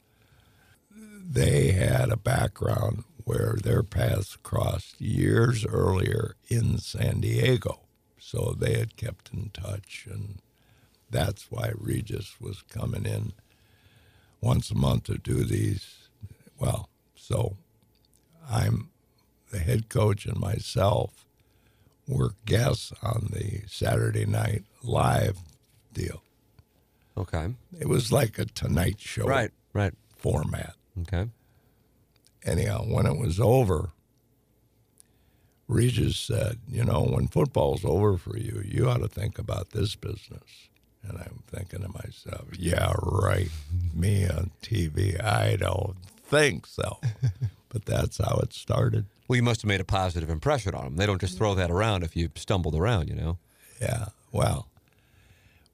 they 0.91 1.71
had 1.71 2.09
a 2.11 2.17
background 2.17 3.03
where 3.23 3.57
their 3.61 3.83
paths 3.83 4.37
crossed 4.41 4.99
years 5.01 5.65
earlier 5.65 6.35
in 6.47 6.77
San 6.79 7.19
Diego. 7.21 7.81
So 8.31 8.55
they 8.55 8.77
had 8.77 8.95
kept 8.95 9.31
in 9.33 9.49
touch, 9.53 10.05
and 10.07 10.37
that's 11.09 11.49
why 11.49 11.71
Regis 11.75 12.35
was 12.39 12.61
coming 12.61 13.07
in 13.07 13.33
once 14.39 14.69
a 14.69 14.75
month 14.75 15.05
to 15.05 15.17
do 15.17 15.43
these. 15.43 16.09
Well, 16.59 16.89
so 17.15 17.57
I'm 18.47 18.91
the 19.49 19.57
head 19.57 19.89
coach 19.89 20.27
and 20.27 20.39
myself 20.39 21.25
were 22.07 22.35
guests 22.45 22.93
on 23.01 23.29
the 23.31 23.63
Saturday 23.67 24.27
night 24.27 24.63
live 24.83 25.39
deal. 25.91 26.21
Okay. 27.17 27.55
It 27.79 27.89
was 27.89 28.11
like 28.11 28.37
a 28.37 28.45
Tonight 28.45 28.99
Show 28.99 29.25
Right. 29.25 29.49
Right. 29.73 29.95
format. 30.17 30.75
Okay. 31.01 31.31
Anyhow, 32.45 32.83
when 32.83 33.07
it 33.07 33.17
was 33.17 33.39
over, 33.39 33.89
Regis 35.69 36.17
said, 36.17 36.57
You 36.67 36.83
know, 36.83 37.03
when 37.03 37.27
football's 37.27 37.85
over 37.85 38.17
for 38.17 38.35
you, 38.35 38.61
you 38.65 38.89
ought 38.89 38.97
to 38.97 39.07
think 39.07 39.39
about 39.39 39.69
this 39.69 39.95
business. 39.95 40.67
And 41.03 41.17
I'm 41.17 41.43
thinking 41.47 41.81
to 41.83 41.87
myself, 41.89 42.47
Yeah, 42.57 42.93
right. 43.01 43.49
Me 43.93 44.27
on 44.27 44.51
TV, 44.61 45.23
I 45.23 45.55
don't 45.55 45.95
think 46.23 46.65
so. 46.65 46.99
but 47.69 47.85
that's 47.85 48.17
how 48.17 48.39
it 48.43 48.51
started. 48.51 49.05
Well, 49.27 49.37
you 49.37 49.43
must 49.43 49.61
have 49.61 49.67
made 49.69 49.79
a 49.79 49.85
positive 49.85 50.29
impression 50.29 50.73
on 50.73 50.85
them. 50.85 50.95
They 50.95 51.05
don't 51.05 51.21
just 51.21 51.37
throw 51.37 51.53
that 51.53 51.69
around 51.69 52.03
if 52.03 52.15
you 52.15 52.29
stumbled 52.35 52.75
around, 52.75 53.07
you 53.07 53.15
know. 53.15 53.37
Yeah. 53.79 54.07
Well, 54.31 54.67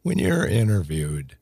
when 0.03 0.19
you're 0.19 0.45
interviewed 0.45 1.37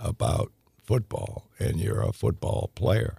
about 0.00 0.52
football 0.84 1.48
and 1.58 1.80
you're 1.80 2.02
a 2.02 2.12
football 2.12 2.70
player, 2.76 3.16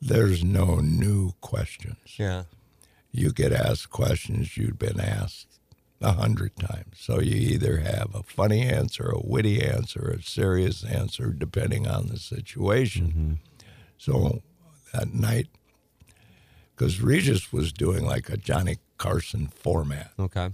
there's 0.00 0.44
no 0.44 0.76
new 0.76 1.32
questions. 1.40 1.96
Yeah. 2.16 2.44
You 3.12 3.32
get 3.32 3.52
asked 3.52 3.90
questions 3.90 4.56
you've 4.56 4.78
been 4.78 4.98
asked 5.00 5.46
a 6.00 6.12
hundred 6.12 6.56
times. 6.56 6.96
So 6.98 7.20
you 7.20 7.36
either 7.36 7.78
have 7.78 8.14
a 8.14 8.22
funny 8.22 8.62
answer, 8.62 9.04
a 9.14 9.20
witty 9.20 9.62
answer, 9.62 10.16
a 10.18 10.22
serious 10.22 10.82
answer, 10.84 11.32
depending 11.32 11.86
on 11.86 12.08
the 12.08 12.18
situation. 12.18 13.06
Mm-hmm. 13.08 13.32
So 13.98 14.42
that 14.92 15.12
night, 15.14 15.46
because 16.74 17.00
Regis 17.00 17.52
was 17.52 17.72
doing 17.72 18.04
like 18.04 18.28
a 18.28 18.36
Johnny 18.36 18.78
Carson 18.98 19.48
format. 19.48 20.10
Okay. 20.18 20.50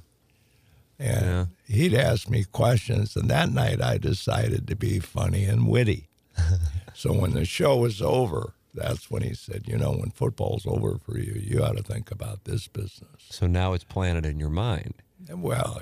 And 0.98 1.24
Yeah. 1.24 1.46
he'd 1.66 1.94
ask 1.94 2.28
me 2.28 2.44
questions, 2.44 3.14
and 3.16 3.30
that 3.30 3.50
night 3.52 3.80
I 3.80 3.98
decided 3.98 4.66
to 4.66 4.74
be 4.76 4.98
funny 4.98 5.44
and 5.44 5.68
witty. 5.68 6.08
so 6.94 7.12
when 7.12 7.32
the 7.32 7.44
show 7.44 7.76
was 7.76 8.02
over, 8.02 8.54
that's 8.74 9.10
when 9.10 9.22
he 9.22 9.34
said, 9.34 9.64
You 9.66 9.76
know, 9.76 9.92
when 9.92 10.10
football's 10.10 10.66
over 10.66 10.98
for 10.98 11.18
you, 11.18 11.40
you 11.40 11.62
ought 11.62 11.76
to 11.76 11.82
think 11.82 12.10
about 12.10 12.44
this 12.44 12.68
business. 12.68 13.26
So 13.30 13.46
now 13.46 13.72
it's 13.72 13.84
planted 13.84 14.26
in 14.26 14.38
your 14.38 14.50
mind 14.50 14.94
well, 15.30 15.80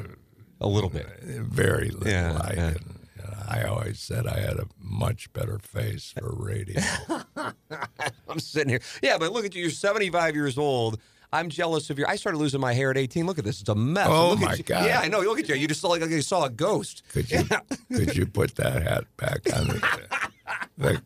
a 0.60 0.68
little 0.68 0.90
bit. 0.90 1.06
Uh, 1.06 1.42
very 1.42 1.90
little. 1.90 2.08
Yeah, 2.08 2.38
I, 2.40 2.52
yeah. 2.54 2.70
didn't. 2.72 3.00
I 3.48 3.64
always 3.64 3.98
said 3.98 4.26
I 4.26 4.40
had 4.40 4.58
a 4.58 4.66
much 4.78 5.32
better 5.32 5.58
face 5.58 6.14
for 6.18 6.34
radio. 6.34 6.80
I'm 8.28 8.38
sitting 8.38 8.68
here. 8.68 8.80
Yeah, 9.02 9.18
but 9.18 9.32
look 9.32 9.44
at 9.44 9.54
you. 9.54 9.62
You're 9.62 9.70
75 9.70 10.34
years 10.34 10.58
old. 10.58 11.00
I'm 11.32 11.48
jealous 11.48 11.90
of 11.90 11.98
your. 11.98 12.08
I 12.08 12.16
started 12.16 12.38
losing 12.38 12.60
my 12.60 12.72
hair 12.72 12.90
at 12.90 12.96
18. 12.96 13.26
Look 13.26 13.38
at 13.38 13.44
this. 13.44 13.60
It's 13.60 13.68
a 13.68 13.74
mess. 13.74 14.08
Oh, 14.08 14.30
Look 14.30 14.40
my. 14.40 14.56
God. 14.58 14.86
Yeah, 14.86 15.00
I 15.00 15.08
know. 15.08 15.20
Look 15.20 15.40
at 15.40 15.48
you. 15.48 15.56
You 15.56 15.66
just 15.68 15.80
saw 15.80 15.88
like, 15.88 16.08
you 16.08 16.22
saw 16.22 16.44
a 16.44 16.50
ghost. 16.50 17.02
Could 17.12 17.30
you 17.30 17.44
could 17.92 18.16
you 18.16 18.26
put 18.26 18.54
that 18.56 18.82
hat 18.82 19.04
back 19.16 19.40
on? 19.54 19.68
The, 19.68 20.30
the, 20.78 21.02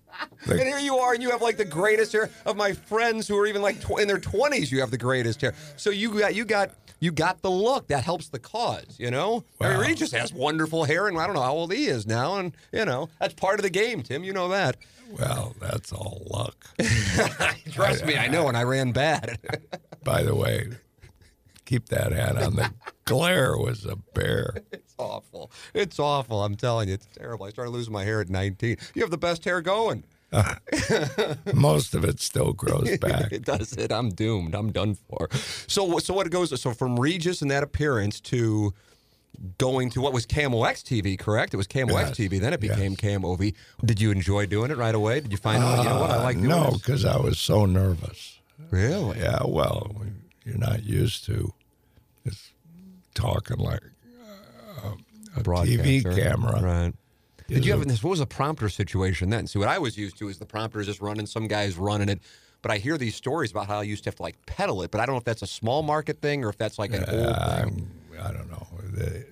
And 0.49 0.59
here 0.61 0.79
you 0.79 0.97
are, 0.97 1.13
and 1.15 1.23
you 1.23 1.31
have 1.31 1.43
like 1.43 1.57
the 1.57 1.65
greatest 1.65 2.13
hair 2.13 2.31
of 2.47 2.57
my 2.57 2.73
friends 2.73 3.29
who 3.29 3.37
are 3.39 3.47
even 3.47 3.63
like 3.63 3.81
tw- 3.81 4.01
in 4.01 4.09
their 4.09 4.19
20s. 4.19 4.71
You 4.71 4.81
have 4.81 4.91
the 4.91 4.99
greatest 4.99 5.41
hair. 5.41 5.55
So 5.77 5.91
you 5.91 6.19
got 6.19 6.35
you 6.35 6.45
got 6.45 6.71
you 7.01 7.13
got 7.13 7.41
the 7.43 7.51
look 7.51 7.89
that 7.89 8.05
helps 8.05 8.29
the 8.29 8.39
cause. 8.39 8.97
You 8.99 9.11
know, 9.11 9.45
I 9.61 9.69
mean, 9.69 9.79
Wow. 9.79 9.83
he 9.85 9.95
just 9.95 10.13
has 10.13 10.33
wonderful 10.33 10.85
hair, 10.85 11.09
and 11.09 11.19
I 11.19 11.27
don't 11.27 11.35
know 11.35 11.43
how 11.43 11.53
old 11.55 11.73
he 11.73 11.87
is 11.87 12.07
now, 12.07 12.37
and 12.37 12.53
you 12.73 12.85
know 12.85 13.09
that's 13.21 13.35
part 13.35 13.59
of 13.59 13.63
the 13.63 13.71
game, 13.71 14.03
Tim. 14.03 14.25
You 14.25 14.33
know 14.33 14.49
that. 14.49 14.77
well, 15.19 15.55
that's 15.61 15.93
all 15.93 16.23
luck. 16.31 16.67
Trust 17.73 18.05
me, 18.07 18.17
I 18.17 18.29
know. 18.29 18.49
And 18.49 18.57
I 18.57 18.63
ran 18.63 18.93
bad. 18.93 19.39
By 20.05 20.23
the 20.23 20.35
way, 20.35 20.69
keep 21.71 21.89
that 21.89 22.11
hat 22.11 22.37
on. 22.37 22.57
The 22.57 22.73
glare 23.05 23.57
was 23.57 23.85
a 23.85 23.95
bear. 24.15 24.57
It's 24.73 24.93
awful. 24.99 25.53
It's 25.73 25.99
awful. 26.01 26.43
I'm 26.43 26.57
telling 26.57 26.89
you, 26.89 26.95
it's 26.95 27.07
terrible. 27.17 27.47
I 27.47 27.51
started 27.51 27.71
losing 27.71 27.93
my 27.93 28.03
hair 28.05 28.21
at 28.21 28.29
19. 28.29 28.77
You 28.95 29.03
have 29.03 29.13
the 29.13 29.17
best 29.19 29.45
hair 29.45 29.61
going. 29.63 30.03
Most 31.55 31.95
of 31.95 32.05
it 32.05 32.21
still 32.21 32.53
grows 32.53 32.99
back. 33.01 33.33
it 33.33 33.45
does 33.45 33.73
it. 33.75 33.93
I'm 33.93 34.11
doomed. 34.11 34.55
I'm 34.55 34.73
done 34.73 34.97
for. 35.09 35.29
So, 35.69 35.99
so 35.99 36.13
what 36.13 36.27
it 36.27 36.31
goes? 36.31 36.59
So 36.61 36.73
from 36.73 36.99
Regis 36.99 37.41
and 37.41 37.51
that 37.53 37.63
appearance 37.63 38.21
to 38.23 38.75
going 39.59 39.91
to 39.91 40.01
what 40.01 40.13
was 40.13 40.27
KMOX 40.27 40.83
TV, 40.83 41.17
correct? 41.19 41.55
It 41.55 41.57
was 41.57 41.69
KMOX 41.69 41.93
Yes, 41.93 42.11
TV. 42.19 42.41
Then 42.41 42.53
it 42.53 42.61
became 42.61 42.93
yes. 43.01 43.01
KMOV. 43.01 43.55
Did 43.85 44.01
you 44.01 44.11
enjoy 44.11 44.47
doing 44.47 44.71
it 44.73 44.77
right 44.77 44.95
away? 44.95 45.21
Did 45.21 45.31
you 45.31 45.39
find 45.39 45.63
out? 45.63 45.79
You 45.85 45.89
know 45.89 46.01
what? 46.01 46.11
I 46.11 46.23
like 46.23 46.37
doing 46.37 46.51
Uh, 46.51 46.71
no, 46.71 46.77
because 46.77 47.05
I 47.05 47.17
was 47.17 47.39
so 47.39 47.65
nervous. 47.65 48.39
Really? 48.71 49.19
Yeah, 49.21 49.41
well, 49.47 49.95
you're 50.45 50.59
not 50.59 50.85
used 50.85 51.25
to 51.27 51.53
just 52.27 52.53
talking 53.15 53.59
like 53.59 53.81
uh, 54.85 54.95
a 55.37 55.41
TV 55.41 56.03
camera. 56.03 56.61
Right. 56.61 56.93
Did 57.49 57.67
you 57.67 57.73
have 57.73 57.87
this? 57.87 58.03
What 58.03 58.11
was 58.11 58.21
the 58.21 58.27
prompter 58.27 58.69
situation 58.69 59.31
then? 59.31 59.47
See, 59.47 59.59
what 59.59 59.69
I 59.69 59.79
was 59.79 59.99
used 59.99 60.17
to 60.19 60.29
is 60.29 60.39
the 60.39 60.47
prompter 60.47 60.81
is 60.81 60.87
just 60.87 61.01
running, 61.01 61.27
some 61.27 61.49
guys 61.49 61.77
running 61.77 62.09
it. 62.09 62.21
But 62.63 62.71
I 62.71 62.79
hear 62.79 62.99
these 62.99 63.15
stories 63.15 63.51
about 63.51 63.67
how 63.67 63.79
I 63.81 63.85
used 63.85 64.05
to 64.05 64.09
have 64.09 64.17
to 64.17 64.23
like 64.23 64.45
pedal 64.47 64.83
it, 64.83 64.91
but 64.91 65.01
I 65.01 65.07
don't 65.07 65.15
know 65.15 65.19
if 65.19 65.25
that's 65.25 65.43
a 65.43 65.47
small 65.47 65.83
market 65.83 66.21
thing 66.21 66.45
or 66.45 66.51
if 66.51 66.59
that's 66.59 66.79
like 66.79 66.93
an 66.93 67.05
old 67.09 67.37
thing. 67.37 67.37
I'm, 67.37 67.91
I 68.23 68.33
don't 68.33 68.51
know. 68.51 68.67
The, 68.93 69.27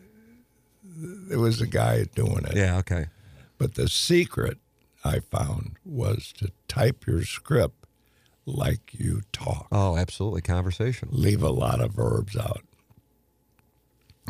there 0.97 1.39
was 1.39 1.61
a 1.61 1.67
guy 1.67 2.05
doing 2.15 2.45
it. 2.47 2.57
Yeah, 2.57 2.79
okay. 2.79 3.07
But 3.59 3.75
the 3.75 3.89
secret 3.89 4.59
I 5.05 5.21
found 5.21 5.77
was 5.85 6.33
to 6.39 6.51
type 6.69 7.07
your 7.07 7.23
script 7.23 7.87
like 8.47 8.95
you 8.99 9.23
talk. 9.33 9.69
Oh, 9.71 9.97
absolutely. 9.97 10.41
Conversation. 10.41 11.09
Leave 11.13 11.43
a 11.43 11.51
lot 11.51 11.81
of 11.81 11.93
verbs 11.93 12.37
out. 12.37 12.63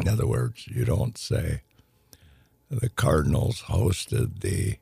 In 0.00 0.08
other 0.08 0.26
words, 0.26 0.66
you 0.68 0.84
don't 0.84 1.16
say 1.18 1.62
the 2.70 2.88
Cardinals 2.90 3.62
hosted 3.62 4.40
the 4.40 4.76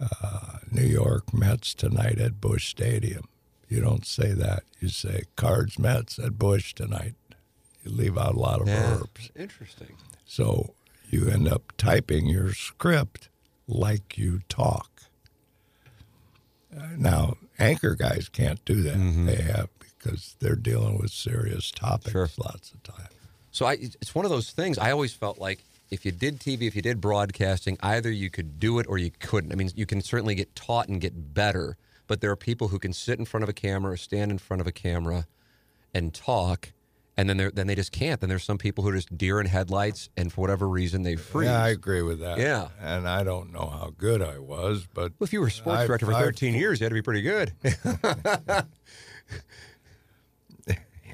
uh, 0.00 0.58
New 0.70 0.82
York 0.86 1.32
Mets 1.34 1.74
tonight 1.74 2.18
at 2.18 2.40
Busch 2.40 2.68
Stadium. 2.68 3.28
You 3.68 3.80
don't 3.80 4.06
say 4.06 4.32
that. 4.32 4.64
You 4.80 4.88
say 4.88 5.24
Cards 5.36 5.78
Mets 5.78 6.18
at 6.18 6.38
Busch 6.38 6.74
tonight. 6.74 7.14
You 7.84 7.90
leave 7.92 8.16
out 8.18 8.34
a 8.34 8.38
lot 8.38 8.60
of 8.60 8.68
Yeah. 8.68 8.96
verbs. 8.98 9.30
Interesting. 9.36 9.96
So 10.26 10.74
you 11.10 11.28
end 11.28 11.48
up 11.48 11.72
typing 11.76 12.26
your 12.26 12.52
script 12.54 13.28
like 13.66 14.16
you 14.18 14.40
talk. 14.48 15.02
Uh, 16.76 16.88
now, 16.96 17.36
anchor 17.58 17.94
guys 17.94 18.28
can't 18.28 18.64
do 18.64 18.82
that. 18.82 18.96
They 19.26 19.42
have 19.42 19.68
because 19.78 20.36
they're 20.40 20.56
dealing 20.56 20.98
with 20.98 21.10
serious 21.12 21.70
topics 21.70 22.12
Sure. 22.12 22.28
lots 22.38 22.72
of 22.72 22.82
time. 22.82 23.08
So 23.54 23.66
I, 23.66 23.74
it's 23.74 24.16
one 24.16 24.24
of 24.24 24.32
those 24.32 24.50
things. 24.50 24.78
I 24.78 24.90
always 24.90 25.12
felt 25.12 25.38
like 25.38 25.62
if 25.88 26.04
you 26.04 26.10
did 26.10 26.40
TV, 26.40 26.62
if 26.62 26.74
you 26.74 26.82
did 26.82 27.00
broadcasting, 27.00 27.78
either 27.84 28.10
you 28.10 28.28
could 28.28 28.58
do 28.58 28.80
it 28.80 28.86
or 28.88 28.98
you 28.98 29.12
couldn't. 29.20 29.52
I 29.52 29.54
mean, 29.54 29.70
you 29.76 29.86
can 29.86 30.02
certainly 30.02 30.34
get 30.34 30.56
taught 30.56 30.88
and 30.88 31.00
get 31.00 31.34
better, 31.34 31.76
but 32.08 32.20
there 32.20 32.32
are 32.32 32.36
people 32.36 32.66
who 32.66 32.80
can 32.80 32.92
sit 32.92 33.16
in 33.20 33.24
front 33.24 33.44
of 33.44 33.48
a 33.48 33.52
camera 33.52 33.92
or 33.92 33.96
stand 33.96 34.32
in 34.32 34.38
front 34.38 34.60
of 34.60 34.66
a 34.66 34.72
camera 34.72 35.28
and 35.94 36.12
talk, 36.12 36.72
and 37.16 37.28
then 37.28 37.36
they 37.36 37.48
then 37.50 37.68
they 37.68 37.76
just 37.76 37.92
can't. 37.92 38.20
Then 38.20 38.28
there's 38.28 38.42
some 38.42 38.58
people 38.58 38.82
who 38.82 38.90
are 38.90 38.94
just 38.96 39.16
deer 39.16 39.38
in 39.38 39.46
headlights, 39.46 40.08
and 40.16 40.32
for 40.32 40.40
whatever 40.40 40.68
reason 40.68 41.04
they 41.04 41.14
freeze. 41.14 41.46
Yeah, 41.48 41.62
I 41.62 41.68
agree 41.68 42.02
with 42.02 42.18
that. 42.18 42.38
Yeah. 42.38 42.70
and 42.80 43.06
I 43.08 43.22
don't 43.22 43.52
know 43.52 43.66
how 43.66 43.92
good 43.96 44.20
I 44.20 44.40
was, 44.40 44.84
but 44.92 45.12
well, 45.20 45.26
if 45.26 45.32
you 45.32 45.40
were 45.40 45.46
a 45.46 45.50
sports 45.52 45.78
I've- 45.82 45.86
director 45.86 46.06
for 46.06 46.14
I've- 46.14 46.24
13 46.24 46.54
years, 46.54 46.80
you 46.80 46.86
had 46.86 46.90
to 46.90 46.94
be 46.94 47.02
pretty 47.02 47.22
good. 47.22 47.52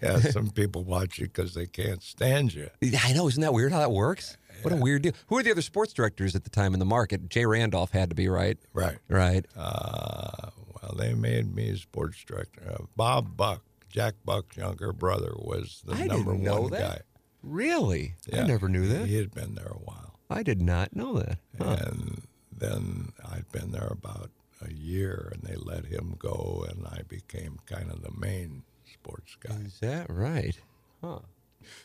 yeah, 0.03 0.19
some 0.31 0.51
people 0.51 0.85
watch 0.85 1.19
you 1.19 1.27
because 1.27 1.55
they 1.55 1.67
can't 1.67 2.03
stand 2.03 2.55
you. 2.55 2.71
I 3.03 3.13
know, 3.13 3.29
isn't 3.29 3.41
that 3.41 3.53
weird 3.53 3.73
how 3.73 3.81
that 3.81 3.93
works? 3.93 4.37
What 4.63 4.73
a 4.73 4.77
weird 4.77 5.03
deal. 5.03 5.13
Who 5.29 5.39
are 5.39 5.43
the 5.43 5.51
other 5.51 5.63
sports 5.63 5.93
directors 5.93 6.37
at 6.37 6.45
the 6.45 6.51
time 6.51 6.75
in 6.75 6.81
the 6.81 6.85
market? 6.87 7.29
Jay 7.31 7.47
Randolph 7.47 7.93
had 7.93 8.11
to 8.11 8.15
be 8.15 8.29
right. 8.29 8.59
Right. 8.75 8.99
Right. 9.09 9.47
Uh, 9.57 10.51
well, 10.83 10.95
they 10.99 11.15
made 11.15 11.55
me 11.55 11.75
sports 11.77 12.23
director. 12.25 12.63
Uh, 12.71 12.85
Bob 12.97 13.37
Buck, 13.37 13.63
Jack 13.89 14.15
Buck's 14.25 14.57
younger 14.57 14.93
brother, 14.93 15.33
was 15.37 15.83
the 15.87 15.95
I 15.95 16.07
number 16.07 16.35
one 16.35 16.71
that. 16.73 16.81
guy. 16.81 17.01
Really? 17.43 18.17
I 18.33 18.43
never 18.43 18.69
knew 18.69 18.87
that. 18.89 19.07
He 19.07 19.17
had 19.17 19.35
been 19.35 19.55
there 19.55 19.69
a 19.69 19.79
while. 19.79 20.19
I 20.29 20.43
did 20.43 20.61
not 20.61 20.95
know 20.95 21.19
that. 21.19 21.39
Huh. 21.59 21.77
And 21.87 22.23
then 22.55 23.13
I'd 23.33 23.51
been 23.51 23.73
there 23.73 23.89
about 23.91 24.31
a 24.63 24.73
year, 24.73 25.33
and 25.33 25.43
they 25.43 25.57
let 25.57 25.87
him 25.87 26.17
go, 26.19 26.67
and 26.69 26.87
I 26.87 27.01
became 27.09 27.59
kind 27.67 27.91
of 27.91 28.03
the 28.03 28.13
main 28.13 28.63
sports 28.93 29.37
guy. 29.41 29.57
Is 29.65 29.79
that 29.81 30.07
right? 30.09 30.59
Huh. 31.03 31.21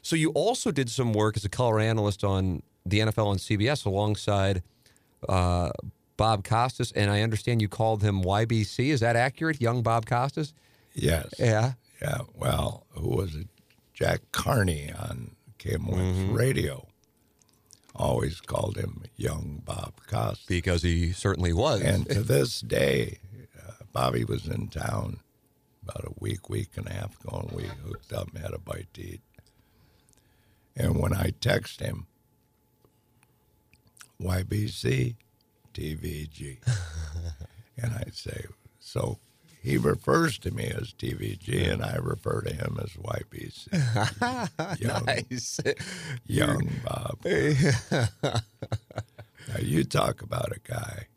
So 0.01 0.15
you 0.15 0.31
also 0.31 0.71
did 0.71 0.89
some 0.89 1.13
work 1.13 1.37
as 1.37 1.45
a 1.45 1.49
color 1.49 1.79
analyst 1.79 2.23
on 2.23 2.63
the 2.85 2.99
NFL 2.99 3.27
on 3.27 3.37
CBS 3.37 3.85
alongside 3.85 4.63
uh, 5.29 5.71
Bob 6.17 6.43
Costas, 6.43 6.91
and 6.93 7.11
I 7.11 7.21
understand 7.21 7.61
you 7.61 7.67
called 7.67 8.01
him 8.03 8.23
YBC. 8.23 8.87
Is 8.89 8.99
that 9.01 9.15
accurate? 9.15 9.61
Young 9.61 9.81
Bob 9.83 10.05
Costas? 10.05 10.53
Yes. 10.93 11.33
Yeah. 11.37 11.73
Yeah. 12.01 12.19
Well, 12.35 12.85
who 12.91 13.09
was 13.09 13.35
it? 13.35 13.47
Jack 13.93 14.21
Carney 14.31 14.91
on 14.91 15.35
KMOX 15.59 15.93
Mm-hmm. 15.95 16.33
radio 16.33 16.87
always 17.95 18.41
called 18.41 18.75
him 18.77 19.03
Young 19.15 19.61
Bob 19.63 19.93
Costas. 20.07 20.45
Because 20.47 20.83
he 20.83 21.11
certainly 21.13 21.53
was. 21.53 21.81
And 21.81 22.07
to 22.09 22.21
this 22.23 22.59
day, 22.61 23.19
uh, 23.57 23.71
Bobby 23.93 24.25
was 24.25 24.47
in 24.47 24.67
town 24.67 25.19
about 25.87 26.05
a 26.05 26.13
week, 26.19 26.49
week 26.49 26.71
and 26.75 26.87
a 26.87 26.93
half 26.93 27.19
ago, 27.21 27.45
and 27.47 27.51
we 27.51 27.63
hooked 27.87 28.11
up 28.11 28.29
and 28.33 28.41
had 28.43 28.53
a 28.53 28.59
bite 28.59 28.93
to 28.95 29.01
eat. 29.01 29.21
And 30.75 30.99
when 30.99 31.13
I 31.13 31.31
text 31.39 31.79
him, 31.79 32.07
YBC, 34.21 35.15
TVG, 35.73 36.57
and 37.77 37.93
I 37.93 38.05
say, 38.11 38.45
so 38.79 39.19
he 39.61 39.77
refers 39.77 40.37
to 40.39 40.51
me 40.51 40.65
as 40.65 40.93
TVG, 40.93 41.71
and 41.71 41.83
I 41.83 41.95
refer 41.95 42.41
to 42.41 42.53
him 42.53 42.79
as 42.81 42.91
YBC. 42.91 44.79
young, 44.79 45.05
nice. 45.05 45.59
young 46.25 46.69
Bob. 46.83 47.19
now 48.23 49.59
you 49.59 49.83
talk 49.83 50.21
about 50.21 50.51
a 50.51 50.59
guy 50.59 51.07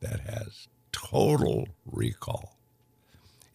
that 0.00 0.20
has 0.20 0.68
total 0.92 1.68
recall. 1.84 2.55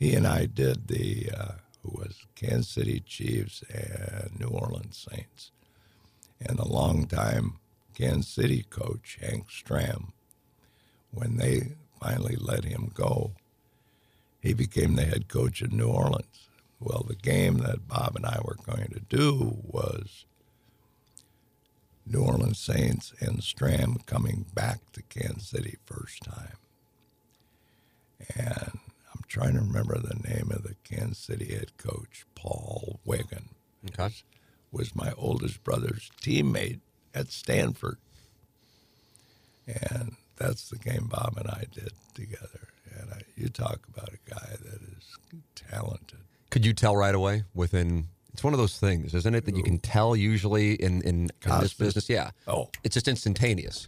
He 0.01 0.15
and 0.15 0.25
I 0.25 0.47
did 0.47 0.87
the 0.87 1.29
uh, 1.31 1.51
who 1.83 1.91
was 1.91 2.25
Kansas 2.33 2.69
City 2.69 3.01
Chiefs 3.01 3.63
and 3.71 4.31
New 4.39 4.47
Orleans 4.47 5.07
Saints, 5.11 5.51
and 6.43 6.57
a 6.57 6.67
longtime 6.67 7.59
Kansas 7.93 8.27
City 8.27 8.65
coach 8.67 9.19
Hank 9.21 9.49
Stram. 9.49 10.05
When 11.11 11.37
they 11.37 11.73
finally 12.01 12.35
let 12.35 12.63
him 12.63 12.89
go, 12.91 13.33
he 14.39 14.55
became 14.55 14.95
the 14.95 15.05
head 15.05 15.27
coach 15.27 15.61
of 15.61 15.71
New 15.71 15.89
Orleans. 15.89 16.49
Well, 16.79 17.05
the 17.07 17.13
game 17.15 17.59
that 17.59 17.87
Bob 17.87 18.15
and 18.15 18.25
I 18.25 18.39
were 18.43 18.57
going 18.65 18.89
to 18.93 19.01
do 19.01 19.59
was 19.61 20.25
New 22.07 22.23
Orleans 22.23 22.57
Saints 22.57 23.13
and 23.19 23.41
Stram 23.41 24.03
coming 24.07 24.47
back 24.55 24.79
to 24.93 25.03
Kansas 25.03 25.49
City 25.49 25.77
first 25.85 26.23
time. 26.23 26.57
And 28.35 28.79
trying 29.32 29.53
to 29.53 29.61
remember 29.61 29.97
the 29.97 30.15
name 30.27 30.51
of 30.51 30.63
the 30.63 30.75
Kansas 30.84 31.17
City 31.19 31.53
head 31.53 31.77
coach, 31.77 32.25
Paul 32.36 32.99
Wiggin, 33.05 33.47
Okay. 33.89 34.13
was 34.73 34.93
my 34.93 35.13
oldest 35.17 35.63
brother's 35.63 36.11
teammate 36.21 36.82
at 37.15 37.32
Stanford. 37.32 37.97
And 39.67 40.15
that's 40.36 40.69
the 40.69 40.77
game 40.77 41.07
Bob 41.09 41.36
and 41.38 41.47
I 41.47 41.63
did 41.71 41.93
together. 42.13 42.67
And 42.99 43.09
I, 43.13 43.21
you 43.38 43.47
talk 43.47 43.79
about 43.93 44.09
a 44.09 44.29
guy 44.29 44.49
that 44.61 44.82
is 44.97 45.15
talented. 45.55 46.19
Could 46.49 46.65
you 46.65 46.73
tell 46.73 46.97
right 46.97 47.15
away 47.15 47.45
within? 47.53 48.07
It's 48.34 48.43
one 48.43 48.53
of 48.53 48.59
those 48.59 48.77
things, 48.79 49.13
isn't 49.13 49.34
it, 49.36 49.45
that 49.45 49.55
you 49.55 49.63
can 49.63 49.79
tell 49.79 50.13
usually 50.15 50.73
in 50.73 51.01
in, 51.03 51.29
in 51.45 51.59
this 51.61 51.73
business? 51.73 52.09
Yeah. 52.09 52.32
Oh, 52.47 52.69
It's 52.84 52.95
just 52.95 53.07
instantaneous. 53.07 53.88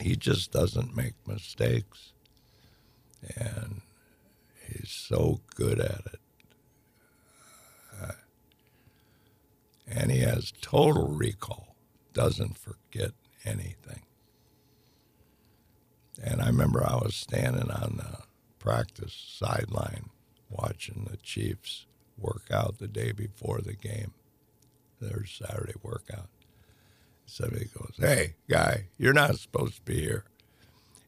he 0.00 0.14
just 0.16 0.52
doesn't 0.52 0.94
make 0.96 1.14
mistakes. 1.26 2.09
And 3.36 3.82
he's 4.66 4.90
so 4.90 5.40
good 5.54 5.80
at 5.80 6.02
it. 6.12 6.20
And 9.86 10.10
he 10.10 10.20
has 10.20 10.52
total 10.60 11.08
recall, 11.08 11.74
doesn't 12.12 12.56
forget 12.58 13.12
anything. 13.44 14.02
And 16.22 16.40
I 16.40 16.46
remember 16.46 16.84
I 16.86 16.96
was 16.96 17.14
standing 17.16 17.70
on 17.70 17.96
the 17.96 18.18
practice 18.58 19.14
sideline 19.38 20.10
watching 20.48 21.08
the 21.10 21.16
Chiefs 21.16 21.86
work 22.18 22.44
out 22.52 22.78
the 22.78 22.88
day 22.88 23.12
before 23.12 23.60
the 23.60 23.74
game, 23.74 24.12
their 25.00 25.24
Saturday 25.24 25.74
workout. 25.82 26.28
Somebody 27.26 27.66
goes, 27.66 27.94
Hey, 27.98 28.34
guy, 28.48 28.86
you're 28.98 29.12
not 29.12 29.38
supposed 29.38 29.76
to 29.76 29.82
be 29.82 30.00
here. 30.00 30.24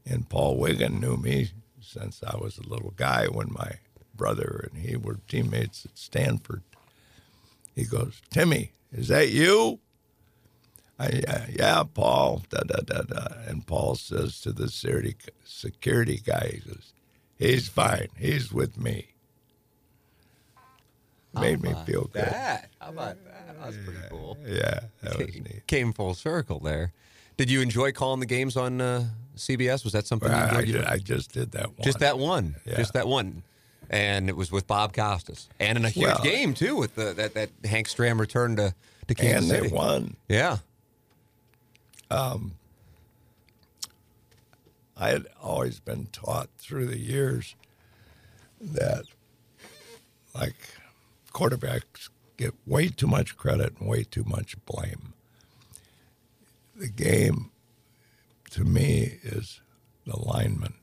And 0.05 0.27
Paul 0.29 0.57
Wiggin 0.57 0.99
knew 0.99 1.17
me 1.17 1.51
since 1.83 2.21
I 2.25 2.37
was 2.37 2.57
a 2.57 2.67
little 2.67 2.93
guy 2.95 3.27
when 3.27 3.51
my 3.51 3.73
brother 4.15 4.69
and 4.71 4.81
he 4.81 4.95
were 4.95 5.19
teammates 5.27 5.85
at 5.85 5.97
Stanford. 5.97 6.63
He 7.75 7.85
goes, 7.85 8.21
Timmy, 8.29 8.71
is 8.91 9.07
that 9.07 9.29
you? 9.29 9.79
I, 10.99 11.47
yeah, 11.57 11.83
Paul. 11.91 12.43
Da, 12.49 12.61
da, 12.61 12.81
da, 12.85 13.01
da. 13.01 13.27
And 13.47 13.65
Paul 13.65 13.95
says 13.95 14.39
to 14.41 14.51
the 14.51 14.69
security, 14.69 15.15
security 15.43 16.21
guy, 16.23 16.51
he 16.53 16.69
goes, 16.69 16.93
he's 17.35 17.67
fine. 17.67 18.09
He's 18.17 18.53
with 18.53 18.77
me. 18.77 19.07
Made 21.39 21.63
me 21.63 21.73
feel 21.85 22.03
good. 22.13 22.25
That. 22.25 22.69
How 22.79 22.89
about 22.89 23.17
that? 23.25 23.59
That's 23.59 23.77
pretty 23.77 23.99
cool. 24.09 24.37
Yeah, 24.45 24.81
that 25.01 25.17
was 25.17 25.35
neat. 25.35 25.63
Came 25.65 25.91
full 25.93 26.13
circle 26.13 26.59
there. 26.59 26.93
Did 27.37 27.49
you 27.49 27.61
enjoy 27.61 27.91
calling 27.91 28.19
the 28.19 28.25
games 28.25 28.55
on 28.57 28.79
uh, 28.81 29.05
CBS? 29.35 29.83
Was 29.83 29.93
that 29.93 30.05
something 30.07 30.29
you 30.29 30.35
I, 30.35 30.49
I, 30.49 30.59
did? 30.61 30.67
You- 30.67 30.73
ju- 30.79 30.85
I 30.87 30.97
just 30.97 31.31
did 31.33 31.51
that 31.53 31.67
one. 31.67 31.83
just 31.83 31.99
that 31.99 32.17
one. 32.17 32.55
Yeah. 32.65 32.75
Just 32.77 32.93
that 32.93 33.07
one. 33.07 33.43
And 33.89 34.29
it 34.29 34.35
was 34.35 34.51
with 34.51 34.65
Bob 34.67 34.93
Costas. 34.93 35.49
And 35.59 35.77
in 35.77 35.85
a 35.85 35.89
huge 35.89 36.05
Well- 36.07 36.23
game, 36.23 36.53
too, 36.53 36.75
with 36.75 36.95
the, 36.95 37.13
that, 37.13 37.33
that 37.35 37.49
Hank 37.65 37.87
Stram 37.87 38.19
return 38.19 38.55
to, 38.55 38.73
to 39.07 39.15
Kansas 39.15 39.49
and 39.51 39.51
they 39.51 39.63
City. 39.67 39.75
won. 39.75 40.15
Yeah. 40.29 40.57
Um, 42.09 42.53
I 44.95 45.09
had 45.09 45.25
always 45.41 45.79
been 45.79 46.07
taught 46.11 46.49
through 46.57 46.85
the 46.87 46.97
years 46.99 47.55
that, 48.61 49.05
like, 50.35 50.55
quarterbacks 51.33 52.09
get 52.37 52.53
way 52.65 52.87
too 52.89 53.07
much 53.07 53.35
credit 53.35 53.73
and 53.79 53.89
way 53.89 54.03
too 54.03 54.23
much 54.23 54.55
blame. 54.65 55.12
The 56.75 56.87
game, 56.89 57.51
to 58.51 58.63
me, 58.63 59.19
is 59.23 59.61
the 60.05 60.19
lineman. 60.19 60.73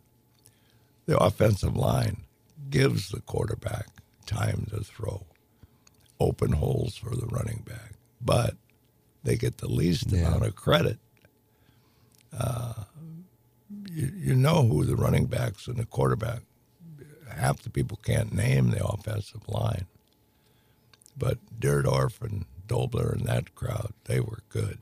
The 1.07 1.19
offensive 1.19 1.77
line 1.77 2.25
gives 2.69 3.09
the 3.11 3.21
quarterback 3.21 3.87
time 4.27 4.67
to 4.71 4.81
throw, 4.85 5.27
open 6.21 6.53
holes 6.53 6.97
for 6.97 7.11
the 7.17 7.27
running 7.27 7.65
back, 7.67 7.95
but 8.21 8.55
they 9.25 9.37
get 9.37 9.59
the 9.59 9.69
least 9.69 10.11
Yeah. 10.13 10.29
amount 10.29 10.47
of 10.47 10.55
credit 10.55 10.99
uh, 12.39 12.85
you, 13.91 14.13
you 14.17 14.35
know 14.35 14.67
who 14.67 14.85
the 14.85 14.95
running 14.97 15.27
backs 15.27 15.67
and 15.67 15.77
the 15.77 15.85
quarterback. 15.85 16.43
Half 17.29 17.63
the 17.63 17.71
people 17.71 17.99
can't 18.03 18.33
name 18.33 18.71
the 18.71 18.85
offensive 18.87 19.49
line, 19.49 19.87
but 21.17 21.39
Dierdorf 21.59 22.21
and 22.23 22.45
Dobler 22.67 23.11
and 23.13 23.27
that 23.27 23.55
crowd, 23.55 23.93
they 24.05 24.21
were 24.21 24.41
good. 24.49 24.79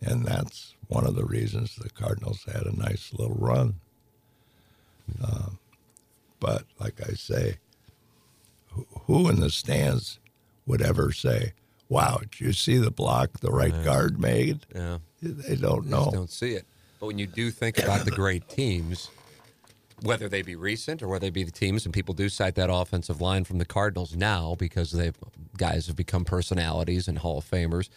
And 0.00 0.24
that's 0.24 0.74
one 0.88 1.06
of 1.06 1.14
the 1.14 1.24
reasons 1.24 1.76
the 1.76 1.90
Cardinals 1.90 2.44
had 2.44 2.66
a 2.66 2.76
nice 2.76 3.12
little 3.12 3.36
run. 3.36 3.74
Um, 5.22 5.58
but 6.40 6.64
like 6.78 7.00
I 7.00 7.14
say, 7.14 7.56
who, 9.06 9.28
in 9.28 9.40
the 9.40 9.50
stands 9.50 10.18
would 10.66 10.82
ever 10.82 11.12
say, 11.12 11.52
"Wow, 11.88 12.18
did 12.22 12.40
you 12.40 12.52
see 12.52 12.76
the 12.76 12.90
block 12.90 13.40
the 13.40 13.50
right 13.50 13.84
guard 13.84 14.20
made?" 14.20 14.66
Yeah. 14.74 14.98
They 15.20 15.56
don't 15.56 15.86
know. 15.86 16.04
just 16.04 16.14
don't 16.14 16.30
see 16.30 16.52
it. 16.52 16.64
But 17.00 17.06
when 17.06 17.18
you 17.18 17.26
do 17.26 17.50
think 17.50 17.78
about 17.78 18.04
the 18.04 18.10
great 18.10 18.48
teams, 18.48 19.10
whether 20.02 20.28
they 20.28 20.42
be 20.42 20.54
recent 20.56 21.02
or 21.02 21.08
whether 21.08 21.26
they 21.26 21.30
be 21.30 21.44
the 21.44 21.50
teams, 21.50 21.84
and 21.84 21.94
people 21.94 22.14
do 22.14 22.28
cite 22.28 22.54
that 22.56 22.70
offensive 22.72 23.20
line 23.20 23.44
from 23.44 23.58
the 23.58 23.64
Cardinals 23.64 24.14
now 24.14 24.54
because 24.58 24.92
they've 24.92 25.16
guys 25.56 25.86
have 25.88 25.96
become 25.96 26.24
personalities 26.24 27.08
and 27.08 27.18
Hall 27.18 27.38
of 27.38 27.50
Famers. 27.50 27.88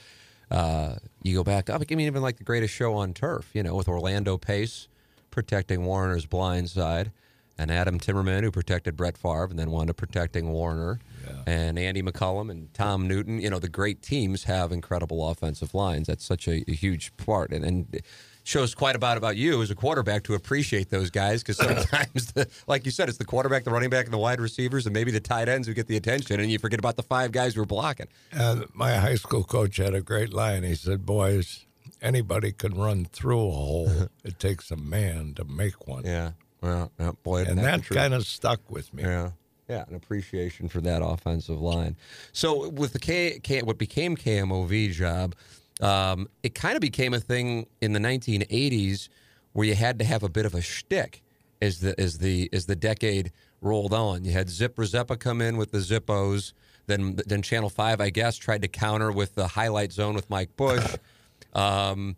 Uh, 0.52 0.96
you 1.24 1.36
go 1.36 1.44
back 1.44 1.70
up. 1.70 1.82
I 1.82 1.96
mean, 1.96 2.08
even 2.08 2.22
like 2.22 2.38
the 2.38 2.44
greatest 2.44 2.74
show 2.74 2.94
on 2.96 3.14
turf, 3.14 3.50
you 3.54 3.64
know, 3.64 3.76
with 3.76 3.88
Orlando 3.88 4.38
Pace 4.38 4.88
protecting 5.30 5.86
Warner's 5.86 6.26
blind 6.26 6.70
side, 6.70 7.12
and 7.58 7.72
Adam 7.72 8.00
Timmerman 8.00 8.44
who 8.44 8.52
protected 8.52 8.98
Brett 8.98 9.18
Favre 9.18 9.48
and 9.50 9.58
then 9.60 9.72
wound 9.72 9.90
up 9.90 9.98
protecting 9.98 10.52
Warner, 10.52 11.00
and 11.48 11.80
Andy 11.80 12.02
McCollum 12.02 12.50
and 12.52 12.74
Tom 12.74 13.08
Nütten. 13.08 13.42
You 13.42 13.50
know, 13.50 13.60
the 13.60 13.70
great 13.70 14.02
teams 14.02 14.44
have 14.46 14.72
incredible 14.72 15.30
offensive 15.30 15.74
lines. 15.74 16.08
That's 16.08 16.26
such 16.26 16.48
a, 16.48 16.64
a 16.70 16.74
huge 16.74 17.16
part, 17.18 17.52
and 17.52 17.64
and 17.64 18.02
shows 18.44 18.74
quite 18.74 18.96
about 18.96 19.18
about 19.18 19.38
you 19.38 19.62
as 19.62 19.72
a 19.72 19.76
quarterback 19.76 20.24
to 20.24 20.34
appreciate 20.34 20.90
those 20.90 21.10
guys 21.10 21.44
because 21.44 21.58
sometimes, 21.66 22.32
the, 22.34 22.48
like 22.68 22.86
you 22.86 22.92
said, 22.92 23.10
it's 23.10 23.18
the 23.18 23.26
quarterback, 23.26 23.64
the 23.64 23.72
running 23.72 23.90
back, 23.90 24.06
and 24.06 24.14
the 24.14 24.18
wide 24.18 24.40
receivers, 24.40 24.86
and 24.86 24.94
maybe 24.94 25.12
the 25.12 25.20
tight 25.20 25.50
ends 25.50 25.68
who 25.68 25.74
get 25.74 25.88
the 25.88 25.98
attention, 25.98 26.40
and 26.40 26.52
you 26.52 26.60
forget 26.60 26.80
about 26.80 26.96
the 26.96 27.04
five 27.04 27.32
guys 27.32 27.56
who 27.56 27.62
are 27.62 27.66
blocking. 27.66 28.08
And 28.32 28.66
my 28.74 28.96
high 28.96 29.16
school 29.16 29.44
coach 29.44 29.78
had 29.78 29.94
a 29.94 30.02
great 30.02 30.34
line. 30.34 30.64
He 30.64 30.76
said, 30.76 31.06
"Boys, 31.06 31.66
anybody 32.02 32.52
can 32.52 32.74
run 32.74 33.06
through 33.06 33.48
a 33.48 33.52
hole. 33.52 33.92
it 34.24 34.40
takes 34.40 34.72
a 34.72 34.78
man 34.78 35.34
to 35.36 35.46
make 35.46 35.88
one." 35.88 36.04
Yeah, 36.06 36.32
well, 36.62 36.92
yeah, 37.00 37.12
boy, 37.24 37.44
and 37.44 37.60
that 37.60 37.86
kind 37.86 38.14
of 38.14 38.26
stuck 38.26 38.70
with 38.70 38.94
me. 38.94 39.04
Yeah. 39.04 39.32
Yeah, 39.70 39.86
an 39.88 39.96
appreciation 39.96 40.68
for 40.68 40.82
that 40.82 41.02
offensive 41.02 41.62
line. 41.62 41.96
So 42.34 42.68
with 42.68 42.92
the 42.92 43.00
K, 43.00 43.40
K 43.42 43.62
what 43.62 43.78
became 43.78 44.18
KMOV 44.18 44.92
job, 44.92 45.34
um, 45.82 46.28
it 46.44 46.56
kind 46.56 46.76
of 46.76 46.82
became 46.82 47.14
a 47.14 47.20
thing 47.20 47.68
in 47.82 47.94
the 47.94 48.00
1980s 48.00 49.10
where 49.54 49.68
you 49.68 49.76
had 49.76 50.00
to 50.00 50.06
have 50.06 50.24
a 50.24 50.30
bit 50.30 50.46
of 50.46 50.56
a 50.56 50.62
shtick 50.62 51.22
as 51.62 51.80
the 51.80 52.00
as 52.00 52.18
the 52.20 52.50
as 52.54 52.66
the 52.66 52.76
decade 52.76 53.32
rolled 53.62 53.94
on. 53.94 54.26
You 54.26 54.32
had 54.32 54.50
Zip 54.50 54.76
Rzeppa 54.76 55.20
come 55.20 55.42
in 55.42 55.58
with 55.58 55.72
the 55.72 55.80
Zippos. 55.80 56.54
Then 56.88 57.20
then 57.26 57.42
Channel 57.42 57.70
Five, 57.70 58.02
I 58.02 58.10
guess, 58.10 58.38
tried 58.38 58.62
to 58.64 58.68
counter 58.68 59.12
with 59.12 59.36
the 59.36 59.48
highlight 59.48 59.92
zone 59.92 60.16
with 60.16 60.30
Mike 60.30 60.56
Bush. 60.56 60.86
Um, 61.54 62.16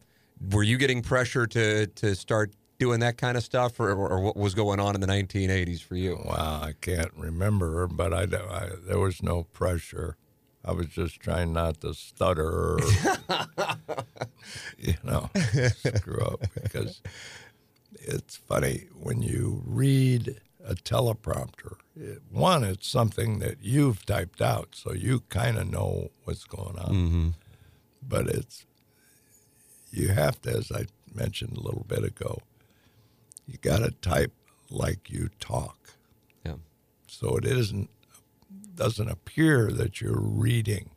were 0.51 0.61
you 0.61 0.78
getting 0.78 1.01
pressure 1.01 1.47
to 1.47 1.88
to 1.88 2.14
start 2.14 2.53
doing 2.78 2.99
that 2.99 3.18
kind 3.18 3.36
of 3.36 3.43
stuff, 3.43 3.80
or, 3.80 3.91
or 3.91 4.20
what 4.20 4.38
was 4.38 4.53
going 4.53 4.80
on 4.80 4.93
in 4.93 5.01
the 5.01 5.07
1980s 5.07 5.82
for 5.82 5.95
you? 5.95 6.22
Wow, 6.24 6.61
I 6.61 6.74
can't 6.82 7.11
remember, 7.16 7.88
but 7.88 8.14
I, 8.14 8.24
I 8.24 8.70
there 8.86 8.99
was 8.99 9.24
no 9.24 9.43
pressure. 9.45 10.18
I 10.66 10.72
was 10.72 10.88
just 10.88 11.20
trying 11.20 11.53
not 11.53 11.82
to 11.82 11.93
stutter, 11.93 12.47
or, 12.47 12.80
you 14.78 14.93
know, 15.03 15.30
screw 15.95 16.22
up 16.22 16.41
because 16.61 17.01
it's 17.93 18.38
funny 18.38 18.88
when 18.97 19.22
you 19.22 19.61
read 19.66 20.39
a 20.66 20.76
teleprompter. 20.76 21.76
It, 21.95 22.22
one, 22.32 22.64
it's 22.64 22.88
something 22.88 23.39
that 23.39 23.57
you've 23.61 24.05
typed 24.05 24.41
out, 24.41 24.70
so 24.76 24.93
you 24.93 25.22
kind 25.30 25.57
of 25.57 25.70
know 25.70 26.11
what's 26.24 26.45
going 26.45 26.78
on. 26.80 26.93
Mm-hmm. 26.93 27.28
But 28.07 28.28
it's 28.28 28.66
you 29.91 30.09
have 30.09 30.41
to, 30.41 30.49
as 30.51 30.72
I 30.72 30.86
mentioned 31.14 31.57
a 31.57 31.61
little 31.61 31.86
bit 31.88 32.03
ago, 32.03 32.39
you 33.47 33.57
got 33.61 33.80
to 33.80 33.91
type 33.91 34.32
like 34.70 35.09
you 35.09 35.30
talk 35.39 35.93
Yeah. 36.45 36.55
so 37.07 37.38
it 37.38 37.45
isn't 37.45 37.89
doesn't 38.76 39.09
appear 39.09 39.71
that 39.71 40.01
you're 40.01 40.19
reading. 40.19 40.89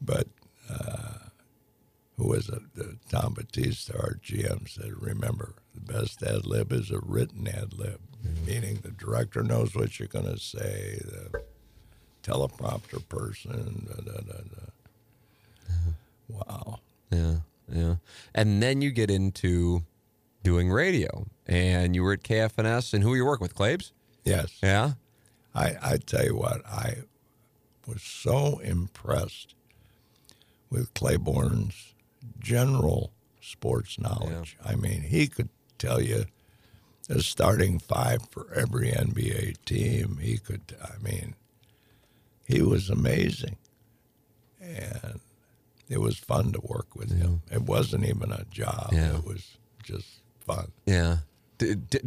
But 0.00 0.28
uh, 0.70 1.28
who 2.16 2.28
was 2.28 2.48
it? 2.48 2.62
Tom 3.08 3.34
Batista, 3.34 3.94
our 3.98 4.14
GM, 4.14 4.68
said, 4.68 4.92
"Remember, 5.00 5.54
the 5.74 5.80
best 5.80 6.22
ad 6.22 6.46
lib 6.46 6.72
is 6.72 6.90
a 6.90 6.98
written 7.00 7.48
ad 7.48 7.72
lib, 7.72 8.00
meaning 8.46 8.80
the 8.82 8.90
director 8.90 9.42
knows 9.42 9.74
what 9.74 9.98
you're 9.98 10.08
going 10.08 10.26
to 10.26 10.38
say, 10.38 11.00
the 11.04 11.42
teleprompter 12.22 13.06
person." 13.08 13.88
Da, 13.88 14.02
da, 14.02 14.20
da, 14.20 14.38
da. 14.38 14.70
Wow. 16.28 16.80
Yeah, 17.10 17.36
yeah. 17.72 17.94
And 18.34 18.62
then 18.62 18.82
you 18.82 18.90
get 18.90 19.10
into 19.10 19.82
doing 20.42 20.70
radio, 20.70 21.26
and 21.46 21.94
you 21.94 22.02
were 22.02 22.12
at 22.12 22.22
KFNS, 22.22 22.94
and 22.94 23.02
who 23.02 23.10
were 23.10 23.16
you 23.16 23.24
working 23.24 23.44
with? 23.44 23.54
Claves? 23.54 23.92
Yes. 24.24 24.58
Yeah. 24.62 24.92
I, 25.58 25.76
I 25.92 25.96
tell 25.96 26.24
you 26.24 26.36
what, 26.36 26.64
I 26.66 26.98
was 27.86 28.02
so 28.02 28.58
impressed 28.60 29.54
with 30.70 30.92
Claiborne's 30.94 31.94
general 32.38 33.12
sports 33.40 33.98
knowledge. 33.98 34.56
I 34.64 34.74
mean, 34.76 35.00
he 35.02 35.26
could 35.26 35.48
tell 35.78 36.00
you 36.00 36.26
the 37.08 37.22
starting 37.22 37.78
five 37.78 38.20
for 38.30 38.52
every 38.54 38.90
NBA 38.90 39.64
team. 39.64 40.18
He 40.20 40.36
could, 40.38 40.76
I 40.82 41.02
mean, 41.02 41.34
he 42.46 42.60
was 42.62 42.90
amazing. 42.90 43.56
And 44.60 45.20
it 45.88 45.98
was 46.00 46.18
fun 46.18 46.52
to 46.52 46.60
work 46.62 46.94
with 46.94 47.10
him. 47.16 47.42
It 47.50 47.62
wasn't 47.62 48.04
even 48.04 48.30
a 48.32 48.44
job, 48.50 48.90
Yeah. 48.92 49.16
it 49.16 49.24
was 49.24 49.56
just 49.82 50.20
fun. 50.46 50.72
Yeah. 50.84 51.18
D- 51.56 51.74
d- 51.76 52.00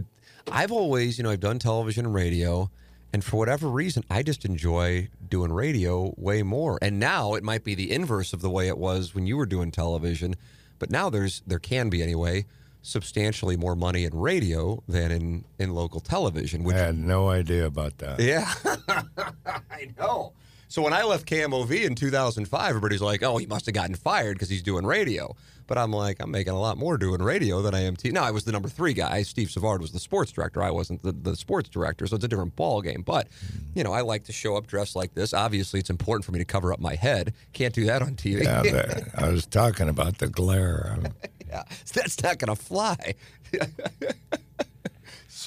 I've 0.51 0.71
always, 0.71 1.17
you 1.17 1.23
know, 1.23 1.31
I've 1.31 1.39
done 1.39 1.59
television 1.59 2.05
and 2.05 2.13
radio, 2.13 2.69
and 3.13 3.23
for 3.23 3.37
whatever 3.37 3.67
reason, 3.69 4.03
I 4.09 4.23
just 4.23 4.45
enjoy 4.45 5.09
doing 5.27 5.51
radio 5.51 6.13
way 6.17 6.43
more. 6.43 6.79
And 6.81 6.99
now 6.99 7.33
it 7.33 7.43
might 7.43 7.63
be 7.63 7.75
the 7.75 7.91
inverse 7.91 8.33
of 8.33 8.41
the 8.41 8.49
way 8.49 8.67
it 8.67 8.77
was 8.77 9.13
when 9.13 9.27
you 9.27 9.37
were 9.37 9.45
doing 9.45 9.71
television, 9.71 10.35
but 10.79 10.89
now 10.89 11.09
there's 11.09 11.41
there 11.45 11.59
can 11.59 11.89
be 11.89 12.01
anyway 12.01 12.45
substantially 12.81 13.55
more 13.55 13.75
money 13.75 14.05
in 14.05 14.17
radio 14.17 14.81
than 14.87 15.11
in 15.11 15.45
in 15.59 15.73
local 15.73 15.99
television, 15.99 16.67
I 16.69 16.77
had 16.77 16.97
no 16.97 17.29
idea 17.29 17.65
about 17.65 17.97
that. 17.99 18.19
Yeah, 18.19 18.51
I 19.69 19.89
know. 19.99 20.33
So 20.71 20.81
when 20.81 20.93
I 20.93 21.03
left 21.03 21.27
KMOV 21.27 21.83
in 21.83 21.95
2005, 21.95 22.69
everybody's 22.69 23.01
like, 23.01 23.23
"Oh, 23.23 23.35
he 23.35 23.45
must 23.45 23.65
have 23.65 23.75
gotten 23.75 23.93
fired 23.93 24.35
because 24.35 24.47
he's 24.47 24.63
doing 24.63 24.85
radio." 24.85 25.35
But 25.67 25.77
I'm 25.77 25.91
like, 25.91 26.21
I'm 26.21 26.31
making 26.31 26.53
a 26.53 26.59
lot 26.59 26.77
more 26.77 26.97
doing 26.97 27.21
radio 27.21 27.61
than 27.61 27.75
I 27.75 27.81
am 27.81 27.97
TV. 27.97 28.13
Now 28.13 28.23
I 28.23 28.31
was 28.31 28.45
the 28.45 28.53
number 28.53 28.69
three 28.69 28.93
guy. 28.93 29.23
Steve 29.23 29.51
Savard 29.51 29.81
was 29.81 29.91
the 29.91 29.99
sports 29.99 30.31
director. 30.31 30.63
I 30.63 30.71
wasn't 30.71 31.03
the, 31.03 31.11
the 31.11 31.35
sports 31.35 31.67
director, 31.67 32.07
so 32.07 32.15
it's 32.15 32.23
a 32.23 32.27
different 32.29 32.55
ball 32.55 32.81
game. 32.81 33.01
But 33.01 33.27
mm-hmm. 33.29 33.79
you 33.79 33.83
know, 33.83 33.91
I 33.91 33.99
like 33.99 34.23
to 34.25 34.31
show 34.31 34.55
up 34.55 34.65
dressed 34.65 34.95
like 34.95 35.13
this. 35.13 35.33
Obviously, 35.33 35.81
it's 35.81 35.89
important 35.89 36.23
for 36.23 36.31
me 36.31 36.39
to 36.39 36.45
cover 36.45 36.71
up 36.71 36.79
my 36.79 36.95
head. 36.95 37.33
Can't 37.51 37.73
do 37.73 37.83
that 37.87 38.01
on 38.01 38.15
TV. 38.15 38.43
Yeah, 38.43 39.09
I 39.17 39.27
was 39.27 39.45
talking 39.45 39.89
about 39.89 40.19
the 40.19 40.27
glare. 40.27 40.99
Yeah, 41.51 41.63
that's 41.93 42.23
not 42.23 42.39
going 42.39 42.47
to 42.47 42.55
fly. 42.55 43.15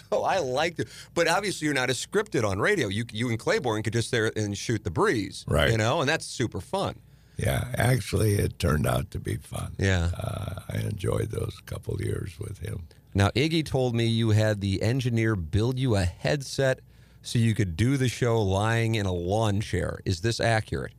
so 0.10 0.24
I 0.24 0.38
liked 0.38 0.80
it, 0.80 0.88
but 1.14 1.28
obviously 1.28 1.66
you're 1.66 1.74
not 1.74 1.90
as 1.90 2.04
scripted 2.04 2.48
on 2.48 2.58
radio. 2.58 2.88
You 2.88 3.04
you 3.12 3.28
and 3.28 3.38
Claiborne 3.38 3.82
could 3.82 3.92
just 3.92 4.10
there 4.10 4.32
and 4.36 4.56
shoot 4.56 4.84
the 4.84 4.90
breeze, 4.90 5.44
Right. 5.48 5.70
You 5.70 5.78
know, 5.78 6.00
and 6.00 6.08
that's 6.08 6.26
super 6.26 6.60
fun. 6.60 6.96
Yeah, 7.36 7.64
actually, 7.76 8.34
it 8.34 8.58
turned 8.60 8.86
out 8.86 9.10
to 9.10 9.18
be 9.18 9.36
fun. 9.36 9.74
Yeah. 9.78 10.10
Uh, 10.16 10.60
I 10.70 10.76
enjoyed 10.78 11.30
those 11.30 11.60
couple 11.66 12.00
years 12.00 12.38
with 12.38 12.58
him. 12.58 12.86
Now 13.12 13.30
Iggy 13.30 13.64
told 13.64 13.94
me 13.94 14.06
you 14.06 14.30
had 14.30 14.60
the 14.60 14.82
engineer 14.82 15.34
build 15.36 15.78
you 15.78 15.96
a 15.96 16.04
headset 16.04 16.80
so 17.22 17.38
you 17.38 17.54
could 17.54 17.76
do 17.76 17.96
the 17.96 18.08
show 18.08 18.40
lying 18.40 18.94
in 18.96 19.06
a 19.06 19.12
lawn 19.12 19.60
chair. 19.60 20.00
Is 20.04 20.20
this 20.20 20.40
accurate? 20.40 20.92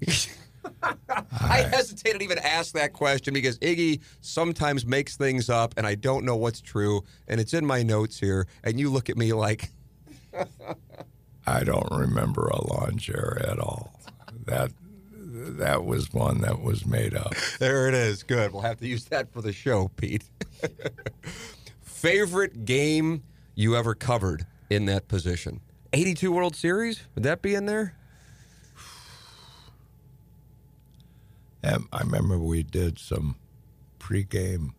I 1.10 1.62
hesitated 1.62 2.20
to 2.20 2.24
even 2.24 2.38
ask 2.38 2.74
that 2.74 2.92
question 2.92 3.34
because 3.34 3.58
Iggy 3.58 4.00
sometimes 4.20 4.86
makes 4.86 5.16
things 5.16 5.48
up 5.48 5.74
and 5.76 5.86
I 5.86 5.94
don't 5.94 6.24
know 6.24 6.36
what's 6.36 6.60
true. 6.60 7.02
And 7.28 7.40
it's 7.40 7.54
in 7.54 7.64
my 7.64 7.82
notes 7.82 8.18
here. 8.18 8.46
And 8.64 8.78
you 8.78 8.90
look 8.90 9.08
at 9.10 9.16
me 9.16 9.32
like, 9.32 9.70
I 11.46 11.62
don't 11.62 11.90
remember 11.90 12.48
a 12.48 12.66
lawn 12.66 12.98
chair 12.98 13.40
at 13.48 13.58
all. 13.58 13.92
That 14.46 14.72
that 15.18 15.84
was 15.84 16.12
one 16.12 16.40
that 16.40 16.62
was 16.62 16.86
made 16.86 17.14
up. 17.14 17.34
there 17.58 17.88
it 17.88 17.94
is. 17.94 18.22
Good. 18.22 18.52
We'll 18.52 18.62
have 18.62 18.78
to 18.78 18.86
use 18.86 19.04
that 19.06 19.32
for 19.32 19.42
the 19.42 19.52
show, 19.52 19.90
Pete. 19.96 20.24
Favorite 21.82 22.64
game 22.64 23.22
you 23.54 23.76
ever 23.76 23.94
covered 23.94 24.46
in 24.70 24.86
that 24.86 25.08
position? 25.08 25.60
82 25.92 26.32
World 26.32 26.56
Series? 26.56 27.02
Would 27.14 27.24
that 27.24 27.42
be 27.42 27.54
in 27.54 27.66
there? 27.66 27.96
And 31.66 31.88
I 31.92 32.02
remember 32.02 32.38
we 32.38 32.62
did 32.62 32.98
some 32.98 33.34
pregame 33.98 34.70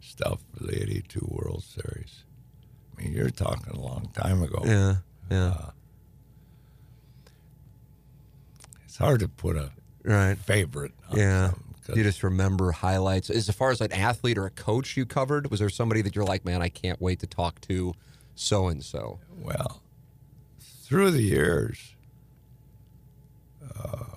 stuff 0.00 0.40
for 0.52 0.64
the 0.64 0.82
'82 0.82 1.20
World 1.28 1.62
Series. 1.62 2.24
I 2.96 3.02
mean, 3.02 3.12
you're 3.12 3.28
talking 3.28 3.74
a 3.74 3.80
long 3.80 4.08
time 4.14 4.42
ago. 4.42 4.62
Yeah. 4.64 4.94
Yeah. 5.30 5.70
It's 8.86 8.96
hard 8.96 9.20
to 9.20 9.28
put 9.28 9.56
a 9.56 9.70
right. 10.04 10.38
favorite 10.38 10.92
on 11.10 11.18
Yeah. 11.18 11.52
You 11.94 12.02
just 12.02 12.22
remember 12.24 12.72
highlights. 12.72 13.30
As 13.30 13.48
far 13.50 13.70
as 13.70 13.80
an 13.80 13.92
athlete 13.92 14.38
or 14.38 14.46
a 14.46 14.50
coach 14.50 14.96
you 14.96 15.06
covered, 15.06 15.50
was 15.50 15.60
there 15.60 15.68
somebody 15.68 16.02
that 16.02 16.16
you're 16.16 16.24
like, 16.24 16.44
man, 16.44 16.60
I 16.60 16.68
can't 16.68 17.00
wait 17.00 17.20
to 17.20 17.28
talk 17.28 17.60
to 17.62 17.94
so 18.34 18.66
and 18.66 18.82
so? 18.82 19.20
Well, 19.38 19.82
through 20.58 21.12
the 21.12 21.22
years, 21.22 21.94
uh, 23.78 24.15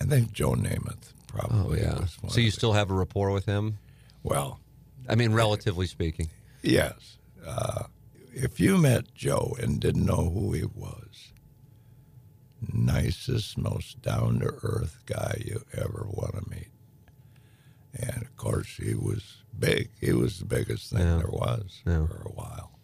I 0.00 0.04
think 0.04 0.32
Joe 0.32 0.52
Namath 0.54 1.12
Oh 1.34 1.38
probably 1.48 1.80
yeah. 1.80 1.98
was 2.00 2.16
one 2.22 2.32
So 2.32 2.40
you 2.40 2.50
still 2.50 2.72
have 2.72 2.90
a 2.90 2.94
rapport 2.94 3.30
with 3.30 3.44
him? 3.46 3.78
well, 4.22 4.60
I 5.08 5.14
mean, 5.14 5.32
relatively 5.32 5.86
speaking. 5.86 6.28
yes. 6.62 7.16
Uh, 7.46 7.84
if 8.34 8.60
you 8.60 8.76
met 8.76 9.14
Joe 9.14 9.56
and 9.60 9.80
didn't 9.80 10.04
know 10.04 10.28
who 10.30 10.52
he 10.52 10.64
was, 10.64 11.32
nicest, 12.72 13.56
most 13.56 14.02
down 14.02 14.40
to 14.40 14.46
earth 14.62 14.98
guy 15.06 15.42
you 15.44 15.62
ever 15.74 16.06
want 16.10 16.34
to 16.34 16.50
meet. 16.50 16.68
And 17.94 18.22
of 18.22 18.36
course, 18.36 18.76
he 18.76 18.94
was 18.94 19.42
big. 19.58 19.90
He 20.00 20.12
was 20.12 20.40
the 20.40 20.44
biggest 20.44 20.90
thing 20.90 21.00
Yeah. 21.00 21.16
there 21.18 21.30
was 21.30 21.80
Yeah. 21.86 22.06
for 22.06 22.22
a 22.26 22.32
while. 22.32 22.78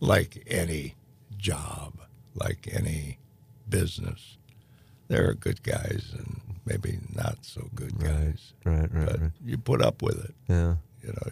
Like 0.00 0.42
any 0.46 0.94
job, 1.36 2.00
like 2.34 2.68
any 2.72 3.18
business, 3.68 4.37
there 5.08 5.28
are 5.28 5.34
good 5.34 5.62
guys 5.62 6.12
and 6.16 6.40
maybe 6.66 6.98
not 7.14 7.38
so 7.42 7.68
good 7.74 7.98
guys. 7.98 8.52
Right, 8.64 8.92
right, 8.92 9.06
But 9.06 9.20
you 9.44 9.58
put 9.58 9.82
up 9.82 10.02
with 10.02 10.22
it. 10.24 10.34
Yeah. 10.48 10.76
You 11.02 11.08
know, 11.12 11.30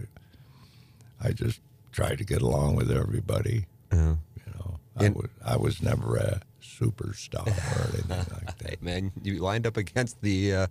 I 1.20 1.33
just 1.33 1.61
tried 1.93 2.18
to 2.18 2.24
get 2.24 2.43
along 2.43 2.77
with 2.77 2.91
everybody. 2.91 3.66
Yeah. 3.93 4.16
You 4.37 4.53
know, 4.55 4.81
I 4.97 5.05
And- 5.07 5.14
was 5.16 5.29
I 5.45 5.57
was 5.57 5.83
never 5.83 6.16
a 6.16 6.41
superstar 6.62 7.47
or 7.47 7.89
anything 7.95 8.09
like 8.09 8.61
Hey, 8.62 8.70
that. 8.70 8.83
man, 8.83 9.12
you 9.22 9.39
lined 9.39 9.66
up 9.66 9.77
against 9.77 10.20
the 10.20 10.55
uh, 10.55 10.66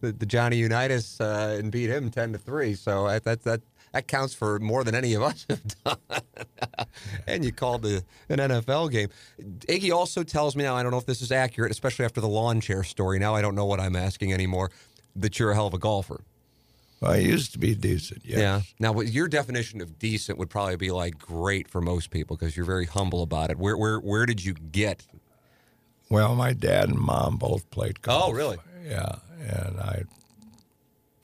the, 0.00 0.12
the 0.12 0.26
Johnny 0.26 0.56
Unitas 0.56 1.20
uh, 1.20 1.56
and 1.58 1.70
beat 1.72 1.90
him 1.90 2.10
ten 2.10 2.32
to 2.32 2.38
three. 2.38 2.74
So 2.74 3.08
that 3.08 3.24
that 3.24 3.42
that 3.42 3.60
that 3.92 4.06
counts 4.06 4.34
for 4.34 4.58
more 4.58 4.84
than 4.84 4.94
any 4.94 5.14
of 5.14 5.22
us 5.22 5.46
have 5.48 5.62
done. 5.84 6.20
and 7.26 7.44
you 7.44 7.52
called 7.52 7.82
the 7.82 8.04
an 8.28 8.38
NFL 8.38 8.90
game. 8.90 9.08
Iggy 9.38 9.92
also 9.92 10.22
tells 10.22 10.54
me 10.54 10.64
now. 10.64 10.76
I 10.76 10.82
don't 10.82 10.92
know 10.92 10.98
if 10.98 11.06
this 11.06 11.22
is 11.22 11.32
accurate, 11.32 11.70
especially 11.70 12.04
after 12.04 12.20
the 12.20 12.28
lawn 12.28 12.60
chair 12.60 12.84
story. 12.84 13.18
Now 13.18 13.34
I 13.34 13.42
don't 13.42 13.54
know 13.54 13.66
what 13.66 13.80
I'm 13.80 13.96
asking 13.96 14.32
anymore. 14.32 14.70
That 15.16 15.38
you're 15.38 15.50
a 15.50 15.54
hell 15.54 15.66
of 15.66 15.74
a 15.74 15.78
golfer. 15.78 16.22
Well, 17.00 17.12
I 17.12 17.16
used 17.16 17.52
to 17.52 17.58
be 17.58 17.74
decent. 17.74 18.22
Yes. 18.24 18.38
Yeah. 18.38 18.60
Now, 18.78 19.00
your 19.00 19.26
definition 19.26 19.80
of 19.80 19.98
decent 19.98 20.38
would 20.38 20.50
probably 20.50 20.76
be 20.76 20.90
like 20.90 21.18
great 21.18 21.68
for 21.68 21.80
most 21.80 22.10
people 22.10 22.36
because 22.36 22.56
you're 22.56 22.66
very 22.66 22.84
humble 22.84 23.22
about 23.22 23.50
it. 23.50 23.58
Where 23.58 23.76
where 23.76 23.98
where 23.98 24.26
did 24.26 24.44
you 24.44 24.54
get? 24.54 25.06
Well, 26.10 26.34
my 26.34 26.52
dad 26.52 26.90
and 26.90 26.98
mom 26.98 27.36
both 27.36 27.70
played 27.70 28.02
golf. 28.02 28.30
Oh, 28.30 28.32
really? 28.32 28.58
Yeah, 28.86 29.16
and 29.48 29.80
I 29.80 30.02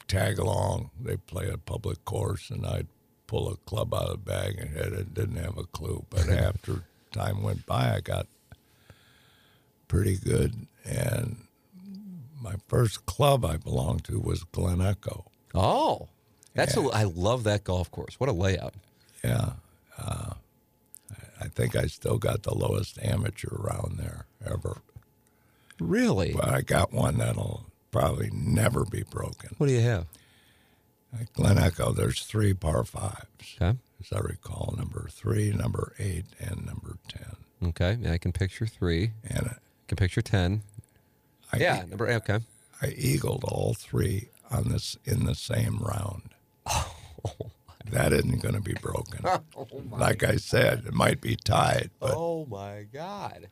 tag 0.09 0.39
along. 0.39 0.91
They 1.01 1.17
play 1.17 1.49
a 1.49 1.59
public 1.59 2.05
course, 2.05 2.51
and 2.51 2.67
I'd 2.67 2.89
pull 3.27 3.51
a 3.51 3.57
club 3.57 3.93
out 3.93 4.05
of 4.05 4.11
the 4.11 4.31
bag 4.31 4.59
and 4.59 4.71
hit 4.71 4.93
it. 4.93 5.15
Didn't 5.15 5.37
have 5.37 5.59
a 5.59 5.65
clue, 5.65 6.05
but 6.11 6.29
after 6.29 6.85
time 7.13 7.43
went 7.43 7.67
by, 7.67 7.95
I 7.95 8.01
got 8.01 8.27
pretty 9.89 10.17
good. 10.17 10.67
And 10.85 11.37
my 12.41 12.55
first 12.69 13.07
club 13.07 13.45
I 13.45 13.57
belonged 13.57 14.05
to 14.05 14.21
was 14.21 14.45
Glen 14.45 14.81
Echo. 14.81 15.25
Oh, 15.55 16.09
that's 16.55 16.77
a, 16.77 16.81
I 16.93 17.05
love 17.05 17.45
that 17.45 17.65
golf 17.65 17.91
course. 17.91 18.19
What 18.21 18.29
a 18.29 18.33
layout. 18.33 18.75
Yeah. 19.25 19.53
Uh, 19.99 20.35
I 21.41 21.49
think 21.49 21.77
I 21.77 21.87
still 21.87 22.19
got 22.19 22.43
the 22.43 22.55
lowest 22.55 22.99
amateur 23.03 23.51
round 23.51 23.99
there 23.99 24.27
ever. 24.45 24.79
Really? 25.79 26.33
But 26.33 26.49
I 26.49 26.63
got 26.63 26.93
one 26.93 27.19
that'll 27.19 27.66
probably 27.97 28.31
never 28.33 28.85
be 28.85 29.03
broken. 29.03 29.51
What 29.59 29.69
do 29.69 29.73
you 29.73 29.81
have? 29.81 30.07
At 31.19 31.33
Glen 31.33 31.57
Echo, 31.59 31.93
there's 31.93 32.23
three 32.25 32.53
par 32.53 32.85
fives, 32.85 33.57
Okay. 33.61 33.79
as 34.01 34.13
I 34.13 34.19
recall. 34.21 34.75
Number 34.77 35.09
three, 35.11 35.51
number 35.53 35.95
eight, 35.99 36.27
and 36.39 36.67
number 36.67 36.99
ten. 37.09 37.37
Okay. 37.71 37.97
Yeah, 38.01 38.13
I 38.13 38.19
can 38.19 38.33
picture 38.33 38.67
three. 38.67 39.13
And 39.25 39.47
uh, 39.47 39.51
I 39.55 39.85
can 39.89 39.97
picture 39.97 40.21
ten. 40.21 40.63
I, 41.53 41.59
Yeah. 41.59 41.85
Number. 41.89 42.09
Okay. 42.11 42.41
I 42.83 42.89
eagled 42.89 43.45
all 43.45 43.73
three 43.73 44.29
on 44.51 44.69
this 44.69 44.99
in 45.05 45.25
the 45.25 45.35
same 45.35 45.79
round. 45.79 46.23
Oh, 47.41 47.51
That 47.91 48.13
isn't 48.13 48.41
going 48.41 48.55
to 48.55 48.61
be 48.61 48.75
broken. 48.75 49.25
Oh, 49.57 49.67
like 49.91 50.23
I 50.23 50.37
said, 50.37 50.85
it 50.87 50.93
might 50.95 51.21
be 51.21 51.35
tied, 51.35 51.91
but 51.99 52.13
oh 52.15 52.47
my 52.49 52.85
God. 52.93 53.49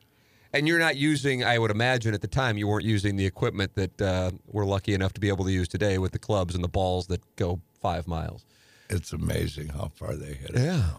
And 0.55 0.67
you're 0.69 0.79
not 0.79 0.95
using. 0.95 1.43
I 1.43 1.59
would 1.59 1.71
imagine 1.71 2.13
at 2.13 2.21
the 2.21 2.27
time 2.27 2.57
you 2.57 2.67
weren't 2.67 2.85
using 2.85 3.17
the 3.17 3.25
equipment 3.25 3.75
that 3.75 4.01
uh, 4.01 4.31
we're 4.47 4.65
lucky 4.65 4.93
enough 4.93 5.11
to 5.13 5.19
be 5.19 5.27
able 5.27 5.43
to 5.43 5.51
use 5.51 5.67
today 5.67 5.97
with 5.97 6.13
the 6.13 6.19
clubs 6.19 6.55
and 6.55 6.63
the 6.63 6.69
balls 6.69 7.07
that 7.07 7.21
go 7.35 7.59
five 7.81 8.07
miles. 8.07 8.45
it's 8.89 9.11
amazing 9.11 9.67
how 9.69 9.91
far 9.93 10.15
they 10.15 10.33
hit 10.33 10.51
it. 10.51 10.61
Yeah. 10.61 10.89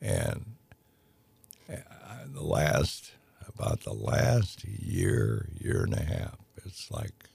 And 0.00 0.54
uh, 1.70 1.74
the 2.32 2.42
last, 2.42 3.12
about 3.46 3.82
the 3.82 3.92
last 3.92 4.64
year, 4.64 5.48
year 5.60 5.82
and 5.82 5.94
a 5.94 6.02
half, 6.02 6.38
it's 6.64 6.90
like, 6.90 7.28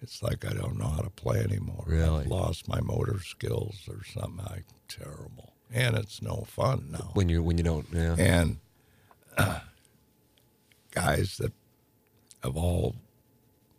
it's 0.00 0.22
like 0.22 0.44
I 0.44 0.54
don't 0.54 0.78
know 0.78 0.88
how 0.88 1.02
to 1.02 1.10
play 1.10 1.40
anymore. 1.40 1.84
Really? 1.86 2.24
I've 2.24 2.30
lost 2.30 2.68
my 2.68 2.80
motor 2.80 3.20
skills 3.20 3.88
or 3.88 4.02
something. 4.04 4.44
I 4.44 4.62
terrible, 4.88 5.52
and 5.70 5.96
it's 5.96 6.20
no 6.20 6.44
fun 6.48 6.88
now. 6.90 7.10
When 7.12 7.28
you 7.28 7.42
when 7.42 7.58
you 7.58 7.64
don't. 7.64 7.86
Yeah. 7.92 8.16
And 8.18 8.58
uh, 9.36 9.60
guys 10.92 11.36
that 11.38 11.52
have 12.44 12.56
all 12.56 12.94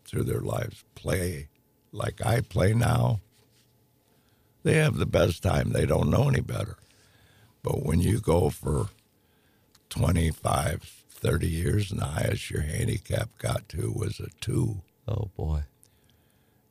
through 0.06 0.24
their 0.24 0.42
lives 0.42 0.84
play 0.96 1.48
like 1.94 2.26
I 2.26 2.42
play 2.42 2.74
now, 2.74 3.22
they 4.64 4.74
have 4.76 4.98
the 4.98 5.06
best 5.06 5.42
time. 5.44 5.72
They 5.72 5.86
don't 5.86 6.10
know 6.10 6.28
any 6.28 6.42
better. 6.42 6.78
But 7.62 7.84
when 7.86 8.00
you 8.02 8.20
go 8.20 8.50
for 8.50 8.90
25, 9.90 10.82
30 11.10 11.48
years, 11.48 11.92
and 11.92 12.02
the 12.02 12.06
highest 12.06 12.50
your 12.50 12.62
handicap 12.64 13.30
got 13.38 13.70
to 13.70 13.92
was 13.92 14.20
a 14.20 14.28
two, 14.42 14.82
Oh 15.08 15.30
boy. 15.38 15.64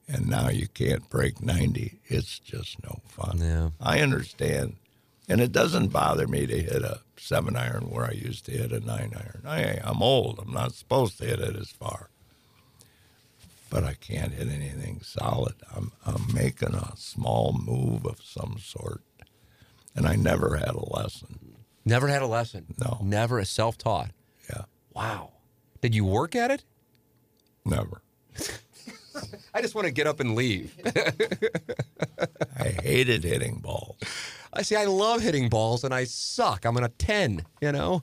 and 0.09 0.26
now 0.28 0.49
you 0.49 0.66
can't 0.68 1.09
break 1.09 1.40
90, 1.43 2.01
it's 2.07 2.38
just 2.38 2.82
no 2.82 3.01
fun. 3.09 3.38
Yeah. 3.40 3.70
I 3.80 4.01
understand. 4.01 4.76
And 5.28 5.40
it 5.40 5.53
doesn't 5.53 5.88
bother 5.88 6.26
me 6.26 6.47
to 6.47 6.59
hit 6.62 6.82
a 6.82 7.01
seven 7.23 7.57
iron 7.57 7.85
where 7.91 8.05
I 8.05 8.12
used 8.12 8.45
to 8.47 8.53
hit 8.53 8.73
a 8.73 8.81
nine 8.81 9.12
iron. 9.16 9.43
I, 9.47 9.79
I'm 9.85 10.03
old. 10.03 10.39
I'm 10.41 10.53
not 10.53 10.73
supposed 10.75 11.18
to 11.18 11.25
hit 11.25 11.41
it 11.41 11.57
as 11.57 11.70
far. 11.70 12.09
But 13.70 13.85
I 13.85 13.95
can't 13.95 14.33
hit 14.33 14.49
anything 14.49 15.01
solid. 15.03 15.55
I'm, 15.75 15.93
I'm 16.05 16.27
making 16.35 16.75
a 16.75 16.93
small 16.97 17.53
move 17.59 18.05
of 18.05 18.20
some 18.23 18.57
sort. 18.61 19.03
And 19.95 20.07
I 20.07 20.16
never 20.16 20.57
had 20.57 20.75
a 20.75 20.85
lesson. 20.95 21.39
Never 21.85 22.09
had 22.09 22.23
a 22.23 22.27
lesson. 22.27 22.75
No. 22.79 22.99
Never 23.03 23.39
a 23.39 23.45
self 23.47 23.79
taught. 23.79 24.11
Yeah, 24.51 24.64
Wow. 24.93 25.31
Did 25.81 25.95
you 25.95 26.05
work 26.05 26.35
at 26.37 26.51
it? 26.51 26.64
never. 27.64 28.03
I 29.55 29.61
just 29.62 29.75
want 29.75 29.87
to 29.87 29.93
get 29.93 30.07
up 30.07 30.20
and 30.20 30.35
leave. 30.35 30.75
I 32.59 32.68
hated 32.83 33.25
hitting 33.25 33.59
balls. 33.59 33.97
I 34.53 34.62
see. 34.62 34.76
I 34.76 34.84
love 34.84 35.22
hitting 35.22 35.48
balls, 35.48 35.84
and 35.84 35.94
I 35.94 36.05
suck. 36.05 36.64
I'm 36.64 36.76
in 36.76 36.84
a 36.84 36.88
ten. 36.88 37.44
You 37.61 37.72
know. 37.72 38.03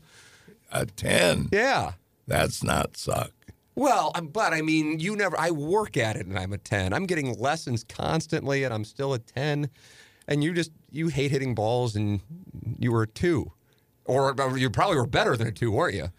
A 0.71 0.85
10, 0.85 1.49
Yeah. 1.51 1.93
that's 2.27 2.63
not 2.63 2.95
suck. 2.95 3.31
Well, 3.73 4.11
but 4.31 4.53
I 4.53 4.61
mean, 4.61 4.99
you 4.99 5.15
never. 5.15 5.39
I 5.39 5.49
work 5.51 5.97
at 5.97 6.15
it, 6.15 6.27
and 6.27 6.37
I'm 6.37 6.53
a 6.53 6.57
ten. 6.59 6.93
I'm 6.93 7.05
getting 7.07 7.33
lessons 7.39 7.83
constantly, 7.83 8.63
and 8.65 8.73
I'm 8.73 8.83
still 8.85 9.13
a 9.13 9.19
ten. 9.19 9.69
And 10.27 10.43
you 10.43 10.53
just 10.53 10.71
you 10.91 11.07
hate 11.07 11.31
hitting 11.31 11.55
balls, 11.55 11.95
and 11.95 12.19
you 12.77 12.91
were 12.91 13.03
a 13.03 13.07
two, 13.07 13.51
or 14.05 14.35
you 14.57 14.69
probably 14.69 14.97
were 14.97 15.07
better 15.07 15.35
than 15.37 15.47
a 15.47 15.51
two, 15.51 15.71
weren't 15.71 15.95
you? 15.95 16.09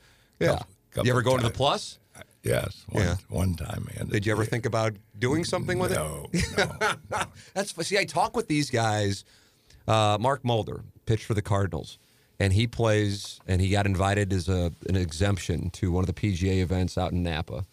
Yeah. 0.40 0.48
Couple- 0.48 0.66
couple 0.90 1.06
you 1.06 1.12
ever 1.12 1.22
go 1.22 1.34
into 1.36 1.46
the 1.46 1.52
plus? 1.52 1.98
Uh, 2.16 2.22
yes, 2.42 2.84
one, 2.88 3.04
Yeah. 3.04 3.16
one 3.28 3.54
time. 3.54 3.86
Ended 3.94 4.10
Did 4.10 4.26
you 4.26 4.32
ever 4.32 4.44
think 4.44 4.66
about 4.66 4.96
doing 5.18 5.44
something 5.44 5.78
with 5.78 5.92
it? 5.92 5.96
No, 5.96 6.26
no. 6.56 7.22
That's 7.54 7.86
see, 7.86 7.98
I 7.98 8.04
talk 8.04 8.34
with 8.36 8.48
these 8.48 8.68
guys. 8.70 9.24
Uh, 9.90 10.16
Mark 10.20 10.44
Mulder 10.44 10.84
pitched 11.04 11.24
for 11.24 11.34
the 11.34 11.42
Cardinals, 11.42 11.98
and 12.38 12.52
he 12.52 12.68
plays, 12.68 13.40
and 13.48 13.60
he 13.60 13.70
got 13.70 13.86
invited 13.86 14.32
as 14.32 14.48
a 14.48 14.70
an 14.88 14.94
exemption 14.94 15.68
to 15.70 15.90
one 15.90 16.04
of 16.04 16.06
the 16.06 16.12
PGA 16.12 16.60
events 16.62 16.96
out 16.96 17.10
in 17.10 17.24
Napa. 17.24 17.66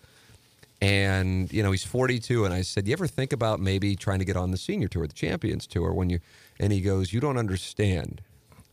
And 0.81 1.53
you 1.53 1.61
know 1.61 1.69
he's 1.69 1.83
42, 1.83 2.43
and 2.43 2.51
I 2.51 2.63
said, 2.63 2.87
"You 2.87 2.93
ever 2.93 3.05
think 3.05 3.33
about 3.33 3.59
maybe 3.59 3.95
trying 3.95 4.17
to 4.17 4.25
get 4.25 4.35
on 4.35 4.49
the 4.49 4.57
senior 4.57 4.87
tour, 4.87 5.05
the 5.05 5.13
Champions 5.13 5.67
Tour?" 5.67 5.93
When 5.93 6.09
you, 6.09 6.19
and 6.59 6.73
he 6.73 6.81
goes, 6.81 7.13
"You 7.13 7.19
don't 7.19 7.37
understand 7.37 8.21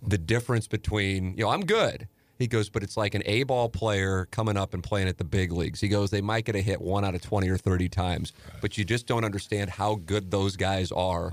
the 0.00 0.16
difference 0.16 0.66
between 0.66 1.34
you 1.36 1.44
know 1.44 1.50
I'm 1.50 1.66
good." 1.66 2.08
He 2.38 2.46
goes, 2.46 2.68
but 2.68 2.82
it's 2.82 2.96
like 2.96 3.14
an 3.14 3.22
A 3.26 3.44
ball 3.44 3.68
player 3.68 4.26
coming 4.30 4.56
up 4.56 4.74
and 4.74 4.82
playing 4.82 5.06
at 5.06 5.18
the 5.18 5.24
big 5.24 5.52
leagues. 5.52 5.80
He 5.80 5.86
goes, 5.86 6.10
they 6.10 6.20
might 6.20 6.44
get 6.44 6.56
a 6.56 6.60
hit 6.60 6.80
one 6.80 7.04
out 7.04 7.14
of 7.14 7.22
20 7.22 7.48
or 7.48 7.56
30 7.56 7.88
times, 7.88 8.32
but 8.60 8.76
you 8.76 8.84
just 8.84 9.06
don't 9.06 9.24
understand 9.24 9.70
how 9.70 9.94
good 9.94 10.32
those 10.32 10.56
guys 10.56 10.90
are 10.90 11.32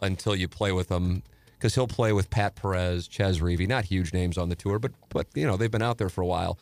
until 0.00 0.36
you 0.36 0.46
play 0.46 0.70
with 0.70 0.86
them. 0.86 1.24
Because 1.58 1.74
he'll 1.74 1.86
play 1.88 2.12
with 2.12 2.28
Pat 2.30 2.54
Perez, 2.54 3.08
Chez 3.08 3.40
Reavie, 3.40 3.66
not 3.66 3.86
huge 3.86 4.12
names 4.12 4.36
on 4.36 4.48
the 4.50 4.54
tour, 4.56 4.78
but 4.78 4.92
but 5.08 5.26
you 5.34 5.46
know 5.46 5.56
they've 5.56 5.70
been 5.70 5.82
out 5.82 5.98
there 5.98 6.10
for 6.10 6.20
a 6.20 6.26
while. 6.26 6.58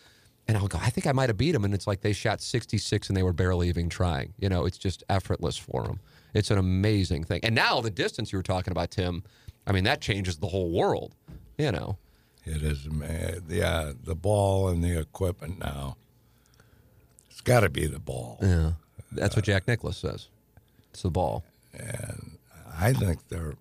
and 0.47 0.57
I'll 0.57 0.69
go, 0.69 0.79
I 0.81 0.91
think 0.91 1.07
I 1.07 1.13
might 1.13 1.29
have 1.31 1.39
beat 1.39 1.55
him, 1.55 1.65
And 1.65 1.73
it's 1.75 1.87
like 1.87 2.03
they 2.03 2.13
shot 2.13 2.41
66 2.41 3.09
and 3.09 3.17
they 3.17 3.23
were 3.23 3.33
barely 3.33 3.69
even 3.69 3.89
trying. 3.89 4.35
You 4.39 4.49
know, 4.51 4.67
it's 4.67 4.77
just 4.79 5.03
effortless 5.09 5.57
for 5.57 5.85
them. 5.85 6.01
It's 6.35 6.51
an 6.51 6.59
amazing 6.59 7.25
thing. 7.25 7.41
And 7.43 7.55
now 7.55 7.81
the 7.81 7.91
distance 7.91 8.31
you 8.33 8.39
were 8.39 8.43
talking 8.43 8.71
about, 8.71 8.91
Tim, 8.91 9.23
I 9.67 9.73
mean, 9.73 9.85
that 9.85 10.01
changes 10.03 10.37
the 10.37 10.49
whole 10.49 10.71
world, 10.71 11.15
you 11.57 11.73
know. 11.73 11.97
It 12.45 12.63
is. 12.63 12.87
Yeah, 13.49 13.93
the 14.05 14.15
ball 14.15 14.69
and 14.69 14.85
the 14.85 14.99
equipment 15.01 15.61
now. 15.61 15.97
It's 17.31 17.41
got 17.41 17.61
to 17.61 17.71
be 17.71 17.87
the 17.87 17.99
ball. 17.99 18.39
Yeah. 18.43 18.73
That's 19.13 19.35
what 19.37 19.45
Jack 19.47 19.67
Nicklaus 19.67 19.97
says. 19.97 20.29
It's 20.93 21.03
the 21.03 21.11
ball. 21.11 21.43
And 21.73 22.37
I 22.79 22.93
think 22.93 23.29
they're 23.29 23.55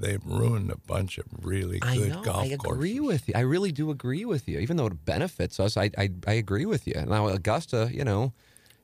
they've 0.00 0.24
ruined 0.24 0.70
a 0.70 0.76
bunch 0.76 1.18
of 1.18 1.24
really 1.42 1.78
good 1.78 1.88
I 2.12 2.14
know. 2.14 2.22
golf 2.22 2.44
I 2.44 2.46
agree 2.46 2.96
courses. 2.96 3.00
with 3.00 3.28
you. 3.28 3.34
I 3.36 3.40
really 3.40 3.72
do 3.72 3.90
agree 3.90 4.24
with 4.24 4.48
you. 4.48 4.58
Even 4.58 4.76
though 4.76 4.86
it 4.86 5.04
benefits 5.04 5.58
us, 5.60 5.76
I 5.76 5.90
I, 5.96 6.10
I 6.26 6.32
agree 6.34 6.66
with 6.66 6.86
you. 6.86 6.94
Now 7.06 7.28
Augusta, 7.28 7.90
you 7.92 8.04
know, 8.04 8.32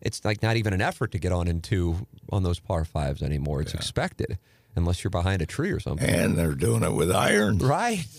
it's 0.00 0.24
like 0.24 0.42
not 0.42 0.56
even 0.56 0.72
an 0.72 0.80
effort 0.80 1.12
to 1.12 1.18
get 1.18 1.32
on 1.32 1.48
into 1.48 2.06
on 2.30 2.42
those 2.42 2.58
par 2.58 2.84
fives 2.84 3.22
anymore. 3.22 3.61
It's 3.61 3.74
expected 3.74 4.38
unless 4.76 5.02
you're 5.04 5.11
behind 5.11 5.42
a 5.42 5.46
tree 5.46 5.70
or 5.72 5.80
something. 5.80 6.08
And 6.08 6.38
they're 6.38 6.54
doing 6.54 6.82
it 6.82 6.92
with 6.92 7.11
irons. 7.11 7.62
Right. 7.62 8.04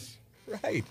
Right. 0.65 0.83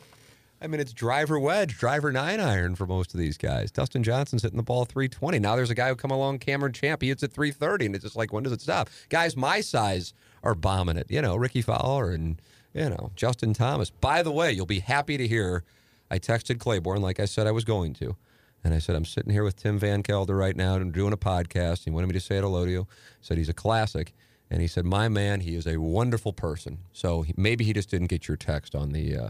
I 0.62 0.66
mean, 0.66 0.80
it's 0.80 0.92
driver 0.92 1.38
wedge, 1.38 1.78
driver 1.78 2.12
nine 2.12 2.38
iron 2.38 2.74
for 2.74 2.86
most 2.86 3.14
of 3.14 3.20
these 3.20 3.38
guys. 3.38 3.70
Dustin 3.70 4.02
Johnson's 4.02 4.42
hitting 4.42 4.58
the 4.58 4.62
ball 4.62 4.84
320. 4.84 5.38
Now 5.38 5.56
there's 5.56 5.70
a 5.70 5.74
guy 5.74 5.88
who 5.88 5.96
come 5.96 6.10
along, 6.10 6.40
Cameron 6.40 6.74
Champ. 6.74 7.00
He 7.00 7.08
hits 7.08 7.22
at 7.22 7.32
330, 7.32 7.86
and 7.86 7.94
it's 7.94 8.04
just 8.04 8.16
like, 8.16 8.32
when 8.32 8.42
does 8.42 8.52
it 8.52 8.60
stop? 8.60 8.90
Guys 9.08 9.36
my 9.36 9.62
size 9.62 10.12
are 10.42 10.54
bombing 10.54 10.98
it. 10.98 11.06
You 11.10 11.22
know, 11.22 11.36
Rickie 11.36 11.62
Fowler 11.62 12.10
and, 12.10 12.40
you 12.74 12.90
know, 12.90 13.10
Justin 13.16 13.54
Thomas. 13.54 13.88
By 13.88 14.22
the 14.22 14.32
way, 14.32 14.52
you'll 14.52 14.66
be 14.66 14.80
happy 14.80 15.16
to 15.16 15.26
hear 15.26 15.64
I 16.10 16.18
texted 16.18 16.58
Claiborne 16.58 17.00
like 17.00 17.20
I 17.20 17.24
said 17.24 17.46
I 17.46 17.52
was 17.52 17.64
going 17.64 17.94
to. 17.94 18.16
And 18.62 18.74
I 18.74 18.78
said, 18.78 18.94
I'm 18.94 19.06
sitting 19.06 19.32
here 19.32 19.44
with 19.44 19.56
Tim 19.56 19.78
Van 19.78 20.02
Galder 20.02 20.38
right 20.38 20.56
now 20.56 20.74
and 20.74 20.92
doing 20.92 21.14
a 21.14 21.16
podcast. 21.16 21.84
He 21.84 21.90
wanted 21.90 22.08
me 22.08 22.12
to 22.12 22.20
say 22.20 22.38
hello 22.38 22.66
to 22.66 22.70
you. 22.70 22.86
said 23.22 23.38
he's 23.38 23.48
a 23.48 23.54
classic. 23.54 24.12
And 24.50 24.60
he 24.60 24.66
said, 24.66 24.84
my 24.84 25.08
man, 25.08 25.40
he 25.40 25.54
is 25.54 25.66
a 25.66 25.78
wonderful 25.78 26.34
person. 26.34 26.80
So 26.92 27.22
he, 27.22 27.32
maybe 27.36 27.64
he 27.64 27.72
just 27.72 27.88
didn't 27.88 28.08
get 28.08 28.28
your 28.28 28.36
text 28.36 28.74
on 28.74 28.90
the 28.90 29.16
uh, 29.16 29.28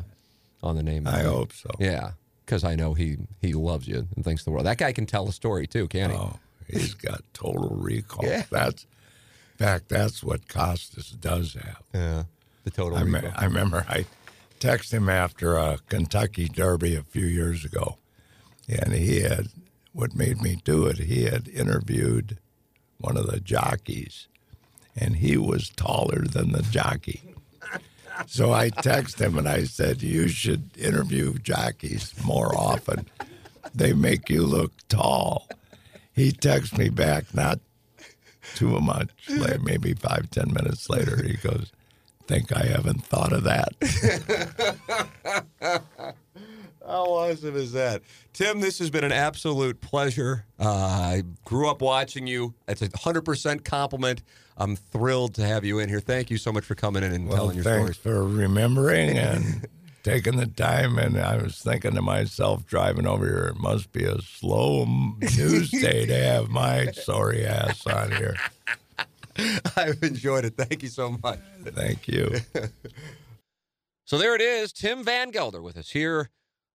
on 0.63 0.77
the 0.77 0.83
name. 0.83 1.07
I 1.07 1.23
hope 1.23 1.53
so. 1.53 1.71
Yeah, 1.79 2.13
because 2.45 2.65
I 2.65 2.75
know 2.75 2.95
he 2.95 3.17
he 3.41 3.53
loves 3.55 3.87
you 3.89 4.07
and 4.15 4.25
thinks 4.25 4.45
the 4.45 4.51
world. 4.51 4.67
That 4.67 4.79
guy 4.79 4.93
can 4.93 5.07
tell 5.07 5.29
a 5.29 5.33
story 5.33 5.67
too, 5.67 5.89
can't 5.89 6.13
he? 6.13 6.19
Oh, 6.19 6.39
he's 6.69 6.95
got 6.95 7.23
total 7.33 7.71
recall. 7.71 8.25
Yeah. 8.29 8.45
That's, 8.51 8.85
in 9.59 9.67
fact, 9.67 9.89
that's 9.89 10.23
what 10.23 10.49
Costas 10.49 11.11
does 11.11 11.55
have. 11.55 11.83
Yeah, 11.95 12.25
the 12.65 12.71
total. 12.71 12.99
I, 12.99 13.05
me- 13.05 13.21
I 13.37 13.45
remember 13.45 13.85
I 13.89 14.07
texted 14.59 14.93
him 14.93 15.09
after 15.09 15.57
a 15.57 15.79
Kentucky 15.89 16.49
Derby 16.49 16.95
a 16.95 17.03
few 17.03 17.27
years 17.27 17.65
ago, 17.65 17.97
and 18.69 18.93
he 18.93 19.21
had 19.21 19.49
what 19.93 20.15
made 20.15 20.41
me 20.41 20.61
do 20.65 20.87
it. 20.87 20.99
He 20.99 21.25
had 21.25 21.49
interviewed 21.49 22.39
one 22.99 23.17
of 23.17 23.27
the 23.31 23.41
jockeys, 23.41 24.29
and 24.95 25.17
he 25.17 25.37
was 25.39 25.71
taller 25.71 26.25
than 26.27 26.53
the 26.53 26.63
jockey. 26.63 27.23
So 28.27 28.53
I 28.53 28.71
texted 28.71 29.21
him 29.21 29.39
and 29.39 29.49
I 29.49 29.65
said, 29.65 30.03
"You 30.03 30.29
should 30.29 30.71
interview 30.77 31.39
jockeys 31.39 32.15
more 32.25 32.55
often. 32.57 33.07
They 33.75 33.93
make 33.93 34.29
you 34.31 34.45
look 34.45 34.73
tall." 34.89 35.49
He 36.13 36.33
texted 36.33 36.79
me 36.79 36.89
back 36.91 37.35
not 37.35 37.61
too 38.55 38.81
much, 38.81 39.11
later, 39.29 39.59
maybe 39.61 39.95
five 39.95 40.31
ten 40.31 40.53
minutes 40.53 40.89
later. 40.91 41.23
He 41.23 41.37
goes, 41.37 41.73
"Think 42.27 42.53
I 42.57 42.67
haven't 42.67 43.05
thought 43.07 43.33
of 43.33 43.45
that." 43.45 43.75
How 46.91 47.05
awesome 47.05 47.55
is 47.55 47.71
that? 47.73 48.03
Tim, 48.33 48.59
this 48.61 48.81
has 48.81 48.91
been 48.91 49.05
an 49.05 49.13
absolute 49.13 49.81
pleasure. 49.81 50.45
Uh, 50.59 50.69
I 50.69 51.23
grew 51.45 51.71
up 51.71 51.81
watching 51.81 52.27
you. 52.27 52.55
It's 52.67 52.83
a 52.83 52.89
100% 52.89 53.65
compliment. 53.65 54.23
I'm 54.57 54.75
thrilled 54.75 55.35
to 55.37 55.47
have 55.47 55.65
you 55.65 55.79
in 55.79 55.89
here. 55.89 56.01
Thank 56.01 56.31
you 56.31 56.37
so 56.37 56.51
much 56.53 56.65
for 56.65 56.75
coming 56.75 57.05
in 57.05 57.13
and 57.13 57.29
Well, 57.29 57.37
telling 57.37 57.55
your 57.55 57.63
story. 57.63 57.83
thanks 57.85 57.99
stories. 58.01 58.17
for 58.19 58.27
remembering 58.27 59.17
and 59.17 59.69
taking 60.03 60.37
the 60.37 60.47
time. 60.49 60.99
And 60.99 61.17
I 61.17 61.37
was 61.41 61.59
thinking 61.61 61.95
to 61.95 62.03
myself, 62.03 62.67
driving 62.67 63.07
over 63.07 63.25
here, 63.25 63.53
it 63.55 63.57
must 63.61 63.93
be 63.93 64.03
a 64.05 64.21
slow 64.21 64.85
news 64.85 65.71
day 65.71 66.07
to 66.07 66.15
have 66.25 66.49
my 66.49 66.87
sorry 66.91 67.47
ass 67.47 67.87
on 67.87 68.11
here. 68.11 68.37
I've 69.77 70.03
enjoyed 70.03 70.45
it. 70.45 70.57
Thank 70.57 70.83
you 70.83 70.89
so 70.89 71.17
much. 71.23 71.39
Thank 71.65 72.09
you. 72.09 72.35
So 74.05 74.19
there 74.19 74.35
it 74.35 74.41
is, 74.41 74.73
Tim 74.73 75.05
Van 75.05 75.31
Galder 75.31 75.63
with 75.63 75.77
us 75.77 75.91
here 75.91 76.31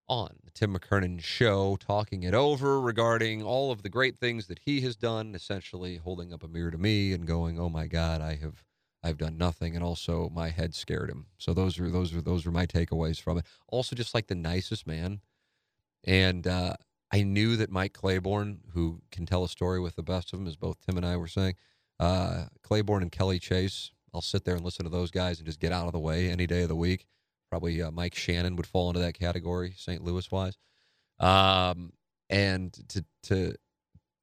on 0.07 0.37
the 0.43 0.51
Tim 0.51 0.75
McKernan 0.75 1.21
Show, 1.21 1.77
talking 1.77 2.23
it 2.23 2.33
over 2.33 2.79
regarding 2.79 3.41
all 3.41 3.71
of 3.71 3.81
the 3.81 3.89
great 3.89 4.17
things 4.17 4.47
that 4.47 4.59
he 4.59 4.81
has 4.81 4.95
done, 4.95 5.33
essentially 5.35 5.97
holding 5.97 6.33
up 6.33 6.43
a 6.43 6.47
mirror 6.47 6.71
to 6.71 6.77
me 6.77 7.13
and 7.13 7.25
going, 7.25 7.59
"Oh 7.59 7.69
my 7.69 7.87
God, 7.87 8.21
I 8.21 8.35
have, 8.35 8.63
I've 9.03 9.17
done 9.17 9.37
nothing," 9.37 9.75
and 9.75 9.83
also 9.83 10.29
my 10.29 10.49
head 10.49 10.75
scared 10.75 11.09
him. 11.09 11.27
So 11.37 11.53
those 11.53 11.79
are 11.79 11.89
those 11.89 12.13
are 12.13 12.21
those 12.21 12.45
are 12.45 12.51
my 12.51 12.65
takeaways 12.65 13.19
from 13.19 13.39
it. 13.39 13.45
Also, 13.67 13.95
just 13.95 14.13
like 14.13 14.27
the 14.27 14.35
nicest 14.35 14.85
man, 14.85 15.21
and 16.03 16.45
uh, 16.45 16.75
I 17.11 17.23
knew 17.23 17.55
that 17.57 17.71
Mike 17.71 17.93
Claiborne, 17.93 18.59
who 18.73 19.01
can 19.11 19.25
tell 19.25 19.43
a 19.43 19.49
story 19.49 19.79
with 19.79 19.95
the 19.95 20.03
best 20.03 20.33
of 20.33 20.39
them, 20.39 20.47
as 20.47 20.55
both 20.55 20.85
Tim 20.85 20.97
and 20.97 21.05
I 21.05 21.17
were 21.17 21.27
saying, 21.27 21.55
uh, 21.99 22.45
Claiborne 22.63 23.03
and 23.03 23.11
Kelly 23.11 23.39
Chase. 23.39 23.91
I'll 24.13 24.21
sit 24.21 24.45
there 24.45 24.55
and 24.55 24.63
listen 24.63 24.85
to 24.85 24.89
those 24.89 25.11
guys 25.11 25.39
and 25.39 25.45
just 25.45 25.59
get 25.59 25.73
out 25.73 25.87
of 25.87 25.91
the 25.91 25.99
way 25.99 26.29
any 26.29 26.47
day 26.47 26.61
of 26.61 26.69
the 26.69 26.75
week. 26.75 27.05
Probably 27.49 27.81
uh, 27.81 27.91
Mike 27.91 28.15
Shannon 28.15 28.55
would 28.55 28.67
fall 28.67 28.89
into 28.89 28.99
that 29.01 29.17
category, 29.17 29.73
St. 29.77 30.03
Louis 30.03 30.29
wise. 30.31 30.57
Um, 31.19 31.93
and 32.29 32.73
to 32.89 33.05
to 33.23 33.55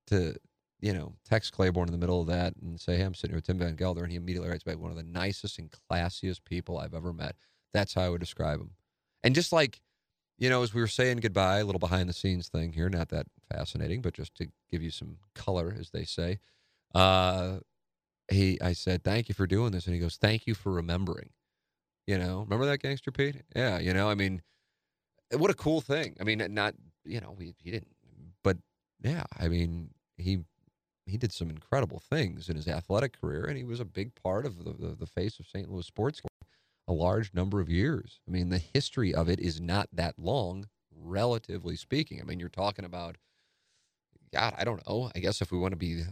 to 0.08 0.34
you 0.80 0.92
know 0.92 1.14
text 1.28 1.52
Claiborne 1.52 1.88
in 1.88 1.92
the 1.92 1.98
middle 1.98 2.20
of 2.20 2.26
that 2.26 2.54
and 2.60 2.80
say, 2.80 2.96
"Hey, 2.96 3.04
I'm 3.04 3.14
sitting 3.14 3.32
here 3.32 3.38
with 3.38 3.46
Tim 3.46 3.58
Van 3.58 3.76
Galder," 3.76 4.02
and 4.02 4.10
he 4.10 4.16
immediately 4.16 4.50
writes 4.50 4.64
back, 4.64 4.78
"One 4.78 4.90
of 4.90 4.96
the 4.96 5.02
nicest 5.02 5.58
and 5.58 5.70
classiest 5.70 6.44
people 6.44 6.78
I've 6.78 6.94
ever 6.94 7.12
met." 7.12 7.36
That's 7.72 7.94
how 7.94 8.02
I 8.02 8.08
would 8.10 8.20
describe 8.20 8.60
him. 8.60 8.72
And 9.22 9.34
just 9.34 9.52
like 9.52 9.80
you 10.42 10.50
know, 10.50 10.62
as 10.62 10.74
we 10.74 10.80
were 10.80 10.88
saying 10.88 11.18
goodbye, 11.18 11.58
a 11.58 11.64
little 11.64 11.78
behind 11.78 12.08
the 12.08 12.12
scenes 12.12 12.48
thing 12.48 12.72
here, 12.72 12.88
not 12.88 13.10
that 13.10 13.26
fascinating, 13.52 14.00
but 14.00 14.12
just 14.12 14.34
to 14.34 14.48
give 14.72 14.82
you 14.82 14.90
some 14.90 15.18
color, 15.36 15.72
as 15.78 15.90
they 15.90 16.04
say. 16.04 16.40
Uh, 16.94 17.58
he, 18.28 18.60
I 18.60 18.72
said, 18.72 19.04
thank 19.04 19.28
you 19.28 19.36
for 19.36 19.46
doing 19.46 19.70
this, 19.70 19.86
and 19.86 19.94
he 19.94 20.00
goes, 20.00 20.16
thank 20.16 20.46
you 20.48 20.54
for 20.54 20.72
remembering. 20.72 21.30
You 22.06 22.18
know, 22.18 22.40
remember 22.40 22.66
that 22.66 22.78
gangster 22.82 23.12
Pete? 23.12 23.42
Yeah, 23.54 23.78
you 23.78 23.94
know, 23.94 24.10
I 24.10 24.14
mean, 24.14 24.42
eh, 25.32 25.36
what 25.36 25.50
a 25.50 25.54
cool 25.54 25.80
thing. 25.80 26.16
I 26.20 26.24
mean, 26.24 26.44
not 26.50 26.74
you 27.04 27.20
know, 27.20 27.36
he, 27.38 27.54
he 27.62 27.70
didn't, 27.70 27.94
but 28.44 28.58
yeah, 29.02 29.24
I 29.38 29.48
mean, 29.48 29.90
he 30.16 30.40
he 31.06 31.16
did 31.18 31.32
some 31.32 31.50
incredible 31.50 32.00
things 32.00 32.48
in 32.48 32.56
his 32.56 32.68
athletic 32.68 33.20
career, 33.20 33.44
and 33.46 33.56
he 33.56 33.64
was 33.64 33.80
a 33.80 33.84
big 33.84 34.14
part 34.14 34.46
of 34.46 34.64
the 34.64 34.72
the, 34.72 34.96
the 34.96 35.06
face 35.06 35.38
of 35.40 35.46
St. 35.46 35.70
Louis 35.70 35.86
sports 35.86 36.20
a 36.88 36.92
large 36.92 37.32
number 37.34 37.60
of 37.60 37.68
years. 37.68 38.20
I 38.28 38.30
mean, 38.30 38.48
the 38.48 38.58
history 38.58 39.14
of 39.14 39.28
it 39.28 39.40
is 39.40 39.60
not 39.60 39.88
that 39.92 40.18
long, 40.18 40.68
relatively 40.94 41.76
speaking. 41.76 42.20
I 42.20 42.24
mean, 42.24 42.40
you're 42.40 42.48
talking 42.48 42.84
about, 42.84 43.16
God, 44.32 44.54
I 44.56 44.64
don't 44.64 44.86
know. 44.88 45.10
I 45.14 45.20
guess 45.20 45.40
if 45.40 45.52
we 45.52 45.58
want 45.58 45.72
to 45.72 45.76
be 45.76 46.02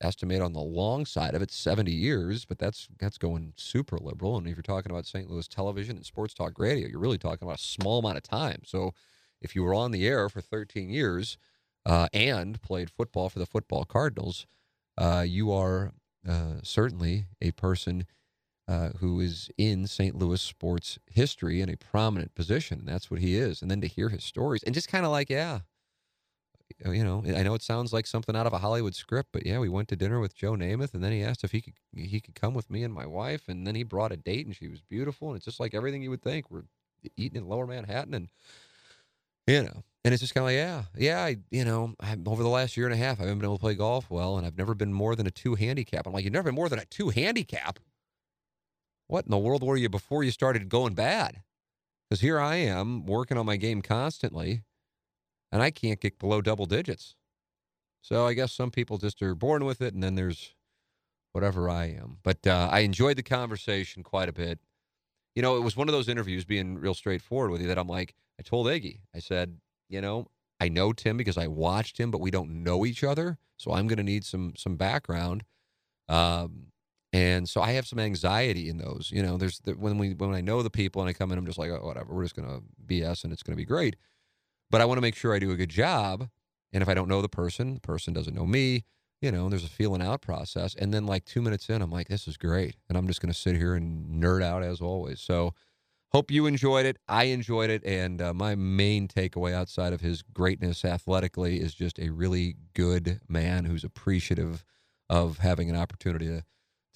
estimate 0.00 0.42
on 0.42 0.52
the 0.52 0.60
long 0.60 1.06
side 1.06 1.34
of 1.34 1.42
it, 1.42 1.50
70 1.50 1.92
years, 1.92 2.44
but 2.44 2.58
that's 2.58 2.88
that's 2.98 3.18
going 3.18 3.52
super 3.56 3.98
liberal. 3.98 4.36
And 4.36 4.46
if 4.46 4.56
you're 4.56 4.62
talking 4.62 4.92
about 4.92 5.06
St. 5.06 5.30
Louis 5.30 5.48
television 5.48 5.96
and 5.96 6.06
sports 6.06 6.34
talk 6.34 6.58
radio, 6.58 6.88
you're 6.88 7.00
really 7.00 7.18
talking 7.18 7.46
about 7.46 7.60
a 7.60 7.62
small 7.62 7.98
amount 7.98 8.16
of 8.16 8.22
time. 8.22 8.62
So 8.64 8.92
if 9.40 9.54
you 9.54 9.62
were 9.62 9.74
on 9.74 9.90
the 9.90 10.06
air 10.06 10.28
for 10.28 10.40
13 10.40 10.90
years 10.90 11.38
uh, 11.84 12.08
and 12.12 12.60
played 12.62 12.90
football 12.90 13.28
for 13.28 13.38
the 13.38 13.46
football 13.46 13.84
Cardinals, 13.84 14.46
uh, 14.98 15.24
you 15.26 15.52
are 15.52 15.92
uh, 16.28 16.54
certainly 16.62 17.26
a 17.40 17.52
person 17.52 18.06
uh, 18.68 18.90
who 18.98 19.20
is 19.20 19.50
in 19.56 19.86
St. 19.86 20.16
Louis 20.16 20.40
sports 20.40 20.98
history 21.06 21.60
in 21.60 21.68
a 21.68 21.76
prominent 21.76 22.34
position. 22.34 22.82
That's 22.84 23.10
what 23.10 23.20
he 23.20 23.36
is. 23.36 23.62
And 23.62 23.70
then 23.70 23.80
to 23.80 23.86
hear 23.86 24.08
his 24.08 24.24
stories 24.24 24.62
and 24.64 24.74
just 24.74 24.88
kind 24.88 25.04
of 25.04 25.12
like, 25.12 25.30
yeah, 25.30 25.60
Uh, 26.84 26.90
you 26.90 27.04
know, 27.04 27.22
I 27.26 27.42
know 27.42 27.54
it 27.54 27.62
sounds 27.62 27.92
like 27.92 28.06
something 28.06 28.36
out 28.36 28.46
of 28.46 28.52
a 28.52 28.58
Hollywood 28.58 28.94
script, 28.94 29.30
but 29.32 29.46
yeah, 29.46 29.58
we 29.58 29.68
went 29.68 29.88
to 29.88 29.96
dinner 29.96 30.20
with 30.20 30.34
Joe 30.34 30.52
Namath, 30.52 30.94
and 30.94 31.02
then 31.02 31.12
he 31.12 31.22
asked 31.22 31.44
if 31.44 31.52
he 31.52 31.60
could 31.60 31.74
he 31.94 32.20
could 32.20 32.34
come 32.34 32.54
with 32.54 32.70
me 32.70 32.82
and 32.82 32.92
my 32.92 33.06
wife, 33.06 33.48
and 33.48 33.66
then 33.66 33.74
he 33.74 33.82
brought 33.82 34.12
a 34.12 34.16
date, 34.16 34.46
and 34.46 34.54
she 34.54 34.68
was 34.68 34.80
beautiful, 34.80 35.28
and 35.28 35.36
it's 35.36 35.44
just 35.44 35.60
like 35.60 35.74
everything 35.74 36.02
you 36.02 36.10
would 36.10 36.22
think. 36.22 36.50
We're 36.50 36.64
eating 37.16 37.42
in 37.42 37.48
Lower 37.48 37.66
Manhattan, 37.66 38.14
and 38.14 38.28
you 39.46 39.62
know, 39.62 39.84
and 40.04 40.12
it's 40.12 40.20
just 40.20 40.34
kind 40.34 40.42
of 40.42 40.48
like, 40.48 40.56
yeah, 40.56 40.82
yeah, 40.96 41.24
I, 41.24 41.36
you 41.50 41.64
know, 41.64 41.94
I, 42.00 42.16
over 42.26 42.42
the 42.42 42.48
last 42.48 42.76
year 42.76 42.86
and 42.86 42.94
a 42.94 42.98
half, 42.98 43.18
I 43.18 43.22
haven't 43.22 43.38
been 43.38 43.46
able 43.46 43.58
to 43.58 43.60
play 43.60 43.74
golf 43.74 44.10
well, 44.10 44.36
and 44.36 44.46
I've 44.46 44.58
never 44.58 44.74
been 44.74 44.92
more 44.92 45.16
than 45.16 45.26
a 45.26 45.30
two 45.30 45.54
handicap. 45.54 46.06
I'm 46.06 46.12
like, 46.12 46.24
you've 46.24 46.32
never 46.32 46.44
been 46.44 46.54
more 46.54 46.68
than 46.68 46.78
a 46.78 46.84
two 46.84 47.10
handicap. 47.10 47.78
What 49.08 49.24
in 49.24 49.30
the 49.30 49.38
world 49.38 49.62
were 49.62 49.76
you 49.76 49.88
before 49.88 50.24
you 50.24 50.30
started 50.32 50.68
going 50.68 50.94
bad? 50.94 51.42
Because 52.08 52.20
here 52.20 52.38
I 52.40 52.56
am 52.56 53.06
working 53.06 53.36
on 53.36 53.46
my 53.46 53.56
game 53.56 53.82
constantly, 53.82 54.62
and 55.56 55.62
I 55.62 55.70
can't 55.70 55.98
get 55.98 56.18
below 56.18 56.42
double 56.42 56.66
digits. 56.66 57.14
So 58.02 58.26
I 58.26 58.34
guess 58.34 58.52
some 58.52 58.70
people 58.70 58.98
just 58.98 59.22
are 59.22 59.34
born 59.34 59.64
with 59.64 59.80
it, 59.80 59.94
and 59.94 60.02
then 60.02 60.14
there's 60.14 60.54
whatever 61.32 61.70
I 61.70 61.86
am. 61.86 62.18
But 62.22 62.46
uh, 62.46 62.68
I 62.70 62.80
enjoyed 62.80 63.16
the 63.16 63.22
conversation 63.22 64.02
quite 64.02 64.28
a 64.28 64.34
bit. 64.34 64.58
You 65.34 65.40
know, 65.40 65.56
it 65.56 65.62
was 65.62 65.74
one 65.74 65.88
of 65.88 65.92
those 65.92 66.10
interviews, 66.10 66.44
being 66.44 66.76
real 66.76 66.92
straightforward 66.92 67.50
with 67.50 67.62
you, 67.62 67.68
that 67.68 67.78
I'm 67.78 67.88
like, 67.88 68.14
I 68.38 68.42
told 68.42 68.66
Iggy, 68.66 69.00
I 69.14 69.18
said, 69.20 69.56
you 69.88 70.02
know, 70.02 70.26
I 70.60 70.68
know 70.68 70.92
Tim 70.92 71.16
because 71.16 71.38
I 71.38 71.46
watched 71.46 71.98
him, 71.98 72.10
but 72.10 72.20
we 72.20 72.30
don't 72.30 72.62
know 72.62 72.84
each 72.84 73.02
other. 73.02 73.38
So 73.56 73.72
I'm 73.72 73.86
going 73.86 73.96
to 73.96 74.02
need 74.02 74.26
some 74.26 74.52
some 74.58 74.76
background. 74.76 75.44
Um, 76.06 76.66
and 77.14 77.48
so 77.48 77.62
I 77.62 77.72
have 77.72 77.86
some 77.86 77.98
anxiety 77.98 78.68
in 78.68 78.76
those. 78.76 79.10
You 79.10 79.22
know, 79.22 79.38
there's 79.38 79.60
the, 79.60 79.72
when 79.72 79.96
we 79.96 80.12
when 80.12 80.34
I 80.34 80.42
know 80.42 80.62
the 80.62 80.68
people 80.68 81.00
and 81.00 81.08
I 81.08 81.14
come 81.14 81.32
in, 81.32 81.38
I'm 81.38 81.46
just 81.46 81.56
like, 81.56 81.70
oh, 81.70 81.80
whatever. 81.80 82.12
We're 82.12 82.24
just 82.24 82.36
going 82.36 82.46
to 82.46 82.62
BS 82.86 83.24
and 83.24 83.32
it's 83.32 83.42
going 83.42 83.54
to 83.54 83.60
be 83.60 83.64
great. 83.64 83.96
But 84.70 84.80
I 84.80 84.84
want 84.84 84.98
to 84.98 85.02
make 85.02 85.14
sure 85.14 85.34
I 85.34 85.38
do 85.38 85.50
a 85.50 85.56
good 85.56 85.70
job. 85.70 86.28
And 86.72 86.82
if 86.82 86.88
I 86.88 86.94
don't 86.94 87.08
know 87.08 87.22
the 87.22 87.28
person, 87.28 87.74
the 87.74 87.80
person 87.80 88.12
doesn't 88.12 88.34
know 88.34 88.46
me. 88.46 88.84
You 89.22 89.32
know, 89.32 89.44
and 89.44 89.52
there's 89.52 89.64
a 89.64 89.68
feeling 89.68 90.02
out 90.02 90.20
process. 90.20 90.74
And 90.74 90.92
then 90.92 91.06
like 91.06 91.24
two 91.24 91.40
minutes 91.40 91.70
in, 91.70 91.80
I'm 91.80 91.90
like, 91.90 92.08
this 92.08 92.28
is 92.28 92.36
great. 92.36 92.76
And 92.88 92.98
I'm 92.98 93.06
just 93.06 93.22
going 93.22 93.32
to 93.32 93.38
sit 93.38 93.56
here 93.56 93.74
and 93.74 94.22
nerd 94.22 94.42
out 94.42 94.62
as 94.62 94.82
always. 94.82 95.20
So 95.20 95.54
hope 96.12 96.30
you 96.30 96.44
enjoyed 96.46 96.84
it. 96.84 96.98
I 97.08 97.24
enjoyed 97.24 97.70
it. 97.70 97.82
And 97.84 98.20
uh, 98.20 98.34
my 98.34 98.54
main 98.54 99.08
takeaway 99.08 99.54
outside 99.54 99.94
of 99.94 100.02
his 100.02 100.20
greatness 100.22 100.84
athletically 100.84 101.60
is 101.60 101.74
just 101.74 101.98
a 101.98 102.10
really 102.10 102.56
good 102.74 103.20
man 103.26 103.64
who's 103.64 103.84
appreciative 103.84 104.64
of 105.08 105.38
having 105.38 105.70
an 105.70 105.76
opportunity 105.76 106.26
to 106.26 106.42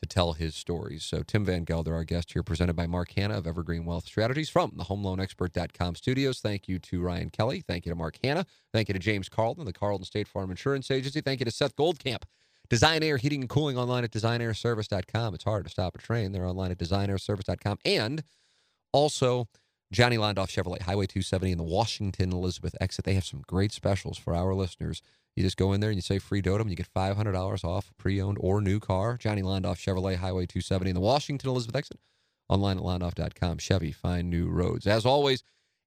to 0.01 0.07
tell 0.07 0.32
his 0.32 0.55
stories. 0.55 1.05
So, 1.05 1.22
Tim 1.22 1.44
Van 1.44 1.64
Galder, 1.64 1.92
our 1.92 2.05
guest 2.05 2.32
here, 2.32 2.42
presented 2.42 2.74
by 2.74 2.86
Mark 2.86 3.12
Hanna 3.12 3.38
of 3.38 3.46
Evergreen 3.46 3.84
Wealth 3.84 4.07
Strategies 4.07 4.48
from 4.48 4.72
the 4.76 4.84
HomeLoanExpert.com 4.84 5.94
studios. 5.94 6.40
Thank 6.40 6.68
you 6.68 6.78
to 6.78 7.01
Ryan 7.01 7.30
Kelly. 7.30 7.62
Thank 7.66 7.86
you 7.86 7.90
to 7.90 7.96
Mark 7.96 8.18
Hanna. 8.22 8.46
Thank 8.72 8.88
you 8.88 8.94
to 8.94 8.98
James 8.98 9.28
Carlton, 9.28 9.64
the 9.64 9.72
Carlton 9.72 10.05
State 10.05 10.28
Farm 10.28 10.51
Insurance 10.51 10.90
Agency. 10.90 11.20
Thank 11.20 11.40
you 11.40 11.44
to 11.44 11.51
Seth 11.51 11.76
Goldcamp. 11.76 12.22
Design 12.70 13.03
Air 13.03 13.16
Heating 13.16 13.40
and 13.40 13.51
Cooling 13.51 13.76
online 13.76 14.05
at 14.05 14.12
designairservice.com. 14.12 15.34
It's 15.34 15.44
hard 15.44 15.64
to 15.64 15.70
stop 15.70 15.96
a 15.96 15.98
train. 15.98 16.32
They're 16.32 16.46
online 16.46 16.70
at 16.70 16.78
designairservice.com. 16.78 17.78
And 17.84 18.22
also, 18.92 19.48
Johnny 19.92 20.16
Londoff 20.16 20.48
Chevrolet, 20.48 20.82
Highway 20.82 21.07
270 21.07 21.53
in 21.53 21.59
the 21.59 21.64
Washington 21.64 22.32
Elizabeth 22.32 22.76
exit. 22.80 23.05
They 23.05 23.14
have 23.14 23.24
some 23.24 23.42
great 23.46 23.72
specials 23.72 24.16
for 24.16 24.34
our 24.34 24.55
listeners. 24.55 25.03
You 25.41 25.47
just 25.47 25.57
go 25.57 25.72
in 25.72 25.80
there 25.80 25.88
and 25.88 25.97
you 25.97 26.03
say 26.03 26.18
free 26.18 26.43
Dotem, 26.43 26.61
and 26.61 26.70
you 26.70 26.76
get 26.76 26.93
$500 26.93 27.64
off 27.64 27.93
pre-owned 27.97 28.36
or 28.38 28.61
new 28.61 28.78
car. 28.78 29.16
Johnny 29.16 29.41
Londoff 29.41 29.78
Chevrolet, 29.78 30.16
Highway 30.16 30.45
270 30.45 30.91
in 30.91 30.95
the 30.95 31.01
Washington 31.01 31.49
Elizabeth 31.49 31.76
exit. 31.76 31.99
Online 32.51 32.76
at 32.76 32.84
londoff.com. 32.84 33.57
Chevy, 33.57 33.91
find 33.91 34.28
new 34.28 34.51
roads. 34.51 34.86
As 34.86 35.07
always, 35.07 35.43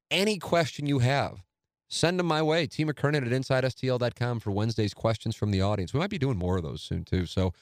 any 0.10 0.40
question 0.40 0.88
you 0.88 1.00
have, 1.00 1.44
send 1.88 2.18
them 2.18 2.26
my 2.26 2.42
way. 2.42 2.66
T 2.66 2.84
McKernan 2.84 3.28
at 3.28 3.32
InsideSTL.com 3.32 4.40
for 4.40 4.50
Wednesday's 4.50 4.96
questions 4.96 5.36
from 5.36 5.52
the 5.52 5.62
audience. 5.62 5.94
We 5.94 6.00
might 6.00 6.10
be 6.10 6.18
doing 6.18 6.40
more 6.40 6.58
of 6.58 6.64
those 6.64 6.82
soon, 6.82 7.04
too. 7.04 7.28
So 7.28 7.54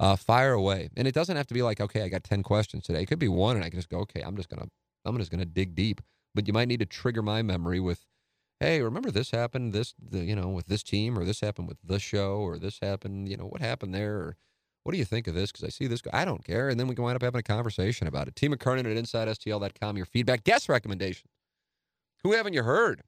uh, 0.00 0.16
fire 0.16 0.52
away. 0.52 0.90
And 0.96 1.06
it 1.06 1.14
doesn't 1.14 1.36
have 1.36 1.46
to 1.46 1.54
be 1.54 1.62
like, 1.62 1.80
okay, 1.80 2.02
I 2.02 2.08
got 2.08 2.24
10 2.24 2.42
questions 2.42 2.82
today. 2.82 3.02
It 3.02 3.06
could 3.06 3.20
be 3.20 3.28
one, 3.28 3.54
and 3.54 3.64
I 3.64 3.70
can 3.70 3.78
just 3.78 3.88
go, 3.88 3.98
okay, 3.98 4.20
I'm 4.20 4.36
just 4.36 4.48
going 4.48 4.62
to, 4.62 4.70
I'm 5.04 5.16
just 5.16 5.30
going 5.30 5.38
to 5.38 5.46
dig 5.46 5.76
deep. 5.76 6.00
But 6.34 6.48
you 6.48 6.52
might 6.52 6.66
need 6.66 6.80
to 6.80 6.86
trigger 6.86 7.22
my 7.22 7.42
memory 7.42 7.78
with, 7.78 8.04
hey, 8.60 8.80
remember 8.80 9.10
this 9.10 9.30
happened, 9.30 9.72
this, 9.72 9.94
the, 9.98 10.24
you 10.24 10.34
know, 10.34 10.48
with 10.48 10.66
this 10.66 10.82
team, 10.82 11.18
or 11.18 11.24
this 11.24 11.40
happened 11.40 11.68
with 11.68 11.78
this 11.84 12.02
show, 12.02 12.36
or 12.36 12.58
this 12.58 12.78
happened, 12.80 13.28
you 13.28 13.36
know, 13.36 13.44
what 13.44 13.60
happened 13.60 13.94
there, 13.94 14.16
or 14.16 14.36
what 14.82 14.92
do 14.92 14.98
you 14.98 15.04
think 15.04 15.26
of 15.26 15.34
this? 15.34 15.52
Because 15.52 15.64
I 15.64 15.70
see 15.70 15.86
this, 15.86 16.02
I 16.12 16.24
don't 16.24 16.44
care. 16.44 16.68
And 16.68 16.78
then 16.78 16.86
we 16.86 16.94
can 16.94 17.04
wind 17.04 17.16
up 17.16 17.22
having 17.22 17.40
a 17.40 17.42
conversation 17.42 18.06
about 18.06 18.28
it. 18.28 18.36
T 18.36 18.48
McKernan 18.48 18.80
at 18.80 18.96
InsideSTL.com, 18.96 19.96
your 19.96 20.06
feedback, 20.06 20.44
guest 20.44 20.68
recommendation. 20.68 21.28
Who 22.22 22.32
haven't 22.32 22.54
you 22.54 22.62
heard? 22.62 23.02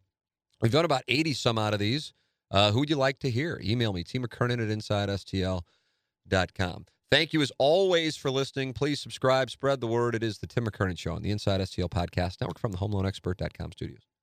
We've 0.61 0.72
done 0.72 0.84
about 0.84 1.05
80 1.09 1.32
some 1.34 1.59
out 1.59 1.72
of 1.72 1.80
these. 1.80 2.12
Uh, 2.51 2.72
who 2.72 2.80
would 2.80 2.90
you 2.90 2.96
like 2.96 3.20
to 3.20 3.30
hear? 3.30 3.61
Email 3.62 3.92
me, 3.92 4.03
T 4.05 4.18
McKernan 4.18 4.55
at 4.55 4.76
InsideSTL.com. 4.76 6.86
Thank 7.11 7.32
you 7.32 7.40
as 7.40 7.51
always 7.59 8.16
for 8.16 8.30
listening. 8.30 8.74
Please 8.74 9.01
subscribe, 9.01 9.51
spread 9.51 9.80
the 9.80 9.86
word. 9.86 10.14
It 10.14 10.22
is 10.22 10.38
the 10.38 10.46
Tim 10.46 10.66
McKernan 10.66 10.99
Show 10.99 11.14
on 11.14 11.22
the 11.22 11.30
Inside 11.30 11.62
STL 11.62 11.88
Podcast 11.88 12.38
Network 12.40 12.59
from 12.59 12.72
the 12.72 12.78
HomeLoanExpert.com 12.78 13.72
studios. 13.72 14.18